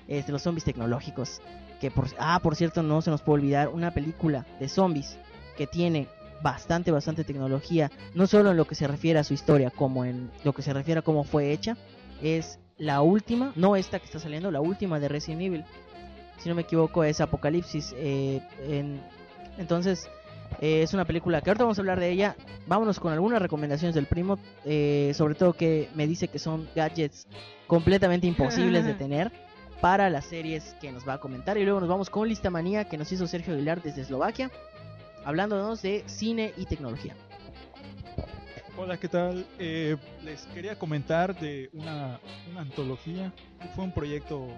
este, 0.09 0.33
los 0.33 0.43
zombies 0.43 0.65
tecnológicos. 0.65 1.43
Que 1.81 1.91
por, 1.91 2.07
ah, 2.19 2.41
por 2.43 2.57
cierto, 2.57 2.83
no 2.83 3.03
se 3.03 3.11
nos 3.11 3.21
puede 3.23 3.41
olvidar 3.41 3.69
una 3.69 3.91
película 3.93 4.47
de 4.61 4.69
zombies 4.69 5.19
que 5.59 5.67
tiene 5.67 6.09
bastante, 6.43 6.91
bastante 6.91 7.23
tecnología, 7.23 7.91
no 8.15 8.27
solo 8.27 8.51
en 8.53 8.57
lo 8.57 8.67
que 8.67 8.75
se 8.75 8.87
refiere 8.89 9.19
a 9.19 9.25
su 9.25 9.35
historia, 9.35 9.71
como 9.71 10.05
en 10.05 10.31
lo 10.43 10.55
que 10.55 10.63
se 10.63 10.73
refiere 10.73 11.01
a 11.01 11.03
cómo 11.03 11.23
fue 11.25 11.53
hecha. 11.53 11.77
Es 12.23 12.59
la 12.79 13.03
última, 13.03 13.53
no 13.57 13.77
esta 13.77 13.99
que 13.99 14.07
está 14.07 14.21
saliendo, 14.21 14.51
la 14.51 14.61
última 14.61 14.99
de 14.99 15.09
Resident 15.09 15.43
Evil. 15.43 15.65
Si 16.39 16.49
no 16.49 16.55
me 16.55 16.63
equivoco, 16.63 17.05
es 17.05 17.21
Apocalipsis. 17.21 17.95
eh, 17.99 18.41
en- 18.67 19.01
entonces, 19.59 20.09
eh, 20.61 20.83
es 20.83 20.95
una 20.95 21.05
película 21.05 21.41
que 21.41 21.51
ahorita 21.51 21.65
vamos 21.65 21.79
a 21.79 21.83
hablar 21.83 22.01
de 22.01 22.11
ella. 22.11 22.37
Vámonos 22.67 23.01
con 23.01 23.13
algunas 23.13 23.41
recomendaciones 23.41 23.95
del 23.95 24.07
primo. 24.07 24.39
eh, 24.65 25.13
sobre 25.15 25.35
todo 25.35 25.53
que 25.53 25.89
me 25.95 26.07
dice 26.07 26.29
que 26.29 26.39
son 26.39 26.69
gadgets 26.75 27.27
completamente 27.67 28.27
imposibles 28.27 28.85
de 28.85 28.95
tener 29.05 29.33
para 29.81 30.11
las 30.11 30.27
series 30.27 30.77
que 30.81 30.93
nos 30.93 31.07
va 31.07 31.15
a 31.15 31.19
comentar. 31.19 31.59
Y 31.59 31.65
luego 31.65 31.81
nos 31.81 31.89
vamos 31.89 32.11
con 32.11 32.29
Lista 32.29 32.51
Manía 32.51 32.89
que 32.89 32.97
nos 32.97 33.11
hizo 33.11 33.27
Sergio 33.27 33.55
Aguilar 33.55 33.83
desde 33.83 34.03
Eslovaquia. 34.03 34.51
Hablándonos 35.25 35.83
de 35.83 36.05
cine 36.07 36.53
y 36.57 36.67
tecnología. 36.67 37.15
Hola, 38.77 38.97
¿qué 38.97 39.09
tal? 39.09 39.47
Eh, 39.59 39.97
les 40.25 40.47
quería 40.47 40.79
comentar 40.79 41.39
de 41.39 41.69
una, 41.73 42.19
una 42.51 42.63
antología. 42.63 43.33
Fue 43.75 43.85
un 43.85 43.93
proyecto 43.93 44.49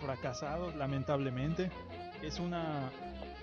fracasado, 0.00 0.72
lamentablemente. 0.76 1.70
Es 2.22 2.40
una, 2.40 2.90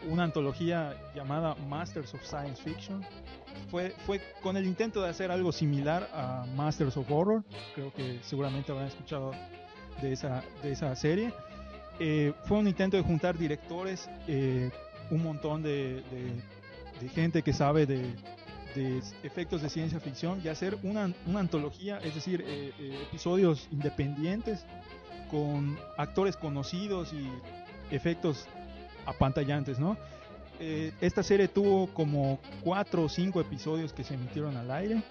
una 0.10 0.24
antología 0.24 0.96
llamada 1.16 1.56
Masters 1.68 2.14
of 2.14 2.24
Science 2.24 2.62
Fiction. 2.62 3.04
Fue, 3.70 3.92
fue 4.06 4.22
con 4.42 4.58
el 4.58 4.66
intento 4.66 5.02
de 5.02 5.10
hacer 5.10 5.32
algo 5.32 5.52
similar 5.52 6.10
a 6.14 6.46
Masters 6.56 6.98
of 6.98 7.10
Horror. 7.10 7.44
Creo 7.74 7.94
que 7.94 8.20
seguramente 8.24 8.72
habrán 8.72 8.88
escuchado 8.88 9.32
de 10.02 10.14
esa, 10.14 10.44
de 10.62 10.72
esa 10.72 10.96
serie. 10.96 11.34
Eh, 12.00 12.34
fue 12.46 12.58
un 12.58 12.68
intento 12.68 12.98
de 12.98 13.04
juntar 13.04 13.38
directores, 13.38 14.10
eh, 14.28 14.70
un 15.10 15.24
montón 15.24 15.64
de, 15.64 16.04
de- 16.12 16.56
de 17.02 17.10
gente 17.10 17.42
que 17.42 17.52
sabe 17.54 17.86
de, 17.86 18.14
de 18.76 19.02
efectos 19.24 19.62
de 19.62 19.70
ciencia 19.70 20.00
ficción 20.00 20.42
y 20.44 20.48
hacer 20.48 20.78
una, 20.84 21.12
una 21.28 21.40
antología, 21.42 21.98
es 22.00 22.16
decir, 22.16 22.42
eh, 22.46 22.72
eh, 22.80 23.00
episodios 23.10 23.68
independientes 23.72 24.66
con 25.30 25.78
actores 25.98 26.38
conocidos 26.38 27.12
y 27.14 27.30
efectos 27.94 28.48
apantallantes, 29.06 29.80
¿no? 29.80 29.98
Eh, 30.60 30.94
esta 31.02 31.22
serie 31.22 31.48
tuvo 31.48 31.88
como 31.88 32.40
cuatro 32.62 33.04
o 33.04 33.10
cinco 33.10 33.42
episodios 33.42 33.92
que 33.92 34.04
se 34.04 34.14
emitieron 34.14 34.56
al 34.56 34.72
aire, 34.72 35.04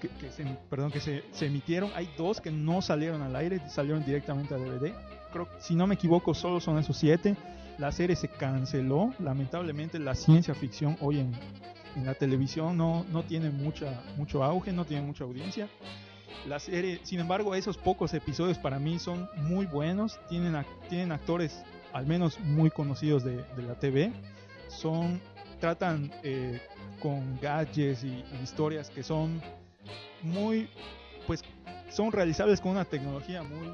que, 0.00 0.08
que 0.08 0.30
se, 0.30 0.44
perdón, 0.70 0.90
que 0.90 1.00
se, 1.00 1.22
se 1.32 1.46
emitieron. 1.46 1.90
Hay 1.94 2.08
dos 2.16 2.40
que 2.40 2.50
no 2.50 2.80
salieron 2.80 3.22
al 3.22 3.36
aire, 3.36 3.60
salieron 3.68 4.04
directamente 4.04 4.54
a 4.54 4.58
DVD. 4.58 4.94
Creo, 5.32 5.48
si 5.58 5.74
no 5.74 5.86
me 5.86 5.94
equivoco, 5.94 6.32
solo 6.34 6.60
son 6.60 6.78
esos 6.78 6.96
siete. 6.96 7.36
La 7.78 7.92
serie 7.92 8.16
se 8.16 8.28
canceló. 8.28 9.12
Lamentablemente, 9.18 9.98
la 9.98 10.14
ciencia 10.14 10.54
ficción 10.54 10.96
hoy 11.00 11.20
en, 11.20 11.32
en 11.94 12.06
la 12.06 12.14
televisión 12.14 12.76
no, 12.76 13.04
no 13.10 13.22
tiene 13.22 13.50
mucha, 13.50 14.02
mucho 14.16 14.42
auge, 14.42 14.72
no 14.72 14.84
tiene 14.86 15.02
mucha 15.04 15.24
audiencia. 15.24 15.68
La 16.46 16.60
serie, 16.60 17.00
sin 17.02 17.20
embargo, 17.20 17.54
esos 17.54 17.76
pocos 17.76 18.14
episodios 18.14 18.58
para 18.58 18.78
mí 18.78 18.98
son 18.98 19.28
muy 19.36 19.66
buenos. 19.66 20.18
Tienen, 20.28 20.64
tienen 20.88 21.12
actores, 21.12 21.64
al 21.96 22.06
menos 22.06 22.38
muy 22.40 22.70
conocidos 22.70 23.24
de, 23.24 23.42
la 23.56 23.74
TV. 23.74 24.12
Son, 24.68 25.18
tratan 25.60 26.12
eh, 26.22 26.60
con 27.00 27.38
gadgets 27.40 28.04
y, 28.04 28.08
y 28.08 28.42
historias 28.42 28.90
que 28.90 29.02
son 29.02 29.40
muy, 30.22 30.68
pues, 31.26 31.42
son 31.88 32.12
realizables 32.12 32.60
con 32.60 32.72
una 32.72 32.84
tecnología 32.84 33.42
muy, 33.42 33.72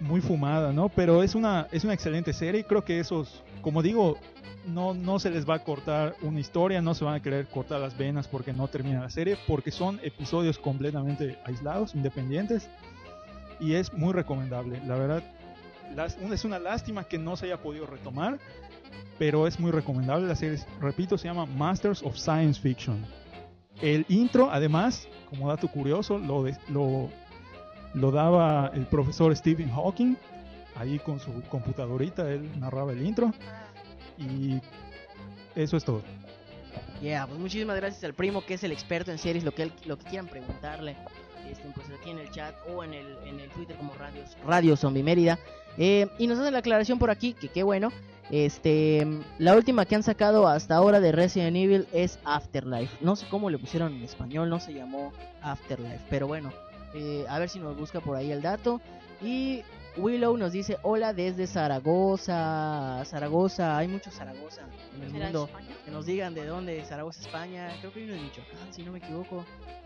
muy 0.00 0.20
fumada, 0.20 0.72
¿no? 0.72 0.88
Pero 0.88 1.22
es 1.22 1.36
una, 1.36 1.68
es 1.70 1.84
una 1.84 1.94
excelente 1.94 2.32
serie. 2.32 2.64
Creo 2.64 2.84
que 2.84 2.98
esos, 2.98 3.44
como 3.62 3.82
digo, 3.82 4.16
no, 4.66 4.92
no 4.92 5.20
se 5.20 5.30
les 5.30 5.48
va 5.48 5.54
a 5.54 5.58
cortar 5.60 6.16
una 6.22 6.40
historia, 6.40 6.82
no 6.82 6.94
se 6.94 7.04
van 7.04 7.14
a 7.14 7.22
querer 7.22 7.46
cortar 7.46 7.80
las 7.80 7.96
venas 7.96 8.26
porque 8.26 8.52
no 8.52 8.66
termina 8.66 9.00
la 9.00 9.10
serie, 9.10 9.38
porque 9.46 9.70
son 9.70 10.00
episodios 10.02 10.58
completamente 10.58 11.38
aislados, 11.44 11.94
independientes, 11.94 12.68
y 13.60 13.74
es 13.74 13.92
muy 13.92 14.12
recomendable. 14.12 14.80
La 14.86 14.96
verdad, 14.96 15.22
es 16.32 16.44
una 16.44 16.58
lástima 16.58 17.04
que 17.04 17.18
no 17.18 17.36
se 17.36 17.46
haya 17.46 17.60
podido 17.60 17.86
retomar, 17.86 18.38
pero 19.18 19.46
es 19.46 19.58
muy 19.58 19.70
recomendable. 19.70 20.26
La 20.26 20.36
serie, 20.36 20.58
repito, 20.80 21.18
se 21.18 21.28
llama 21.28 21.46
Masters 21.46 22.02
of 22.02 22.16
Science 22.16 22.60
Fiction. 22.60 23.04
El 23.80 24.04
intro, 24.08 24.50
además, 24.50 25.08
como 25.28 25.48
dato 25.48 25.68
curioso, 25.68 26.18
lo, 26.18 26.44
lo 27.94 28.10
daba 28.10 28.70
el 28.74 28.86
profesor 28.86 29.34
Stephen 29.36 29.70
Hawking, 29.70 30.16
ahí 30.76 30.98
con 30.98 31.18
su 31.18 31.42
computadorita, 31.48 32.30
él 32.30 32.48
narraba 32.60 32.92
el 32.92 33.04
intro. 33.06 33.32
Y 34.18 34.60
eso 35.54 35.76
es 35.76 35.84
todo. 35.84 36.02
Yeah, 37.00 37.26
pues 37.26 37.38
muchísimas 37.40 37.76
gracias 37.76 38.04
al 38.04 38.12
primo 38.12 38.44
que 38.44 38.54
es 38.54 38.64
el 38.64 38.72
experto 38.72 39.10
en 39.10 39.18
series, 39.18 39.42
lo 39.42 39.52
que 39.52 39.62
él- 39.64 39.72
lo 39.86 39.96
que 39.98 40.04
quieran 40.04 40.28
preguntarle, 40.28 40.96
pues 41.74 41.86
aquí 41.90 42.10
en 42.10 42.18
el 42.18 42.30
chat 42.30 42.54
o 42.74 42.84
en 42.84 42.94
el, 42.94 43.06
en 43.24 43.40
el 43.40 43.50
Twitter 43.50 43.76
como 43.76 43.94
Radios, 43.94 44.36
Radio 44.46 44.76
Zombie 44.76 45.02
Mérida. 45.02 45.38
Eh, 45.78 46.08
y 46.18 46.26
nos 46.26 46.38
hacen 46.38 46.52
la 46.52 46.58
aclaración 46.58 46.98
por 46.98 47.10
aquí, 47.10 47.34
que 47.34 47.48
qué 47.48 47.62
bueno. 47.62 47.92
Este, 48.30 49.06
la 49.38 49.56
última 49.56 49.84
que 49.86 49.96
han 49.96 50.04
sacado 50.04 50.46
hasta 50.46 50.76
ahora 50.76 51.00
de 51.00 51.10
Resident 51.10 51.56
Evil 51.56 51.86
es 51.92 52.18
Afterlife. 52.24 52.96
No 53.00 53.16
sé 53.16 53.26
cómo 53.28 53.50
le 53.50 53.58
pusieron 53.58 53.92
en 53.94 54.02
español, 54.02 54.48
no 54.48 54.60
se 54.60 54.72
llamó 54.72 55.12
Afterlife, 55.42 56.04
pero 56.08 56.28
bueno, 56.28 56.52
eh, 56.94 57.24
a 57.28 57.38
ver 57.40 57.48
si 57.48 57.58
nos 57.58 57.76
busca 57.76 58.00
por 58.00 58.16
ahí 58.16 58.30
el 58.30 58.40
dato. 58.40 58.80
Y 59.20 59.62
Willow 59.96 60.36
nos 60.36 60.52
dice 60.52 60.78
hola 60.82 61.12
desde 61.12 61.46
Zaragoza. 61.46 63.02
Zaragoza, 63.04 63.76
hay 63.76 63.88
muchos 63.88 64.14
Zaragoza 64.14 64.62
en 64.96 65.02
el 65.02 65.10
¿Será 65.12 65.24
mundo. 65.24 65.44
España? 65.46 65.76
Que 65.84 65.90
nos 65.90 66.06
digan 66.06 66.34
de 66.34 66.46
dónde, 66.46 66.84
Zaragoza, 66.84 67.20
España. 67.22 67.70
Creo 67.80 67.92
que 67.92 68.00
hay 68.00 68.04
uno 68.06 68.14
en 68.14 68.22
Michoacán, 68.24 68.72
si 68.74 68.82
no 68.82 68.92
me 68.92 68.98
equivoco. 68.98 69.44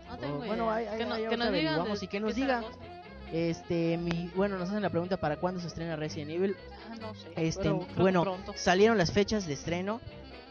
No 0.09 0.17
tengo 0.17 0.35
Oh, 0.35 0.45
bueno, 0.45 0.71
ahí- 0.71 0.85
ahí- 0.85 0.97
que, 0.99 1.05
no- 1.05 1.15
que 1.15 1.37
nos 1.37 1.51
digan 1.51 1.83
de- 1.83 2.05
y 2.05 2.07
que 2.07 2.17
de 2.17 2.25
nos 2.25 2.35
diga. 2.35 2.55
Zaragoza. 2.61 2.79
Este, 3.33 3.97
mi, 3.97 4.31
bueno, 4.35 4.57
nos 4.59 4.69
hacen 4.69 4.83
la 4.83 4.91
pregunta 4.91 5.17
para 5.17 5.37
cuándo 5.37 5.59
se 5.59 5.67
estrena 5.67 5.95
Resident 5.95 6.29
Evil. 6.31 6.55
Ah, 6.91 6.95
no 7.01 7.13
sé. 7.15 7.31
Este, 7.35 7.69
bueno, 7.97 8.37
salieron 8.55 8.97
las 8.99 9.11
fechas 9.11 9.47
de 9.47 9.53
estreno. 9.53 9.99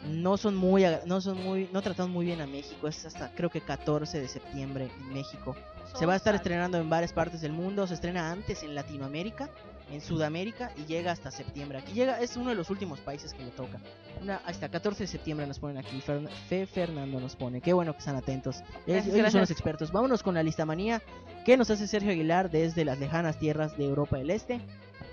No 0.08 0.36
son 0.36 0.54
muy, 0.56 0.84
no 1.06 1.20
son 1.22 1.42
muy, 1.42 1.70
no 1.72 1.80
trataron 1.80 2.10
muy 2.10 2.26
bien 2.26 2.40
a 2.42 2.46
México. 2.46 2.88
Es 2.88 3.06
hasta 3.06 3.30
creo 3.34 3.48
que 3.48 3.60
14 3.62 4.20
de 4.20 4.28
septiembre 4.28 4.90
en 5.00 5.14
México. 5.14 5.56
Se 5.94 6.06
va 6.06 6.14
a 6.14 6.16
estar 6.16 6.34
estrenando 6.34 6.78
en 6.78 6.88
varias 6.90 7.12
partes 7.12 7.40
del 7.40 7.52
mundo. 7.52 7.86
Se 7.86 7.94
estrena 7.94 8.30
antes 8.30 8.62
en 8.62 8.74
Latinoamérica, 8.74 9.48
en 9.90 10.00
Sudamérica 10.00 10.72
y 10.76 10.84
llega 10.86 11.12
hasta 11.12 11.30
septiembre. 11.30 11.78
Aquí 11.78 11.92
llega, 11.92 12.20
es 12.20 12.36
uno 12.36 12.50
de 12.50 12.56
los 12.56 12.70
últimos 12.70 13.00
países 13.00 13.32
que 13.34 13.44
le 13.44 13.50
toca. 13.50 13.78
Una, 14.22 14.36
hasta 14.46 14.68
14 14.68 15.04
de 15.04 15.06
septiembre 15.06 15.46
nos 15.46 15.58
ponen 15.58 15.78
aquí. 15.78 16.00
Fern- 16.00 16.28
Fe 16.48 16.66
Fernando 16.66 17.20
nos 17.20 17.36
pone. 17.36 17.60
Qué 17.60 17.72
bueno 17.72 17.92
que 17.92 17.98
están 17.98 18.16
atentos. 18.16 18.62
Ellos, 18.86 19.06
ellos 19.06 19.32
son 19.32 19.40
los 19.42 19.50
expertos. 19.50 19.92
Vámonos 19.92 20.22
con 20.22 20.34
la 20.34 20.42
lista 20.42 20.64
manía 20.64 21.02
que 21.44 21.56
nos 21.56 21.70
hace 21.70 21.86
Sergio 21.86 22.10
Aguilar 22.12 22.50
desde 22.50 22.84
las 22.84 22.98
lejanas 22.98 23.38
tierras 23.38 23.76
de 23.76 23.84
Europa 23.84 24.16
del 24.16 24.30
Este. 24.30 24.60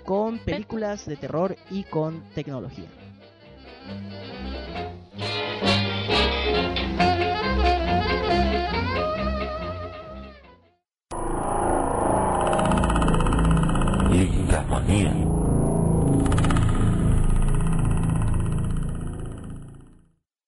Con 0.04 0.38
películas 0.38 1.06
de 1.06 1.16
terror 1.16 1.56
y 1.70 1.84
con 1.84 2.22
tecnología. 2.34 2.86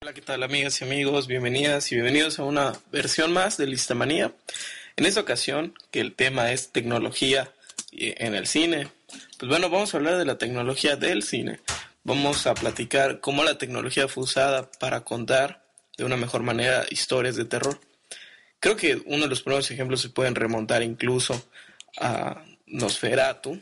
Hola, 0.03 0.13
¿qué 0.13 0.21
tal 0.21 0.43
amigas 0.43 0.81
y 0.81 0.85
amigos? 0.85 1.27
Bienvenidas 1.27 1.91
y 1.93 1.95
bienvenidos 1.95 2.39
a 2.39 2.45
una 2.45 2.73
versión 2.91 3.33
más 3.33 3.57
de 3.57 3.67
Listamanía. 3.67 4.33
En 4.97 5.07
esta 5.07 5.21
ocasión, 5.21 5.75
que 5.91 6.01
el 6.01 6.15
tema 6.15 6.53
es 6.53 6.73
tecnología 6.73 7.53
en 7.93 8.35
el 8.35 8.47
cine, 8.47 8.89
pues 9.39 9.49
bueno, 9.49 9.71
vamos 9.71 9.95
a 9.95 9.99
hablar 9.99 10.19
de 10.19 10.25
la 10.25 10.37
tecnología 10.37 10.97
del 10.97 11.23
cine. 11.23 11.61
Vamos 12.03 12.47
a 12.47 12.55
platicar 12.55 13.21
cómo 13.21 13.45
la 13.45 13.57
tecnología 13.57 14.09
fue 14.09 14.25
usada 14.25 14.71
para 14.81 15.05
contar 15.05 15.65
de 15.97 16.05
una 16.05 16.17
mejor 16.17 16.43
manera 16.43 16.85
historias 16.91 17.37
de 17.37 17.45
terror. 17.45 17.81
Creo 18.59 18.77
que 18.77 19.01
uno 19.07 19.25
de 19.25 19.29
los 19.29 19.43
primeros 19.43 19.71
ejemplos 19.71 20.01
se 20.01 20.09
pueden 20.09 20.35
remontar 20.35 20.83
incluso 20.83 21.49
a 22.01 22.43
Nosferatu, 22.67 23.61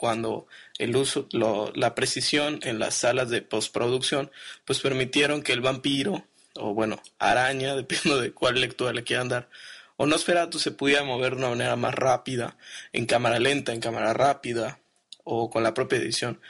cuando 0.00 0.46
el 0.78 0.96
uso, 0.96 1.28
la 1.30 1.94
precisión 1.94 2.58
en 2.62 2.78
las 2.78 2.94
salas 2.94 3.28
de 3.28 3.42
postproducción, 3.42 4.30
pues 4.64 4.80
permitieron 4.80 5.42
que 5.42 5.52
el 5.52 5.60
vampiro, 5.60 6.24
o 6.54 6.72
bueno, 6.72 7.02
araña, 7.18 7.76
dependiendo 7.76 8.18
de 8.18 8.32
cuál 8.32 8.58
lectura 8.58 8.94
le 8.94 9.04
quieran 9.04 9.28
dar, 9.28 9.50
o 9.98 10.06
Nosferatu 10.06 10.58
se 10.58 10.70
pudiera 10.70 11.04
mover 11.04 11.32
de 11.32 11.40
una 11.40 11.50
manera 11.50 11.76
más 11.76 11.94
rápida, 11.94 12.56
en 12.94 13.04
cámara 13.04 13.38
lenta, 13.38 13.74
en 13.74 13.80
cámara 13.80 14.14
rápida, 14.14 14.80
o 15.22 15.50
con 15.50 15.62
la 15.62 15.74
propia 15.74 15.98
edición. 15.98 16.40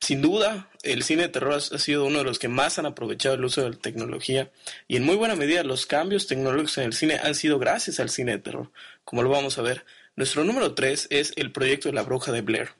Sin 0.00 0.20
duda, 0.20 0.68
el 0.82 1.04
cine 1.04 1.22
de 1.22 1.28
terror 1.28 1.54
ha 1.54 1.78
sido 1.78 2.06
uno 2.06 2.18
de 2.18 2.24
los 2.24 2.40
que 2.40 2.48
más 2.48 2.80
han 2.80 2.86
aprovechado 2.86 3.36
el 3.36 3.44
uso 3.44 3.62
de 3.62 3.70
la 3.70 3.76
tecnología 3.76 4.50
y 4.88 4.96
en 4.96 5.04
muy 5.04 5.14
buena 5.14 5.36
medida 5.36 5.62
los 5.62 5.86
cambios 5.86 6.26
tecnológicos 6.26 6.78
en 6.78 6.84
el 6.84 6.92
cine 6.92 7.20
han 7.22 7.36
sido 7.36 7.60
gracias 7.60 8.00
al 8.00 8.08
cine 8.08 8.32
de 8.32 8.38
terror, 8.38 8.72
como 9.04 9.22
lo 9.22 9.28
vamos 9.28 9.58
a 9.58 9.62
ver. 9.62 9.84
Nuestro 10.18 10.42
número 10.42 10.74
3 10.74 11.06
es 11.10 11.32
el 11.36 11.52
proyecto 11.52 11.88
de 11.88 11.94
la 11.94 12.02
bruja 12.02 12.32
de 12.32 12.40
Blair. 12.40 12.70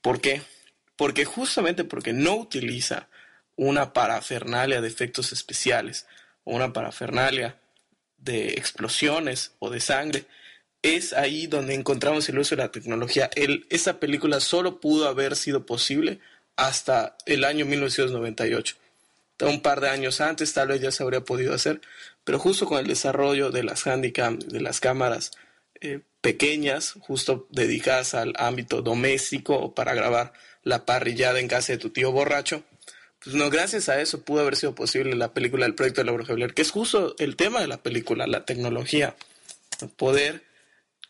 ¿Por 0.00 0.22
qué? 0.22 0.40
Porque 0.96 1.26
justamente 1.26 1.84
porque 1.84 2.14
no 2.14 2.34
utiliza 2.34 3.08
una 3.56 3.92
parafernalia 3.92 4.80
de 4.80 4.88
efectos 4.88 5.32
especiales 5.32 6.06
o 6.44 6.56
una 6.56 6.72
parafernalia 6.72 7.58
de 8.16 8.54
explosiones 8.54 9.52
o 9.58 9.68
de 9.68 9.80
sangre, 9.80 10.24
es 10.80 11.12
ahí 11.12 11.46
donde 11.46 11.74
encontramos 11.74 12.26
el 12.30 12.38
uso 12.38 12.56
de 12.56 12.62
la 12.62 12.72
tecnología. 12.72 13.28
Esa 13.68 14.00
película 14.00 14.40
solo 14.40 14.80
pudo 14.80 15.08
haber 15.08 15.36
sido 15.36 15.66
posible 15.66 16.20
hasta 16.56 17.18
el 17.26 17.44
año 17.44 17.66
1998. 17.66 18.76
Un 19.40 19.60
par 19.60 19.82
de 19.82 19.90
años 19.90 20.22
antes 20.22 20.54
tal 20.54 20.68
vez 20.68 20.80
ya 20.80 20.90
se 20.90 21.02
habría 21.02 21.20
podido 21.20 21.52
hacer, 21.52 21.82
pero 22.24 22.38
justo 22.38 22.64
con 22.64 22.78
el 22.78 22.86
desarrollo 22.86 23.50
de 23.50 23.62
las 23.62 23.84
de 23.84 24.60
las 24.62 24.80
cámaras 24.80 25.32
eh, 25.82 26.00
pequeñas, 26.22 26.94
justo 27.00 27.46
dedicadas 27.50 28.14
al 28.14 28.32
ámbito 28.38 28.80
doméstico 28.80 29.74
para 29.74 29.92
grabar 29.92 30.32
la 30.62 30.86
parrillada 30.86 31.40
en 31.40 31.48
casa 31.48 31.72
de 31.72 31.78
tu 31.78 31.90
tío 31.90 32.12
borracho, 32.12 32.62
pues 33.22 33.36
no, 33.36 33.50
gracias 33.50 33.88
a 33.88 34.00
eso 34.00 34.22
pudo 34.22 34.40
haber 34.40 34.56
sido 34.56 34.74
posible 34.74 35.14
la 35.14 35.34
película 35.34 35.66
El 35.66 35.74
proyecto 35.74 36.00
de 36.00 36.06
la 36.06 36.12
Bruja 36.12 36.32
Blair, 36.32 36.54
que 36.54 36.62
es 36.62 36.70
justo 36.70 37.14
el 37.18 37.36
tema 37.36 37.60
de 37.60 37.68
la 37.68 37.82
película, 37.82 38.26
la 38.26 38.44
tecnología, 38.44 39.14
poder 39.96 40.42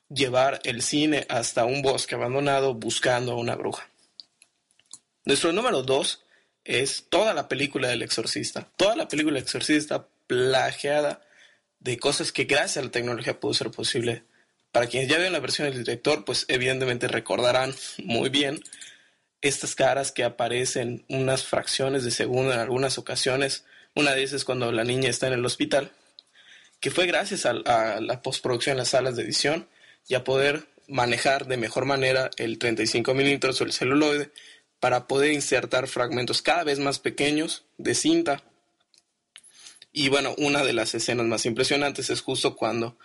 llevar 0.08 0.60
el 0.64 0.82
cine 0.82 1.26
hasta 1.28 1.64
un 1.64 1.82
bosque 1.82 2.14
abandonado 2.14 2.74
buscando 2.74 3.32
a 3.32 3.36
una 3.36 3.54
bruja. 3.54 3.88
Nuestro 5.24 5.52
número 5.52 5.82
dos 5.82 6.24
es 6.64 7.06
toda 7.08 7.34
la 7.34 7.48
película 7.48 7.88
del 7.88 8.02
exorcista. 8.02 8.68
Toda 8.76 8.96
la 8.96 9.08
película 9.08 9.34
del 9.34 9.44
exorcista 9.44 10.06
plagiada 10.26 11.22
de 11.80 11.98
cosas 11.98 12.32
que 12.32 12.44
gracias 12.44 12.78
a 12.78 12.82
la 12.82 12.90
tecnología 12.90 13.40
pudo 13.40 13.54
ser 13.54 13.70
posible. 13.70 14.24
Para 14.72 14.86
quienes 14.86 15.08
ya 15.08 15.16
vieron 15.16 15.34
la 15.34 15.40
versión 15.40 15.68
del 15.68 15.84
director, 15.84 16.24
pues 16.24 16.46
evidentemente 16.48 17.06
recordarán 17.06 17.74
muy 18.04 18.30
bien 18.30 18.60
estas 19.42 19.74
caras 19.74 20.12
que 20.12 20.24
aparecen 20.24 21.04
unas 21.08 21.44
fracciones 21.44 22.04
de 22.04 22.10
segundo 22.10 22.52
en 22.52 22.58
algunas 22.58 22.96
ocasiones. 22.96 23.64
Una 23.94 24.14
de 24.14 24.22
esas 24.22 24.36
es 24.36 24.44
cuando 24.44 24.72
la 24.72 24.84
niña 24.84 25.10
está 25.10 25.26
en 25.26 25.34
el 25.34 25.44
hospital, 25.44 25.92
que 26.80 26.90
fue 26.90 27.06
gracias 27.06 27.44
a, 27.44 27.50
a 27.50 28.00
la 28.00 28.22
postproducción 28.22 28.72
en 28.72 28.78
las 28.78 28.88
salas 28.88 29.14
de 29.16 29.24
edición 29.24 29.68
y 30.08 30.14
a 30.14 30.24
poder 30.24 30.66
manejar 30.88 31.46
de 31.46 31.58
mejor 31.58 31.84
manera 31.84 32.30
el 32.38 32.58
35 32.58 33.12
milímetros 33.14 33.60
o 33.60 33.64
el 33.64 33.72
celuloide 33.72 34.30
para 34.80 35.06
poder 35.06 35.32
insertar 35.32 35.86
fragmentos 35.86 36.40
cada 36.40 36.64
vez 36.64 36.78
más 36.78 36.98
pequeños 36.98 37.64
de 37.78 37.94
cinta. 37.94 38.42
Y 39.92 40.08
bueno, 40.08 40.34
una 40.38 40.64
de 40.64 40.72
las 40.72 40.94
escenas 40.94 41.26
más 41.26 41.44
impresionantes 41.44 42.08
es 42.08 42.22
justo 42.22 42.56
cuando 42.56 42.96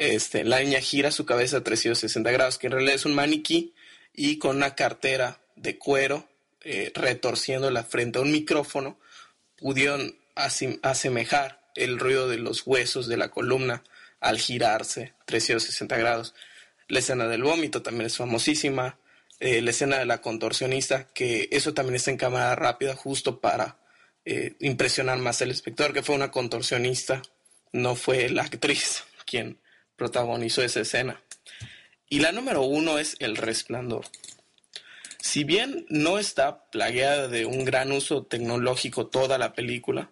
este, 0.00 0.44
la 0.44 0.60
niña 0.60 0.80
gira 0.80 1.10
su 1.10 1.26
cabeza 1.26 1.58
a 1.58 1.62
360 1.62 2.30
grados, 2.30 2.56
que 2.56 2.68
en 2.68 2.72
realidad 2.72 2.94
es 2.94 3.04
un 3.04 3.14
maniquí 3.14 3.74
y 4.14 4.38
con 4.38 4.56
una 4.56 4.74
cartera 4.74 5.40
de 5.56 5.76
cuero 5.76 6.26
eh, 6.62 6.90
retorciendo 6.94 7.70
la 7.70 7.84
frente 7.84 8.18
a 8.18 8.22
un 8.22 8.32
micrófono, 8.32 8.98
pudieron 9.58 10.16
asemejar 10.34 11.60
el 11.74 11.98
ruido 11.98 12.30
de 12.30 12.38
los 12.38 12.66
huesos 12.66 13.08
de 13.08 13.18
la 13.18 13.30
columna 13.30 13.84
al 14.20 14.38
girarse 14.38 15.12
360 15.26 15.98
grados. 15.98 16.34
La 16.88 17.00
escena 17.00 17.28
del 17.28 17.42
vómito 17.42 17.82
también 17.82 18.06
es 18.06 18.16
famosísima. 18.16 18.98
Eh, 19.38 19.60
la 19.60 19.70
escena 19.70 19.98
de 19.98 20.06
la 20.06 20.22
contorsionista, 20.22 21.08
que 21.12 21.50
eso 21.52 21.74
también 21.74 21.96
está 21.96 22.10
en 22.10 22.16
cámara 22.16 22.56
rápida 22.56 22.96
justo 22.96 23.38
para 23.38 23.76
eh, 24.24 24.54
impresionar 24.60 25.18
más 25.18 25.42
al 25.42 25.50
espectador, 25.50 25.92
que 25.92 26.02
fue 26.02 26.14
una 26.14 26.30
contorsionista, 26.30 27.20
no 27.72 27.96
fue 27.96 28.30
la 28.30 28.44
actriz 28.44 29.04
quien 29.26 29.59
protagonizó 30.00 30.62
esa 30.62 30.80
escena. 30.80 31.20
Y 32.08 32.20
la 32.20 32.32
número 32.32 32.62
uno 32.62 32.98
es 32.98 33.16
El 33.18 33.36
Resplandor. 33.36 34.06
Si 35.18 35.44
bien 35.44 35.84
no 35.90 36.18
está 36.18 36.70
plagueada 36.70 37.28
de 37.28 37.44
un 37.44 37.66
gran 37.66 37.92
uso 37.92 38.24
tecnológico 38.24 39.08
toda 39.08 39.36
la 39.36 39.52
película, 39.52 40.08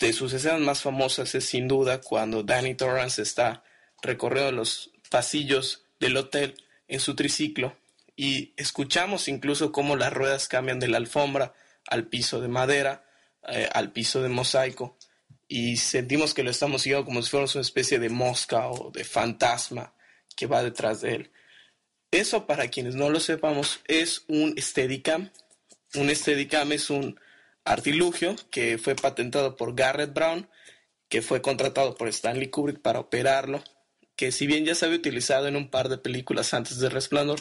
de 0.00 0.14
sus 0.14 0.32
escenas 0.32 0.60
más 0.60 0.80
famosas 0.80 1.34
es 1.34 1.44
sin 1.44 1.68
duda 1.68 2.00
cuando 2.00 2.42
Danny 2.42 2.74
Torrance 2.74 3.20
está 3.20 3.64
recorriendo 4.00 4.50
los 4.52 4.90
pasillos 5.10 5.84
del 6.00 6.16
hotel 6.16 6.54
en 6.88 7.00
su 7.00 7.14
triciclo 7.14 7.76
y 8.16 8.54
escuchamos 8.56 9.28
incluso 9.28 9.72
cómo 9.72 9.94
las 9.94 10.10
ruedas 10.10 10.48
cambian 10.48 10.80
de 10.80 10.88
la 10.88 10.96
alfombra 10.96 11.52
al 11.86 12.06
piso 12.06 12.40
de 12.40 12.48
madera, 12.48 13.04
eh, 13.46 13.68
al 13.74 13.92
piso 13.92 14.22
de 14.22 14.30
mosaico, 14.30 14.96
y 15.52 15.78
sentimos 15.78 16.32
que 16.32 16.44
lo 16.44 16.50
estamos 16.52 16.82
siguiendo 16.82 17.04
como 17.04 17.20
si 17.22 17.28
fuéramos 17.28 17.56
una 17.56 17.62
especie 17.62 17.98
de 17.98 18.08
mosca 18.08 18.68
o 18.68 18.92
de 18.92 19.02
fantasma 19.02 19.92
que 20.36 20.46
va 20.46 20.62
detrás 20.62 21.00
de 21.00 21.16
él. 21.16 21.32
Eso, 22.12 22.46
para 22.46 22.68
quienes 22.68 22.94
no 22.94 23.10
lo 23.10 23.18
sepamos, 23.18 23.80
es 23.88 24.22
un 24.28 24.54
Steadicam. 24.56 25.28
Un 25.96 26.14
Steadicam 26.14 26.70
es 26.70 26.88
un 26.88 27.18
artilugio 27.64 28.36
que 28.52 28.78
fue 28.78 28.94
patentado 28.94 29.56
por 29.56 29.74
Garrett 29.74 30.14
Brown, 30.14 30.48
que 31.08 31.20
fue 31.20 31.42
contratado 31.42 31.96
por 31.96 32.06
Stanley 32.06 32.48
Kubrick 32.48 32.80
para 32.80 33.00
operarlo, 33.00 33.60
que 34.14 34.30
si 34.30 34.46
bien 34.46 34.64
ya 34.64 34.76
se 34.76 34.84
había 34.84 34.98
utilizado 34.98 35.48
en 35.48 35.56
un 35.56 35.68
par 35.68 35.88
de 35.88 35.98
películas 35.98 36.54
antes 36.54 36.78
de 36.78 36.90
Resplandor, 36.90 37.40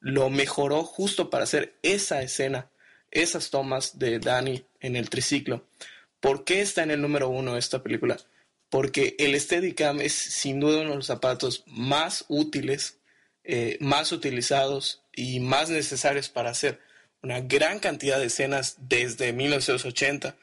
lo 0.00 0.28
mejoró 0.28 0.84
justo 0.84 1.30
para 1.30 1.44
hacer 1.44 1.78
esa 1.82 2.20
escena, 2.20 2.70
esas 3.10 3.48
tomas 3.48 3.98
de 3.98 4.18
Danny 4.18 4.66
en 4.80 4.94
el 4.94 5.08
triciclo. 5.08 5.66
¿Por 6.26 6.42
qué 6.42 6.60
está 6.60 6.82
en 6.82 6.90
el 6.90 7.00
número 7.00 7.28
uno 7.28 7.56
esta 7.56 7.84
película? 7.84 8.16
Porque 8.68 9.14
el 9.20 9.40
Steadicam 9.40 10.00
es 10.00 10.12
sin 10.12 10.58
duda 10.58 10.80
uno 10.80 10.90
de 10.90 10.96
los 10.96 11.06
zapatos 11.06 11.62
más 11.68 12.24
útiles, 12.26 12.98
eh, 13.44 13.76
más 13.78 14.10
utilizados 14.10 15.04
y 15.14 15.38
más 15.38 15.70
necesarios 15.70 16.28
para 16.28 16.50
hacer 16.50 16.80
una 17.22 17.38
gran 17.42 17.78
cantidad 17.78 18.18
de 18.18 18.26
escenas 18.26 18.74
desde 18.88 19.32
1980. 19.32 20.34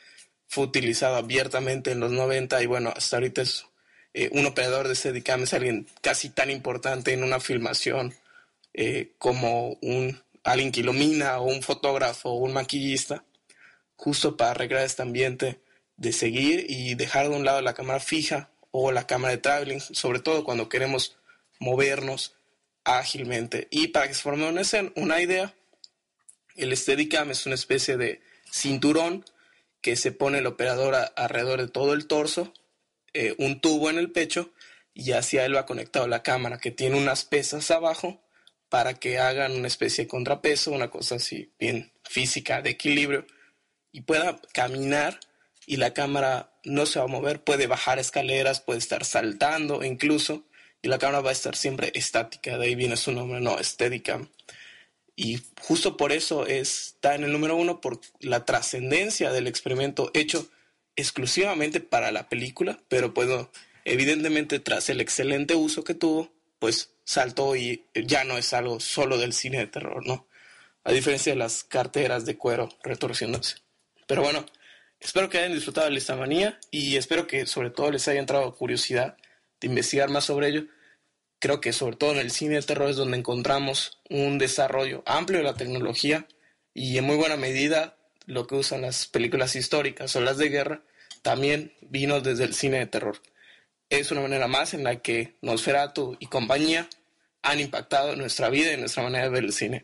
Fue 0.48 0.64
utilizado 0.64 1.18
abiertamente 1.18 1.92
en 1.92 2.00
los 2.00 2.14
90 2.14 2.64
y 2.64 2.66
bueno, 2.66 2.94
hasta 2.96 3.18
ahorita 3.18 3.42
es 3.42 3.66
eh, 4.14 4.30
un 4.32 4.46
operador 4.46 4.88
de 4.88 4.96
Steadicam, 4.96 5.44
es 5.44 5.54
alguien 5.54 5.86
casi 6.00 6.30
tan 6.30 6.50
importante 6.50 7.12
en 7.12 7.26
una 7.26 7.42
filmación 7.42 8.16
eh, 8.74 9.12
como 9.18 9.78
un 9.82 10.18
alguien 10.46 10.72
que 10.72 10.80
ilumina 10.80 11.40
o 11.40 11.44
un 11.44 11.62
fotógrafo 11.62 12.30
o 12.30 12.36
un 12.36 12.54
maquillista, 12.54 13.26
justo 13.98 14.38
para 14.38 14.54
recrear 14.54 14.86
este 14.86 15.02
ambiente 15.02 15.60
de 15.98 16.12
seguir 16.12 16.66
y 16.70 16.96
dejar 16.96 17.30
de 17.30 17.36
un 17.36 17.46
lado 17.46 17.62
la 17.62 17.74
cámara 17.74 18.00
fija 18.00 18.50
o 18.72 18.92
la 18.92 19.06
cámara 19.06 19.34
de 19.34 19.38
traveling, 19.38 19.80
sobre 19.80 20.20
todo 20.20 20.44
cuando 20.44 20.70
queremos 20.70 21.18
movernos 21.60 22.36
ágilmente. 22.84 23.68
Y 23.72 23.90
para 23.90 24.08
que 24.08 24.14
se 24.14 24.22
forme 24.22 24.50
una, 24.50 24.62
una 24.96 25.22
idea, 25.22 25.54
el 26.56 26.76
Steadicam 26.76 27.32
es 27.32 27.46
una 27.46 27.56
especie 27.56 27.98
de 27.98 28.22
cinturón 28.52 29.26
que 29.82 29.96
se 29.96 30.12
pone 30.12 30.40
el 30.40 30.48
operador 30.48 30.96
alrededor 31.16 31.62
de 31.62 31.68
todo 31.68 31.94
el 31.94 32.08
torso, 32.08 32.54
eh, 33.14 33.36
un 33.38 33.60
tubo 33.60 33.90
en 33.90 33.98
el 33.98 34.12
pecho 34.12 34.52
y 34.94 35.12
hacia 35.12 35.46
él 35.46 35.56
va 35.56 35.66
conectado 35.66 36.08
la 36.08 36.24
cámara 36.24 36.58
que 36.58 36.72
tiene 36.72 36.98
unas 36.98 37.26
pesas 37.26 37.70
abajo 37.72 38.24
para 38.70 38.96
que 38.96 39.20
hagan 39.20 39.52
una 39.52 39.68
especie 39.68 40.06
de 40.06 40.08
contrapeso, 40.08 40.72
una 40.72 40.90
cosa 40.90 41.16
así 41.16 41.54
bien 41.60 41.92
física 42.04 42.62
de 42.62 42.72
equilibrio 42.72 43.26
y 43.92 44.02
pueda 44.02 44.40
caminar 44.54 45.20
y 45.66 45.78
la 45.78 45.94
cámara 45.94 46.52
no 46.64 46.86
se 46.86 47.00
va 47.00 47.06
a 47.06 47.10
mover, 47.10 47.44
puede 47.44 47.68
bajar 47.68 48.00
escaleras, 48.00 48.62
puede 48.62 48.80
estar 48.80 49.06
saltando 49.06 49.84
incluso 49.84 50.44
y 50.82 50.88
la 50.88 51.00
cámara 51.00 51.22
va 51.22 51.30
a 51.30 51.34
estar 51.34 51.56
siempre 51.56 51.92
estática, 51.96 52.58
de 52.58 52.66
ahí 52.66 52.76
viene 52.76 52.98
su 52.98 53.12
nombre, 53.12 53.40
no, 53.40 53.62
Steadicam. 53.64 54.30
Y 55.16 55.40
justo 55.62 55.96
por 55.96 56.12
eso 56.12 56.48
está 56.48 57.16
en 57.16 57.24
el 57.24 57.32
número 57.32 57.56
uno, 57.56 57.82
por 57.82 58.02
la 58.20 58.46
trascendencia 58.46 59.32
del 59.32 59.48
experimento 59.48 60.12
hecho 60.14 60.50
exclusivamente 60.96 61.80
para 61.80 62.12
la 62.12 62.30
película, 62.30 62.80
pero 62.90 63.12
bueno, 63.12 63.50
Evidentemente, 63.86 64.60
tras 64.60 64.90
el 64.90 65.02
excelente 65.02 65.56
uso 65.56 65.84
que 65.84 65.94
tuvo, 65.94 66.32
pues 66.60 66.94
saltó 67.04 67.56
y 67.56 67.86
ya 67.94 68.24
no 68.24 68.38
es 68.38 68.54
algo 68.54 68.80
solo 68.80 69.18
del 69.18 69.34
cine 69.34 69.60
de 69.60 69.68
terror, 69.68 70.06
¿no? 70.08 70.28
A 70.86 70.92
diferencia 70.92 71.34
de 71.34 71.40
las 71.40 71.64
carteras 71.64 72.26
de 72.26 72.38
cuero 72.38 72.70
retorciéndose. 72.82 73.58
Pero 74.08 74.22
bueno, 74.22 74.46
espero 75.04 75.30
que 75.30 75.38
hayan 75.38 75.54
disfrutado 75.54 75.90
de 75.90 75.98
esta 75.98 76.16
manía 76.16 76.60
y 76.72 76.96
espero 76.96 77.28
que 77.28 77.46
sobre 77.46 77.70
todo 77.70 77.92
les 77.92 78.08
haya 78.08 78.20
entrado 78.20 78.56
curiosidad 78.56 79.18
de 79.60 79.68
investigar 79.68 80.10
más 80.10 80.26
sobre 80.26 80.48
ello. 80.48 80.66
Creo 81.40 81.60
que 81.60 81.74
sobre 81.74 81.98
todo 81.98 82.14
en 82.14 82.20
el 82.20 82.32
cine 82.32 82.56
de 82.56 82.62
terror 82.62 82.90
es 82.90 82.96
donde 82.96 83.18
encontramos 83.18 84.00
un 84.10 84.38
desarrollo 84.38 85.04
amplio 85.06 85.40
de 85.40 85.44
la 85.44 85.56
tecnología 85.56 86.26
y 86.74 86.98
en 86.98 87.04
muy 87.04 87.18
buena 87.18 87.36
medida 87.36 87.98
lo 88.26 88.48
que 88.48 88.56
usan 88.56 88.82
las 88.82 89.08
películas 89.08 89.56
históricas 89.56 90.16
o 90.16 90.22
las 90.22 90.38
de 90.38 90.50
guerra 90.50 90.82
también 91.22 91.74
vino 91.82 92.22
desde 92.22 92.46
el 92.46 92.54
cine 92.54 92.80
de 92.80 92.88
terror. 92.88 93.22
Es 93.90 94.12
una 94.12 94.22
manera 94.22 94.48
más 94.48 94.74
en 94.74 94.84
la 94.84 95.02
que 95.02 95.36
Nosferatu 95.42 96.18
y 96.20 96.28
compañía 96.28 96.88
han 97.42 97.60
impactado 97.60 98.16
nuestra 98.16 98.50
vida 98.50 98.74
y 98.74 98.78
nuestra 98.78 99.04
manera 99.04 99.26
de 99.26 99.30
ver 99.30 99.44
el 99.44 99.54
cine. 99.54 99.84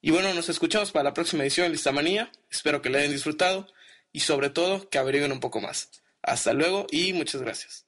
Y 0.00 0.10
bueno, 0.10 0.32
nos 0.34 0.48
escuchamos 0.48 0.92
para 0.92 1.04
la 1.04 1.14
próxima 1.14 1.42
edición 1.42 1.66
de 1.66 1.72
Listamanía. 1.72 2.30
Espero 2.50 2.80
que 2.80 2.90
la 2.90 2.98
hayan 2.98 3.12
disfrutado 3.12 3.68
y 4.12 4.20
sobre 4.20 4.50
todo 4.50 4.88
que 4.88 4.98
averigüen 4.98 5.32
un 5.32 5.40
poco 5.40 5.60
más. 5.60 5.90
Hasta 6.22 6.52
luego 6.52 6.86
y 6.90 7.12
muchas 7.12 7.42
gracias. 7.42 7.86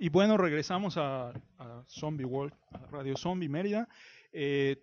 Y 0.00 0.08
bueno, 0.10 0.36
regresamos 0.36 0.98
a, 0.98 1.28
a 1.58 1.84
Zombie 1.88 2.26
World, 2.26 2.52
a 2.72 2.78
Radio 2.90 3.16
Zombie 3.16 3.48
Mérida. 3.48 3.88
Eh, 4.32 4.76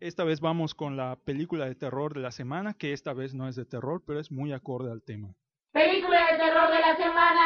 esta 0.00 0.24
vez 0.24 0.40
vamos 0.40 0.74
con 0.74 0.96
la 0.96 1.16
película 1.16 1.66
de 1.66 1.74
terror 1.74 2.14
de 2.14 2.20
la 2.20 2.32
semana, 2.32 2.74
que 2.74 2.92
esta 2.92 3.12
vez 3.12 3.32
no 3.32 3.48
es 3.48 3.56
de 3.56 3.64
terror, 3.64 4.02
pero 4.06 4.18
es 4.18 4.32
muy 4.32 4.52
acorde 4.52 4.90
al 4.90 5.02
tema. 5.02 5.34
Película 5.72 6.32
de 6.32 6.38
terror 6.38 6.70
de 6.70 6.80
la 6.80 6.96
semana. 6.96 7.45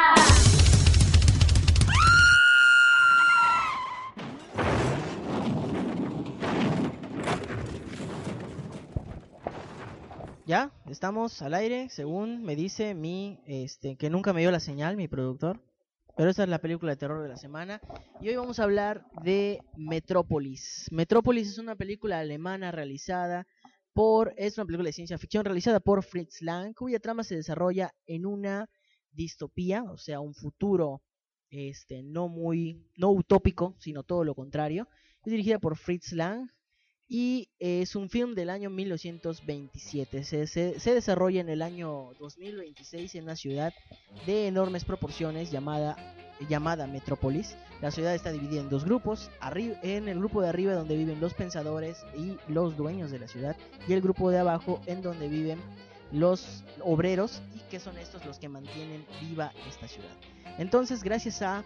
Ya, 10.51 10.69
estamos 10.89 11.41
al 11.41 11.53
aire, 11.53 11.87
según 11.87 12.43
me 12.43 12.57
dice 12.57 12.93
mi, 12.93 13.39
este, 13.45 13.95
que 13.95 14.09
nunca 14.09 14.33
me 14.33 14.41
dio 14.41 14.51
la 14.51 14.59
señal, 14.59 14.97
mi 14.97 15.07
productor. 15.07 15.61
Pero 16.17 16.29
esta 16.29 16.43
es 16.43 16.49
la 16.49 16.59
película 16.59 16.91
de 16.91 16.97
terror 16.97 17.23
de 17.23 17.29
la 17.29 17.37
semana. 17.37 17.79
Y 18.19 18.27
hoy 18.27 18.35
vamos 18.35 18.59
a 18.59 18.63
hablar 18.63 19.05
de 19.23 19.61
Metrópolis. 19.77 20.87
Metrópolis 20.91 21.47
es 21.47 21.57
una 21.57 21.77
película 21.77 22.19
alemana 22.19 22.69
realizada 22.69 23.47
por. 23.93 24.33
Es 24.35 24.57
una 24.57 24.65
película 24.65 24.87
de 24.87 24.93
ciencia 24.93 25.17
ficción 25.17 25.45
realizada 25.45 25.79
por 25.79 26.03
Fritz 26.03 26.41
Lang, 26.41 26.73
cuya 26.73 26.99
trama 26.99 27.23
se 27.23 27.37
desarrolla 27.37 27.93
en 28.05 28.25
una 28.25 28.69
distopía, 29.11 29.83
o 29.83 29.97
sea, 29.97 30.19
un 30.19 30.33
futuro 30.33 31.01
este, 31.51 32.01
no 32.01 32.29
muy. 32.29 32.87
no 32.95 33.11
utópico, 33.11 33.75
sino 33.77 34.03
todo 34.03 34.23
lo 34.23 34.33
contrario. 34.33 34.87
Es 35.23 35.31
dirigida 35.31 35.59
por 35.59 35.77
Fritz 35.77 36.13
Lang. 36.13 36.49
Y 37.13 37.49
es 37.59 37.97
un 37.97 38.09
film 38.09 38.35
del 38.35 38.49
año 38.49 38.69
1927. 38.69 40.23
Se, 40.23 40.47
se, 40.47 40.79
se, 40.79 40.93
desarrolla 40.93 41.41
en 41.41 41.49
el 41.49 41.61
año 41.61 42.13
2026 42.17 43.15
en 43.15 43.25
una 43.25 43.35
ciudad 43.35 43.73
de 44.25 44.47
enormes 44.47 44.85
proporciones 44.85 45.51
llamada, 45.51 45.97
llamada 46.47 46.87
Metrópolis. 46.87 47.57
La 47.81 47.91
ciudad 47.91 48.15
está 48.15 48.31
dividida 48.31 48.61
en 48.61 48.69
dos 48.69 48.85
grupos. 48.85 49.29
Arri 49.41 49.73
en 49.83 50.07
el 50.07 50.19
grupo 50.19 50.41
de 50.41 50.47
arriba 50.47 50.73
donde 50.73 50.95
viven 50.95 51.19
los 51.19 51.33
pensadores 51.33 51.97
y 52.17 52.37
los 52.49 52.77
dueños 52.77 53.11
de 53.11 53.19
la 53.19 53.27
ciudad. 53.27 53.57
Y 53.89 53.91
el 53.91 53.99
grupo 53.99 54.31
de 54.31 54.37
abajo 54.37 54.79
en 54.85 55.01
donde 55.01 55.27
viven 55.27 55.59
los 56.11 56.63
obreros 56.83 57.41
y 57.55 57.59
que 57.69 57.79
son 57.79 57.97
estos 57.97 58.25
los 58.25 58.39
que 58.39 58.49
mantienen 58.49 59.05
viva 59.21 59.51
esta 59.67 59.87
ciudad. 59.87 60.11
Entonces, 60.57 61.03
gracias 61.03 61.41
a 61.41 61.63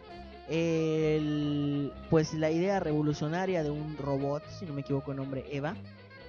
el, 0.47 1.91
pues 2.09 2.33
la 2.33 2.51
idea 2.51 2.79
revolucionaria 2.79 3.63
de 3.63 3.71
un 3.71 3.97
robot, 3.97 4.43
si 4.59 4.65
no 4.65 4.73
me 4.73 4.81
equivoco 4.81 5.11
el 5.11 5.17
nombre 5.17 5.45
Eva, 5.51 5.75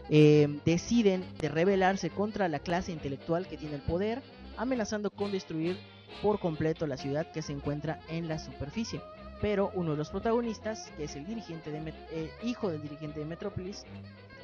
eh, 0.09 0.61
deciden 0.65 1.25
de 1.39 1.49
rebelarse 1.49 2.11
contra 2.11 2.49
la 2.49 2.61
clase 2.61 2.93
intelectual 2.93 3.47
que 3.47 3.57
tiene 3.57 3.77
el 3.77 3.83
poder, 3.83 4.23
amenazando 4.57 5.11
con 5.11 5.33
destruir 5.33 5.77
por 6.23 6.39
completo 6.39 6.87
la 6.87 6.97
ciudad 6.97 7.31
que 7.33 7.43
se 7.43 7.53
encuentra 7.53 8.01
en 8.09 8.29
la 8.29 8.39
superficie. 8.39 9.01
Pero 9.41 9.71
uno 9.75 9.91
de 9.91 9.99
los 9.99 10.11
protagonistas, 10.11 10.91
que 10.97 11.05
es 11.05 11.17
el 11.17 11.27
dirigente 11.27 11.71
de 11.71 11.93
eh, 12.11 12.31
hijo 12.43 12.71
del 12.71 12.81
dirigente 12.81 13.21
de 13.21 13.27
Metrópolis, 13.27 13.85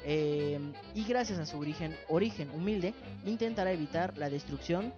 eh, 0.03 0.59
y 0.93 1.03
gracias 1.05 1.39
a 1.39 1.45
su 1.45 1.57
origen, 1.57 1.95
origen 2.09 2.49
humilde, 2.51 2.93
intentará 3.25 3.71
evitar 3.71 4.17
la 4.17 4.29
destrucción 4.29 4.93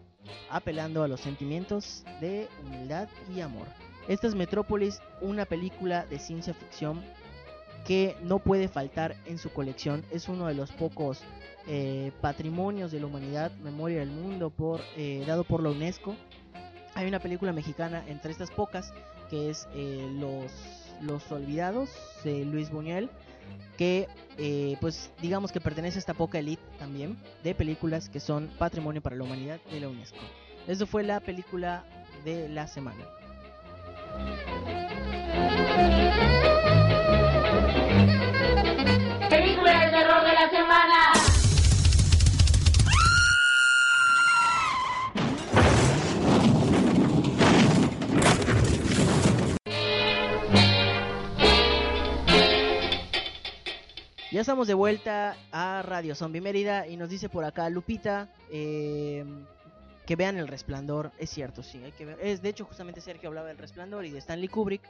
apelando 0.50 1.04
a 1.04 1.08
los 1.08 1.22
sentimientos 1.22 2.04
de 2.20 2.48
humildad 2.64 3.08
y 3.36 3.42
amor. 3.42 3.68
Esta 4.08 4.28
es 4.28 4.36
Metrópolis, 4.36 5.02
una 5.22 5.46
película 5.46 6.06
de 6.06 6.20
ciencia 6.20 6.54
ficción 6.54 7.04
que 7.86 8.16
no 8.24 8.40
puede 8.40 8.68
faltar 8.68 9.16
en 9.26 9.38
su 9.38 9.52
colección. 9.52 10.04
Es 10.12 10.28
uno 10.28 10.48
de 10.48 10.56
los 10.56 10.72
pocos 10.72 11.22
eh, 11.68 12.12
patrimonios 12.22 12.92
de 12.92 13.00
la 13.00 13.08
humanidad, 13.08 13.52
memoria 13.64 14.00
del 14.00 14.10
mundo, 14.10 14.50
por, 14.50 14.82
eh, 14.98 15.24
dado 15.26 15.44
por 15.44 15.64
la 15.64 15.70
UNESCO. 15.70 16.16
Hay 16.94 17.08
una 17.08 17.20
película 17.20 17.52
mexicana 17.54 18.04
entre 18.08 18.32
estas 18.32 18.52
pocas 18.52 18.94
que 19.30 19.50
es 19.50 19.68
eh, 19.74 20.08
Los, 20.20 20.52
los 21.02 21.32
Olvidados 21.32 21.90
de 22.24 22.46
Luis 22.46 22.70
Buñuel, 22.70 23.10
que 23.78 24.08
eh, 24.38 24.78
pues 24.82 25.12
digamos 25.22 25.52
que 25.52 25.62
pertenece 25.62 25.98
a 25.98 26.00
esta 26.00 26.14
poca 26.14 26.40
elite 26.40 26.62
también 26.78 27.18
de 27.44 27.56
películas 27.56 28.10
que 28.10 28.20
son 28.20 28.50
patrimonio 28.58 29.02
para 29.02 29.16
la 29.16 29.24
humanidad 29.24 29.60
de 29.72 29.80
la 29.80 29.90
UNESCO. 29.90 30.20
Eso 30.68 30.86
fue 30.88 31.04
la 31.04 31.20
película 31.20 31.84
de 32.24 32.50
la 32.50 32.68
semana. 32.68 33.06
Ya 54.36 54.42
estamos 54.42 54.68
de 54.68 54.74
vuelta 54.74 55.38
a 55.54 55.82
Radio 55.82 56.14
Zombie 56.14 56.42
Mérida 56.42 56.90
y 56.90 56.98
nos 56.98 57.08
dice 57.08 57.30
por 57.30 57.46
acá 57.46 57.70
Lupita 57.70 58.28
eh, 58.52 59.24
que 60.06 60.18
vean 60.18 60.36
El 60.36 60.50
Resplandor. 60.50 61.14
Es 61.18 61.30
cierto, 61.30 61.64
sí, 61.64 61.82
hay 61.82 61.94
que 61.94 62.04
ver. 62.04 62.18
Es, 62.22 62.42
de 62.42 62.50
hecho, 62.50 62.66
justamente 62.66 63.00
Sergio 63.00 63.30
hablaba 63.30 63.48
del 63.48 63.58
Resplandor 63.58 64.04
y 64.04 64.10
de 64.10 64.18
Stanley 64.18 64.50
Kubrick 64.50 64.82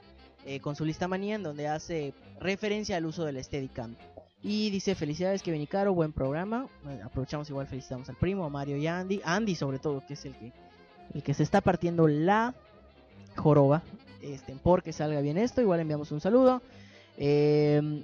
eh, 0.47 0.59
con 0.61 0.75
su 0.75 0.83
lista 0.83 1.07
manía 1.07 1.35
en 1.35 1.43
donde 1.43 1.67
hace 1.67 2.15
referencia 2.39 2.97
al 2.97 3.05
uso 3.05 3.23
del 3.23 3.43
Steadicam. 3.43 3.95
Y 4.41 4.71
dice, 4.71 4.95
felicidades 4.95 5.43
Kevin 5.43 5.61
y 5.61 5.67
Caro, 5.67 5.93
buen 5.93 6.11
programa. 6.11 6.67
Bueno, 6.83 7.05
aprovechamos 7.05 7.47
igual, 7.47 7.67
felicitamos 7.67 8.09
al 8.09 8.15
primo, 8.15 8.45
a 8.45 8.49
Mario 8.49 8.77
y 8.77 8.87
a 8.87 8.97
Andy. 8.97 9.21
Andy 9.23 9.53
sobre 9.53 9.77
todo, 9.77 10.03
que 10.07 10.15
es 10.15 10.25
el 10.25 10.33
que, 10.33 10.53
el 11.13 11.21
que 11.21 11.35
se 11.35 11.43
está 11.43 11.61
partiendo 11.61 12.07
la 12.07 12.55
joroba. 13.35 13.83
Este, 14.23 14.55
porque 14.63 14.91
salga 14.91 15.21
bien 15.21 15.37
esto, 15.37 15.61
igual 15.61 15.81
enviamos 15.81 16.11
un 16.11 16.19
saludo. 16.19 16.63
Eh, 17.19 18.01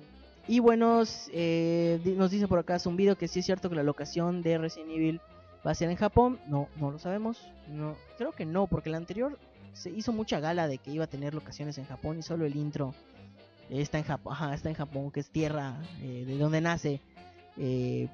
y 0.52 0.60
bueno, 0.60 1.04
eh, 1.32 2.02
nos 2.18 2.30
dice 2.30 2.46
por 2.46 2.60
acá 2.60 2.78
Zumbido 2.78 3.18
que 3.18 3.30
sí 3.30 3.40
es 3.40 3.46
cierto 3.46 3.70
que 3.70 3.76
la 3.78 3.84
locación 3.84 4.42
de 4.42 4.58
Resident 4.58 4.92
Evil 4.92 5.22
va 5.66 5.72
a 5.72 5.76
ser 5.76 5.90
en 5.90 5.96
Japón. 5.96 6.42
No, 6.46 6.68
no 6.76 6.92
lo 6.92 7.00
sabemos. 7.00 7.40
No, 7.70 7.96
creo 8.18 8.34
que 8.34 8.46
no, 8.46 8.68
porque 8.68 8.90
el 8.90 8.96
anterior 8.96 9.40
se 9.72 9.92
hizo 9.92 10.12
mucha 10.12 10.42
gala 10.42 10.68
de 10.68 10.78
que 10.78 10.92
iba 10.92 11.06
a 11.06 11.08
tener 11.08 11.34
locaciones 11.34 11.78
en 11.78 11.86
Japón 11.86 12.20
y 12.20 12.22
solo 12.22 12.46
el 12.46 12.58
intro 12.58 12.94
está 13.70 13.98
en 13.98 14.04
Japón, 14.04 14.36
está 14.54 14.68
en 14.68 14.76
Japón, 14.76 15.10
que 15.10 15.22
es 15.22 15.30
tierra 15.30 15.78
eh, 16.02 16.26
de 16.28 16.38
donde 16.38 16.60
nace 16.60 17.00
eh, 17.56 18.10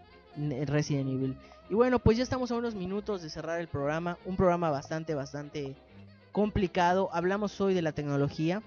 Resident 0.67 1.09
Evil. 1.09 1.35
Y 1.71 1.73
bueno, 1.73 1.97
pues 1.97 2.17
ya 2.17 2.23
estamos 2.23 2.51
a 2.51 2.55
unos 2.55 2.75
minutos 2.75 3.23
de 3.23 3.31
cerrar 3.31 3.59
el 3.59 3.67
programa, 3.67 4.19
un 4.25 4.35
programa 4.35 4.69
bastante, 4.69 5.15
bastante 5.15 5.75
complicado. 6.31 7.09
Hablamos 7.13 7.59
hoy 7.61 7.73
de 7.73 7.81
la 7.81 7.93
tecnología. 7.93 8.61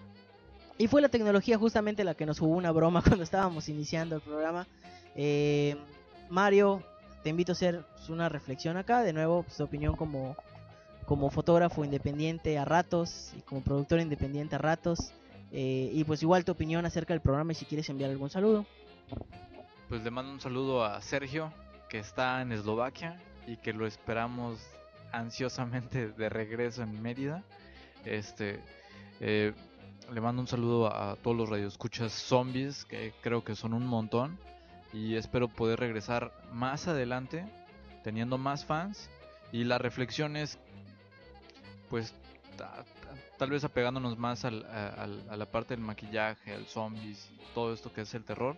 Y 0.80 0.88
fue 0.88 1.02
la 1.02 1.10
tecnología 1.10 1.58
justamente 1.58 2.04
la 2.04 2.14
que 2.14 2.24
nos 2.24 2.38
jugó 2.38 2.56
una 2.56 2.72
broma 2.72 3.02
cuando 3.06 3.22
estábamos 3.22 3.68
iniciando 3.68 4.16
el 4.16 4.22
programa. 4.22 4.66
Eh, 5.14 5.76
Mario, 6.30 6.82
te 7.22 7.28
invito 7.28 7.52
a 7.52 7.54
hacer 7.54 7.84
pues, 7.96 8.08
una 8.08 8.30
reflexión 8.30 8.78
acá. 8.78 9.02
De 9.02 9.12
nuevo, 9.12 9.42
pues, 9.42 9.58
tu 9.58 9.64
opinión 9.64 9.94
como, 9.94 10.36
como 11.04 11.28
fotógrafo 11.28 11.84
independiente 11.84 12.56
a 12.56 12.64
ratos 12.64 13.34
y 13.36 13.42
como 13.42 13.60
productor 13.60 14.00
independiente 14.00 14.54
a 14.54 14.58
ratos. 14.58 15.12
Eh, 15.52 15.90
y 15.92 16.02
pues 16.04 16.22
igual 16.22 16.46
tu 16.46 16.52
opinión 16.52 16.86
acerca 16.86 17.12
del 17.12 17.20
programa 17.20 17.52
y 17.52 17.56
si 17.56 17.66
quieres 17.66 17.86
enviar 17.90 18.10
algún 18.10 18.30
saludo. 18.30 18.64
Pues 19.90 20.02
le 20.02 20.10
mando 20.10 20.32
un 20.32 20.40
saludo 20.40 20.82
a 20.82 20.98
Sergio, 21.02 21.52
que 21.90 21.98
está 21.98 22.40
en 22.40 22.52
Eslovaquia 22.52 23.20
y 23.46 23.58
que 23.58 23.74
lo 23.74 23.86
esperamos 23.86 24.58
ansiosamente 25.12 26.08
de 26.08 26.30
regreso 26.30 26.82
en 26.82 27.02
Mérida. 27.02 27.44
Este, 28.06 28.60
eh, 29.20 29.52
le 30.12 30.20
mando 30.20 30.42
un 30.42 30.48
saludo 30.48 30.94
a, 30.94 31.16
todos 31.16 31.36
los 31.36 31.48
radioescuchas 31.48 32.12
zombies, 32.12 32.84
que 32.84 33.12
creo 33.22 33.44
que 33.44 33.54
son 33.54 33.74
un 33.74 33.86
montón. 33.86 34.38
Y 34.92 35.14
espero 35.14 35.48
poder 35.48 35.78
regresar 35.78 36.32
más 36.52 36.88
adelante, 36.88 37.44
teniendo 38.02 38.38
más 38.38 38.64
fans. 38.64 39.08
Y 39.52 39.64
la 39.64 39.78
reflexión 39.78 40.36
es, 40.36 40.58
pues, 41.88 42.12
ta- 42.56 42.84
ta- 42.84 43.14
tal 43.38 43.50
vez 43.50 43.64
apegándonos 43.64 44.18
más 44.18 44.44
al- 44.44 44.64
a, 44.66 45.04
a 45.32 45.36
la 45.36 45.46
parte 45.46 45.74
del 45.76 45.84
maquillaje, 45.84 46.52
al 46.54 46.66
zombies, 46.66 47.28
todo 47.54 47.72
esto 47.72 47.92
que 47.92 48.02
es 48.02 48.14
el 48.14 48.24
terror. 48.24 48.56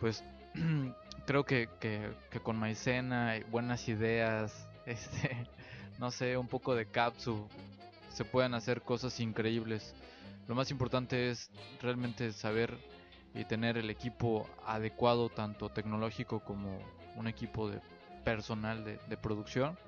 Pues 0.00 0.22
creo 1.26 1.44
que, 1.44 1.68
que, 1.80 2.10
que 2.30 2.40
con 2.40 2.56
maicena, 2.58 3.36
y 3.36 3.42
buenas 3.44 3.88
ideas, 3.88 4.66
este, 4.86 5.46
no 5.98 6.10
sé, 6.10 6.36
un 6.36 6.48
poco 6.48 6.74
de 6.74 6.86
capsu, 6.86 7.48
se 8.12 8.24
pueden 8.24 8.54
hacer 8.54 8.82
cosas 8.82 9.18
increíbles. 9.20 9.94
Lo 10.48 10.54
más 10.54 10.70
importante 10.70 11.30
es 11.30 11.50
realmente 11.82 12.32
saber 12.32 12.74
y 13.34 13.44
tener 13.44 13.76
el 13.76 13.90
equipo 13.90 14.48
adecuado, 14.66 15.28
tanto 15.28 15.68
tecnológico 15.68 16.40
como 16.40 16.80
un 17.16 17.28
equipo 17.28 17.68
de 17.70 17.80
personal 18.24 18.82
de, 18.84 19.16
producción, 19.18 19.78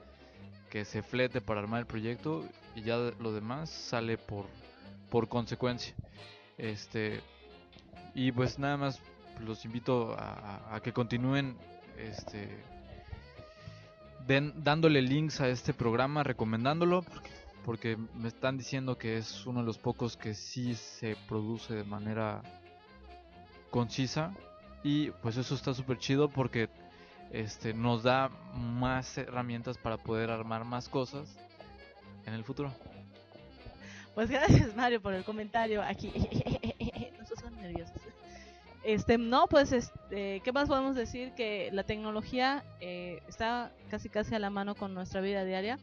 que 0.70 0.84
se 0.84 1.02
flete 1.02 1.40
para 1.40 1.60
armar 1.60 1.80
el 1.80 1.86
proyecto 1.86 2.44
y 2.76 2.82
ya 2.82 2.96
lo 2.96 3.32
demás 3.32 3.70
sale 3.70 4.18
por, 4.18 4.44
por 5.10 5.28
consecuencia. 5.28 5.94
Este, 6.58 7.20
y 8.14 8.30
pues 8.30 8.58
nada 8.58 8.76
más 8.76 9.00
los 9.40 9.64
invito 9.64 10.14
a, 10.18 10.78
que 10.82 10.92
continúen 10.92 11.56
este, 11.98 12.50
den- 14.26 14.52
dándole 14.62 15.00
links 15.00 15.40
a 15.40 15.48
este 15.48 15.72
programa, 15.72 16.22
recomendándolo, 16.22 17.02
porque 17.64 17.96
me 18.14 18.28
están 18.28 18.58
diciendo 18.58 18.96
que 18.98 19.16
es 19.16 19.46
uno 19.46 19.60
de 19.60 19.66
los 19.66 19.78
pocos 19.78 20.16
que 20.16 20.34
sí 20.34 20.74
se 20.74 21.16
produce 21.28 21.74
de 21.74 21.84
manera 21.84 22.42
concisa 23.70 24.34
y 24.82 25.10
pues 25.10 25.36
eso 25.36 25.54
está 25.54 25.74
súper 25.74 25.98
chido 25.98 26.28
porque 26.28 26.68
este 27.30 27.74
nos 27.74 28.02
da 28.02 28.28
más 28.54 29.16
herramientas 29.18 29.78
para 29.78 29.96
poder 29.98 30.30
armar 30.30 30.64
más 30.64 30.88
cosas 30.88 31.36
en 32.26 32.34
el 32.34 32.44
futuro. 32.44 32.72
Pues 34.14 34.30
gracias 34.30 34.74
Mario 34.74 35.00
por 35.00 35.14
el 35.14 35.24
comentario 35.24 35.82
aquí. 35.82 36.12
No 37.18 37.26
se 37.26 37.36
son 37.36 37.54
nerviosos. 37.60 38.00
Este, 38.82 39.18
no, 39.18 39.46
pues, 39.46 39.72
este, 39.72 40.40
¿qué 40.40 40.52
más 40.52 40.68
podemos 40.68 40.96
decir? 40.96 41.32
Que 41.32 41.68
la 41.72 41.84
tecnología 41.84 42.64
eh, 42.80 43.22
está 43.28 43.72
casi 43.90 44.08
casi 44.08 44.34
a 44.34 44.38
la 44.38 44.48
mano 44.48 44.74
con 44.74 44.94
nuestra 44.94 45.20
vida 45.20 45.44
diaria. 45.44 45.78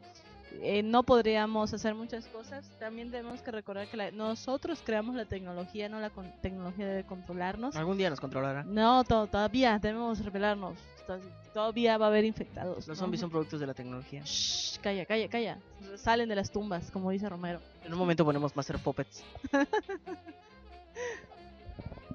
Eh, 0.62 0.82
no 0.84 1.04
podríamos 1.04 1.74
hacer 1.74 1.94
muchas 1.94 2.26
cosas. 2.28 2.68
También 2.80 3.12
tenemos 3.12 3.42
que 3.42 3.52
recordar 3.52 3.88
que 3.88 3.98
la- 3.98 4.12
nosotros 4.12 4.82
creamos 4.84 5.16
la 5.16 5.26
tecnología, 5.26 5.88
no 5.90 6.00
la 6.00 6.10
con- 6.10 6.32
tecnología 6.42 6.88
debe 6.88 7.04
controlarnos. 7.04 7.76
Algún 7.76 7.98
día 7.98 8.10
nos 8.10 8.20
controlará. 8.20 8.64
No, 8.64 9.04
to- 9.04 9.28
todavía 9.28 9.78
debemos 9.80 10.24
revelarnos. 10.24 10.78
To- 11.06 11.20
Todavía 11.54 11.98
va 11.98 12.06
a 12.06 12.10
haber 12.10 12.24
infectados. 12.26 12.88
Los 12.88 12.88
¿no? 12.90 12.96
zombies 12.96 13.22
son 13.22 13.32
productos 13.32 13.60
de 13.60 13.66
la 13.66 13.74
tecnología. 13.74 14.22
Shh, 14.24 14.78
calla, 14.80 15.06
calla, 15.08 15.28
calla. 15.28 15.58
Salen 15.96 16.30
de 16.30 16.36
las 16.36 16.52
tumbas, 16.52 16.92
como 16.92 17.10
dice 17.10 17.28
Romero. 17.28 17.60
En 17.84 17.92
un 17.94 17.98
momento 17.98 18.24
ponemos 18.24 18.56
Master 18.56 18.78
Puppets. 18.78 19.24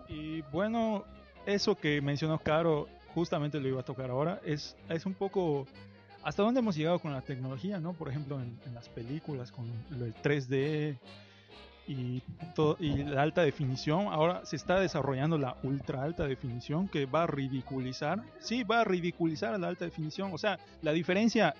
Y 0.09 0.43
bueno, 0.53 1.05
eso 1.47 1.75
que 1.75 2.01
mencionó 2.01 2.39
Caro, 2.39 2.89
justamente 3.15 3.59
lo 3.61 3.69
iba 3.69 3.81
a 3.81 3.85
tocar 3.85 4.11
ahora, 4.11 4.41
es, 4.45 4.77
es 4.89 5.07
un 5.07 5.15
poco 5.15 5.67
hasta 6.23 6.43
dónde 6.43 6.61
hemos 6.61 6.77
llegado 6.77 6.99
con 6.99 7.13
la 7.13 7.21
tecnología, 7.21 7.81
¿no? 7.81 7.93
Por 7.93 8.09
ejemplo, 8.09 8.41
en, 8.41 8.59
en 8.67 8.75
las 8.75 8.89
películas, 8.89 9.51
con 9.51 9.67
del 9.91 10.15
3D 10.15 10.97
y, 11.89 12.23
todo, 12.55 12.77
y 12.79 13.05
la 13.05 13.23
alta 13.23 13.43
definición. 13.43 14.07
Ahora 14.07 14.45
se 14.45 14.57
está 14.57 14.79
desarrollando 14.81 15.39
la 15.39 15.57
ultra 15.63 16.03
alta 16.03 16.27
definición 16.27 16.89
que 16.89 17.07
va 17.07 17.25
a 17.25 17.27
ridiculizar, 17.27 18.23
sí, 18.41 18.63
va 18.63 18.81
a 18.81 18.85
ridiculizar 18.85 19.55
a 19.55 19.59
la 19.59 19.69
alta 19.69 19.85
definición. 19.85 20.31
O 20.33 20.39
sea, 20.39 20.59
la 20.81 20.93
diferencia 20.93 21.55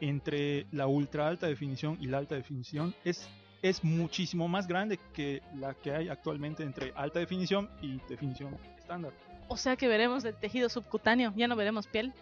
entre 0.00 0.66
la 0.70 0.86
ultra 0.86 1.26
alta 1.26 1.46
definición 1.46 1.96
y 2.00 2.06
la 2.06 2.18
alta 2.18 2.34
definición 2.34 2.94
es 3.04 3.28
es 3.62 3.82
muchísimo 3.82 4.48
más 4.48 4.66
grande 4.66 5.00
que 5.12 5.42
la 5.56 5.74
que 5.74 5.92
hay 5.92 6.08
actualmente 6.08 6.62
entre 6.62 6.92
alta 6.94 7.18
definición 7.18 7.68
y 7.82 8.00
definición 8.08 8.56
estándar. 8.78 9.12
O 9.48 9.56
sea 9.56 9.76
que 9.76 9.88
veremos 9.88 10.24
el 10.24 10.34
tejido 10.34 10.68
subcutáneo, 10.68 11.32
ya 11.34 11.48
no 11.48 11.56
veremos 11.56 11.86
piel. 11.86 12.12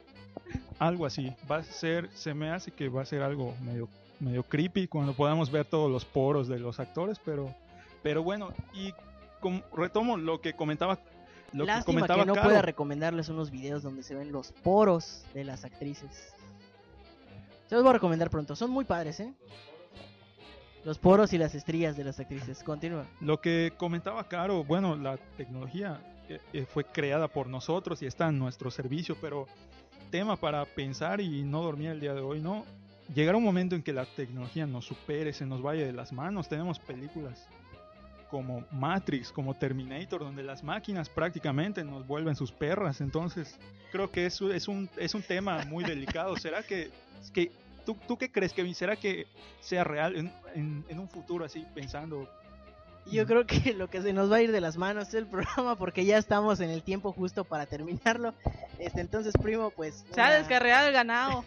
Algo 0.78 1.06
así. 1.06 1.32
Va 1.50 1.56
a 1.58 1.62
ser, 1.62 2.10
se 2.14 2.34
me 2.34 2.50
hace 2.50 2.70
que 2.70 2.88
va 2.88 3.02
a 3.02 3.06
ser 3.06 3.22
algo 3.22 3.54
medio, 3.64 3.88
medio 4.20 4.42
creepy 4.42 4.86
cuando 4.88 5.14
podamos 5.14 5.50
ver 5.50 5.64
todos 5.64 5.90
los 5.90 6.04
poros 6.04 6.48
de 6.48 6.58
los 6.58 6.78
actores, 6.80 7.18
pero, 7.24 7.54
pero 8.02 8.22
bueno, 8.22 8.52
y 8.74 8.92
com- 9.40 9.62
retomo 9.74 10.16
lo 10.16 10.40
que 10.40 10.52
comentaba, 10.52 10.98
lo 11.52 11.64
que 11.64 11.72
comentaba 11.84 12.20
que 12.22 12.26
no 12.26 12.34
Caro. 12.34 12.46
pueda 12.48 12.62
recomendarles 12.62 13.28
unos 13.28 13.50
videos 13.50 13.82
donde 13.82 14.02
se 14.02 14.14
ven 14.14 14.32
los 14.32 14.52
poros 14.52 15.24
de 15.32 15.44
las 15.44 15.64
actrices. 15.64 16.34
Se 17.68 17.74
los 17.74 17.82
voy 17.82 17.90
a 17.90 17.94
recomendar 17.94 18.30
pronto. 18.30 18.54
Son 18.54 18.70
muy 18.70 18.84
padres, 18.84 19.18
¿eh? 19.20 19.32
Los 20.84 20.98
poros 20.98 21.32
y 21.32 21.38
las 21.38 21.54
estrías 21.56 21.96
de 21.96 22.04
las 22.04 22.20
actrices. 22.20 22.62
Continúa. 22.62 23.06
Lo 23.20 23.40
que 23.40 23.72
comentaba 23.76 24.28
Caro, 24.28 24.62
bueno, 24.62 24.94
la 24.94 25.16
tecnología 25.36 26.00
eh, 26.28 26.38
eh, 26.52 26.64
fue 26.72 26.84
creada 26.84 27.26
por 27.26 27.48
nosotros 27.48 28.02
y 28.02 28.06
está 28.06 28.28
en 28.28 28.38
nuestro 28.38 28.70
servicio, 28.70 29.16
pero 29.20 29.48
tema 30.06 30.36
para 30.36 30.64
pensar 30.64 31.20
y 31.20 31.42
no 31.42 31.62
dormir 31.62 31.90
el 31.90 32.00
día 32.00 32.14
de 32.14 32.20
hoy, 32.20 32.40
¿no? 32.40 32.64
Llegará 33.14 33.38
un 33.38 33.44
momento 33.44 33.74
en 33.74 33.82
que 33.82 33.92
la 33.92 34.04
tecnología 34.04 34.66
nos 34.66 34.84
supere, 34.84 35.32
se 35.32 35.46
nos 35.46 35.62
vaya 35.62 35.84
de 35.86 35.92
las 35.92 36.12
manos. 36.12 36.48
Tenemos 36.48 36.78
películas 36.78 37.46
como 38.30 38.64
Matrix, 38.72 39.30
como 39.30 39.54
Terminator, 39.54 40.20
donde 40.20 40.42
las 40.42 40.64
máquinas 40.64 41.08
prácticamente 41.08 41.84
nos 41.84 42.06
vuelven 42.06 42.34
sus 42.34 42.50
perras. 42.50 43.00
Entonces, 43.00 43.58
creo 43.92 44.10
que 44.10 44.26
eso 44.26 44.52
es 44.52 44.66
un, 44.66 44.88
es 44.96 45.14
un 45.14 45.22
tema 45.22 45.64
muy 45.66 45.84
delicado. 45.84 46.36
¿Será 46.36 46.62
que, 46.62 46.90
que 47.32 47.52
¿tú, 47.84 47.96
¿tú 48.08 48.16
qué 48.16 48.30
crees, 48.30 48.52
Kevin? 48.52 48.74
¿Será 48.74 48.96
que 48.96 49.26
sea 49.60 49.84
real 49.84 50.16
en, 50.16 50.32
en, 50.54 50.84
en 50.88 50.98
un 50.98 51.08
futuro 51.08 51.44
así, 51.44 51.64
pensando 51.74 52.28
Yo 53.10 53.26
creo 53.26 53.46
que 53.46 53.72
lo 53.74 53.88
que 53.88 54.02
se 54.02 54.12
nos 54.12 54.30
va 54.30 54.36
a 54.36 54.42
ir 54.42 54.52
de 54.52 54.60
las 54.60 54.76
manos 54.76 55.08
es 55.08 55.14
el 55.14 55.26
programa 55.26 55.76
porque 55.76 56.04
ya 56.04 56.18
estamos 56.18 56.60
en 56.60 56.70
el 56.70 56.82
tiempo 56.82 57.12
justo 57.12 57.44
para 57.44 57.66
terminarlo. 57.66 58.34
Este, 58.78 59.00
entonces, 59.00 59.32
primo, 59.40 59.70
pues 59.70 60.04
Se 60.12 60.20
ha 60.20 60.30
descarriado 60.30 60.88
el 60.88 60.92
ganado. 60.92 61.44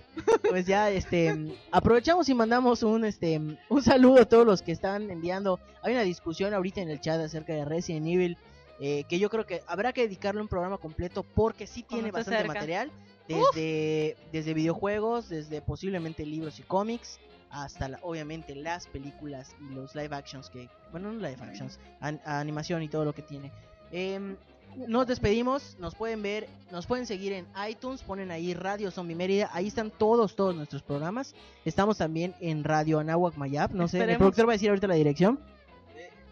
pues 0.49 0.65
ya 0.65 0.89
este 0.89 1.57
aprovechamos 1.71 2.29
y 2.29 2.33
mandamos 2.33 2.83
un 2.83 3.05
este 3.05 3.39
un 3.69 3.83
saludo 3.83 4.21
a 4.21 4.25
todos 4.25 4.45
los 4.45 4.61
que 4.61 4.71
están 4.71 5.09
enviando. 5.11 5.59
Hay 5.81 5.93
una 5.93 6.03
discusión 6.03 6.53
ahorita 6.53 6.81
en 6.81 6.89
el 6.89 7.01
chat 7.01 7.19
acerca 7.19 7.53
de 7.53 7.65
Resident 7.65 8.07
Evil 8.07 8.37
eh, 8.79 9.03
que 9.09 9.19
yo 9.19 9.29
creo 9.29 9.45
que 9.45 9.61
habrá 9.67 9.91
que 9.91 10.01
dedicarle 10.01 10.41
un 10.41 10.47
programa 10.47 10.77
completo 10.77 11.23
porque 11.23 11.67
sí 11.67 11.83
tiene 11.83 12.11
bastante 12.11 12.39
cerca. 12.39 12.53
material 12.53 12.91
desde 13.27 14.15
desde 14.31 14.53
videojuegos, 14.53 15.27
desde 15.27 15.61
posiblemente 15.61 16.25
libros 16.25 16.59
y 16.59 16.63
cómics 16.63 17.19
hasta 17.51 17.89
la- 17.89 17.99
obviamente 18.03 18.55
las 18.55 18.87
películas 18.87 19.53
y 19.59 19.73
los 19.73 19.95
live 19.95 20.15
actions 20.15 20.49
que 20.49 20.69
bueno 20.91 21.11
no 21.11 21.19
live 21.19 21.37
actions 21.41 21.79
an- 21.99 22.21
animación 22.25 22.81
y 22.83 22.87
todo 22.89 23.05
lo 23.05 23.13
que 23.13 23.21
tiene 23.21 23.51
Em, 23.91 24.35
nos 24.87 25.07
despedimos, 25.07 25.75
nos 25.79 25.95
pueden 25.95 26.21
ver, 26.21 26.47
nos 26.71 26.85
pueden 26.85 27.07
seguir 27.07 27.33
en 27.33 27.47
iTunes, 27.67 28.03
ponen 28.03 28.29
ahí 28.29 28.53
Radio 28.53 28.91
Zombie 28.91 29.15
Mérida, 29.15 29.49
ahí 29.51 29.65
están 29.67 29.89
todos, 29.89 30.35
todos 30.35 30.53
nuestros 30.55 30.83
programas. 30.83 31.33
Estamos 31.65 31.97
también 31.97 32.35
en 32.39 32.63
Radio 32.63 32.99
Anáhuac 32.99 33.35
Mayap, 33.35 33.71
no 33.71 33.87
sé, 33.87 33.97
el 33.97 34.01
Esperemos. 34.03 34.19
productor 34.19 34.47
va 34.47 34.51
a 34.51 34.53
decir 34.53 34.69
ahorita 34.69 34.85
la 34.85 34.93
dirección. 34.93 35.39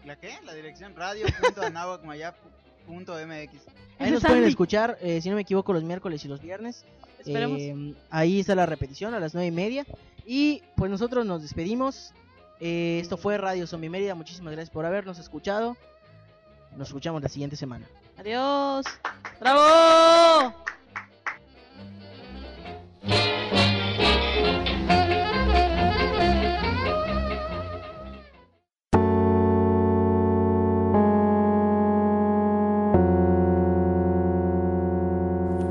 ¿La 0.04 0.14
qué? 0.20 0.30
La 0.46 0.54
dirección 0.54 0.94
radio.anahuacmayap.mx. 0.94 3.62
Ahí 3.98 4.10
nos 4.12 4.22
pueden 4.22 4.44
escuchar, 4.44 4.96
eh, 5.00 5.20
si 5.20 5.28
no 5.28 5.34
me 5.36 5.42
equivoco, 5.42 5.72
los 5.72 5.82
miércoles 5.82 6.24
y 6.24 6.28
los 6.28 6.40
viernes. 6.40 6.84
Esperemos. 7.18 7.58
Eh, 7.60 7.94
ahí 8.10 8.40
está 8.40 8.54
la 8.54 8.66
repetición 8.66 9.14
a 9.14 9.20
las 9.20 9.34
nueve 9.34 9.48
y 9.48 9.52
media. 9.52 9.84
Y 10.30 10.62
pues 10.76 10.90
nosotros 10.90 11.24
nos 11.24 11.40
despedimos. 11.40 12.12
Eh, 12.60 12.98
esto 13.00 13.16
fue 13.16 13.38
Radio 13.38 13.66
Zombie 13.66 13.88
Mérida, 13.88 14.14
muchísimas 14.14 14.52
gracias 14.52 14.68
por 14.68 14.84
habernos 14.84 15.18
escuchado. 15.18 15.74
Nos 16.76 16.88
escuchamos 16.88 17.22
la 17.22 17.30
siguiente 17.30 17.56
semana. 17.56 17.86
Adiós. 18.18 18.84
¡Bravo! 19.40 20.54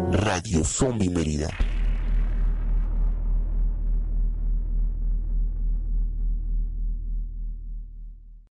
Radio 0.09 0.63
Zombie 0.63 1.09
Mérida. 1.09 1.49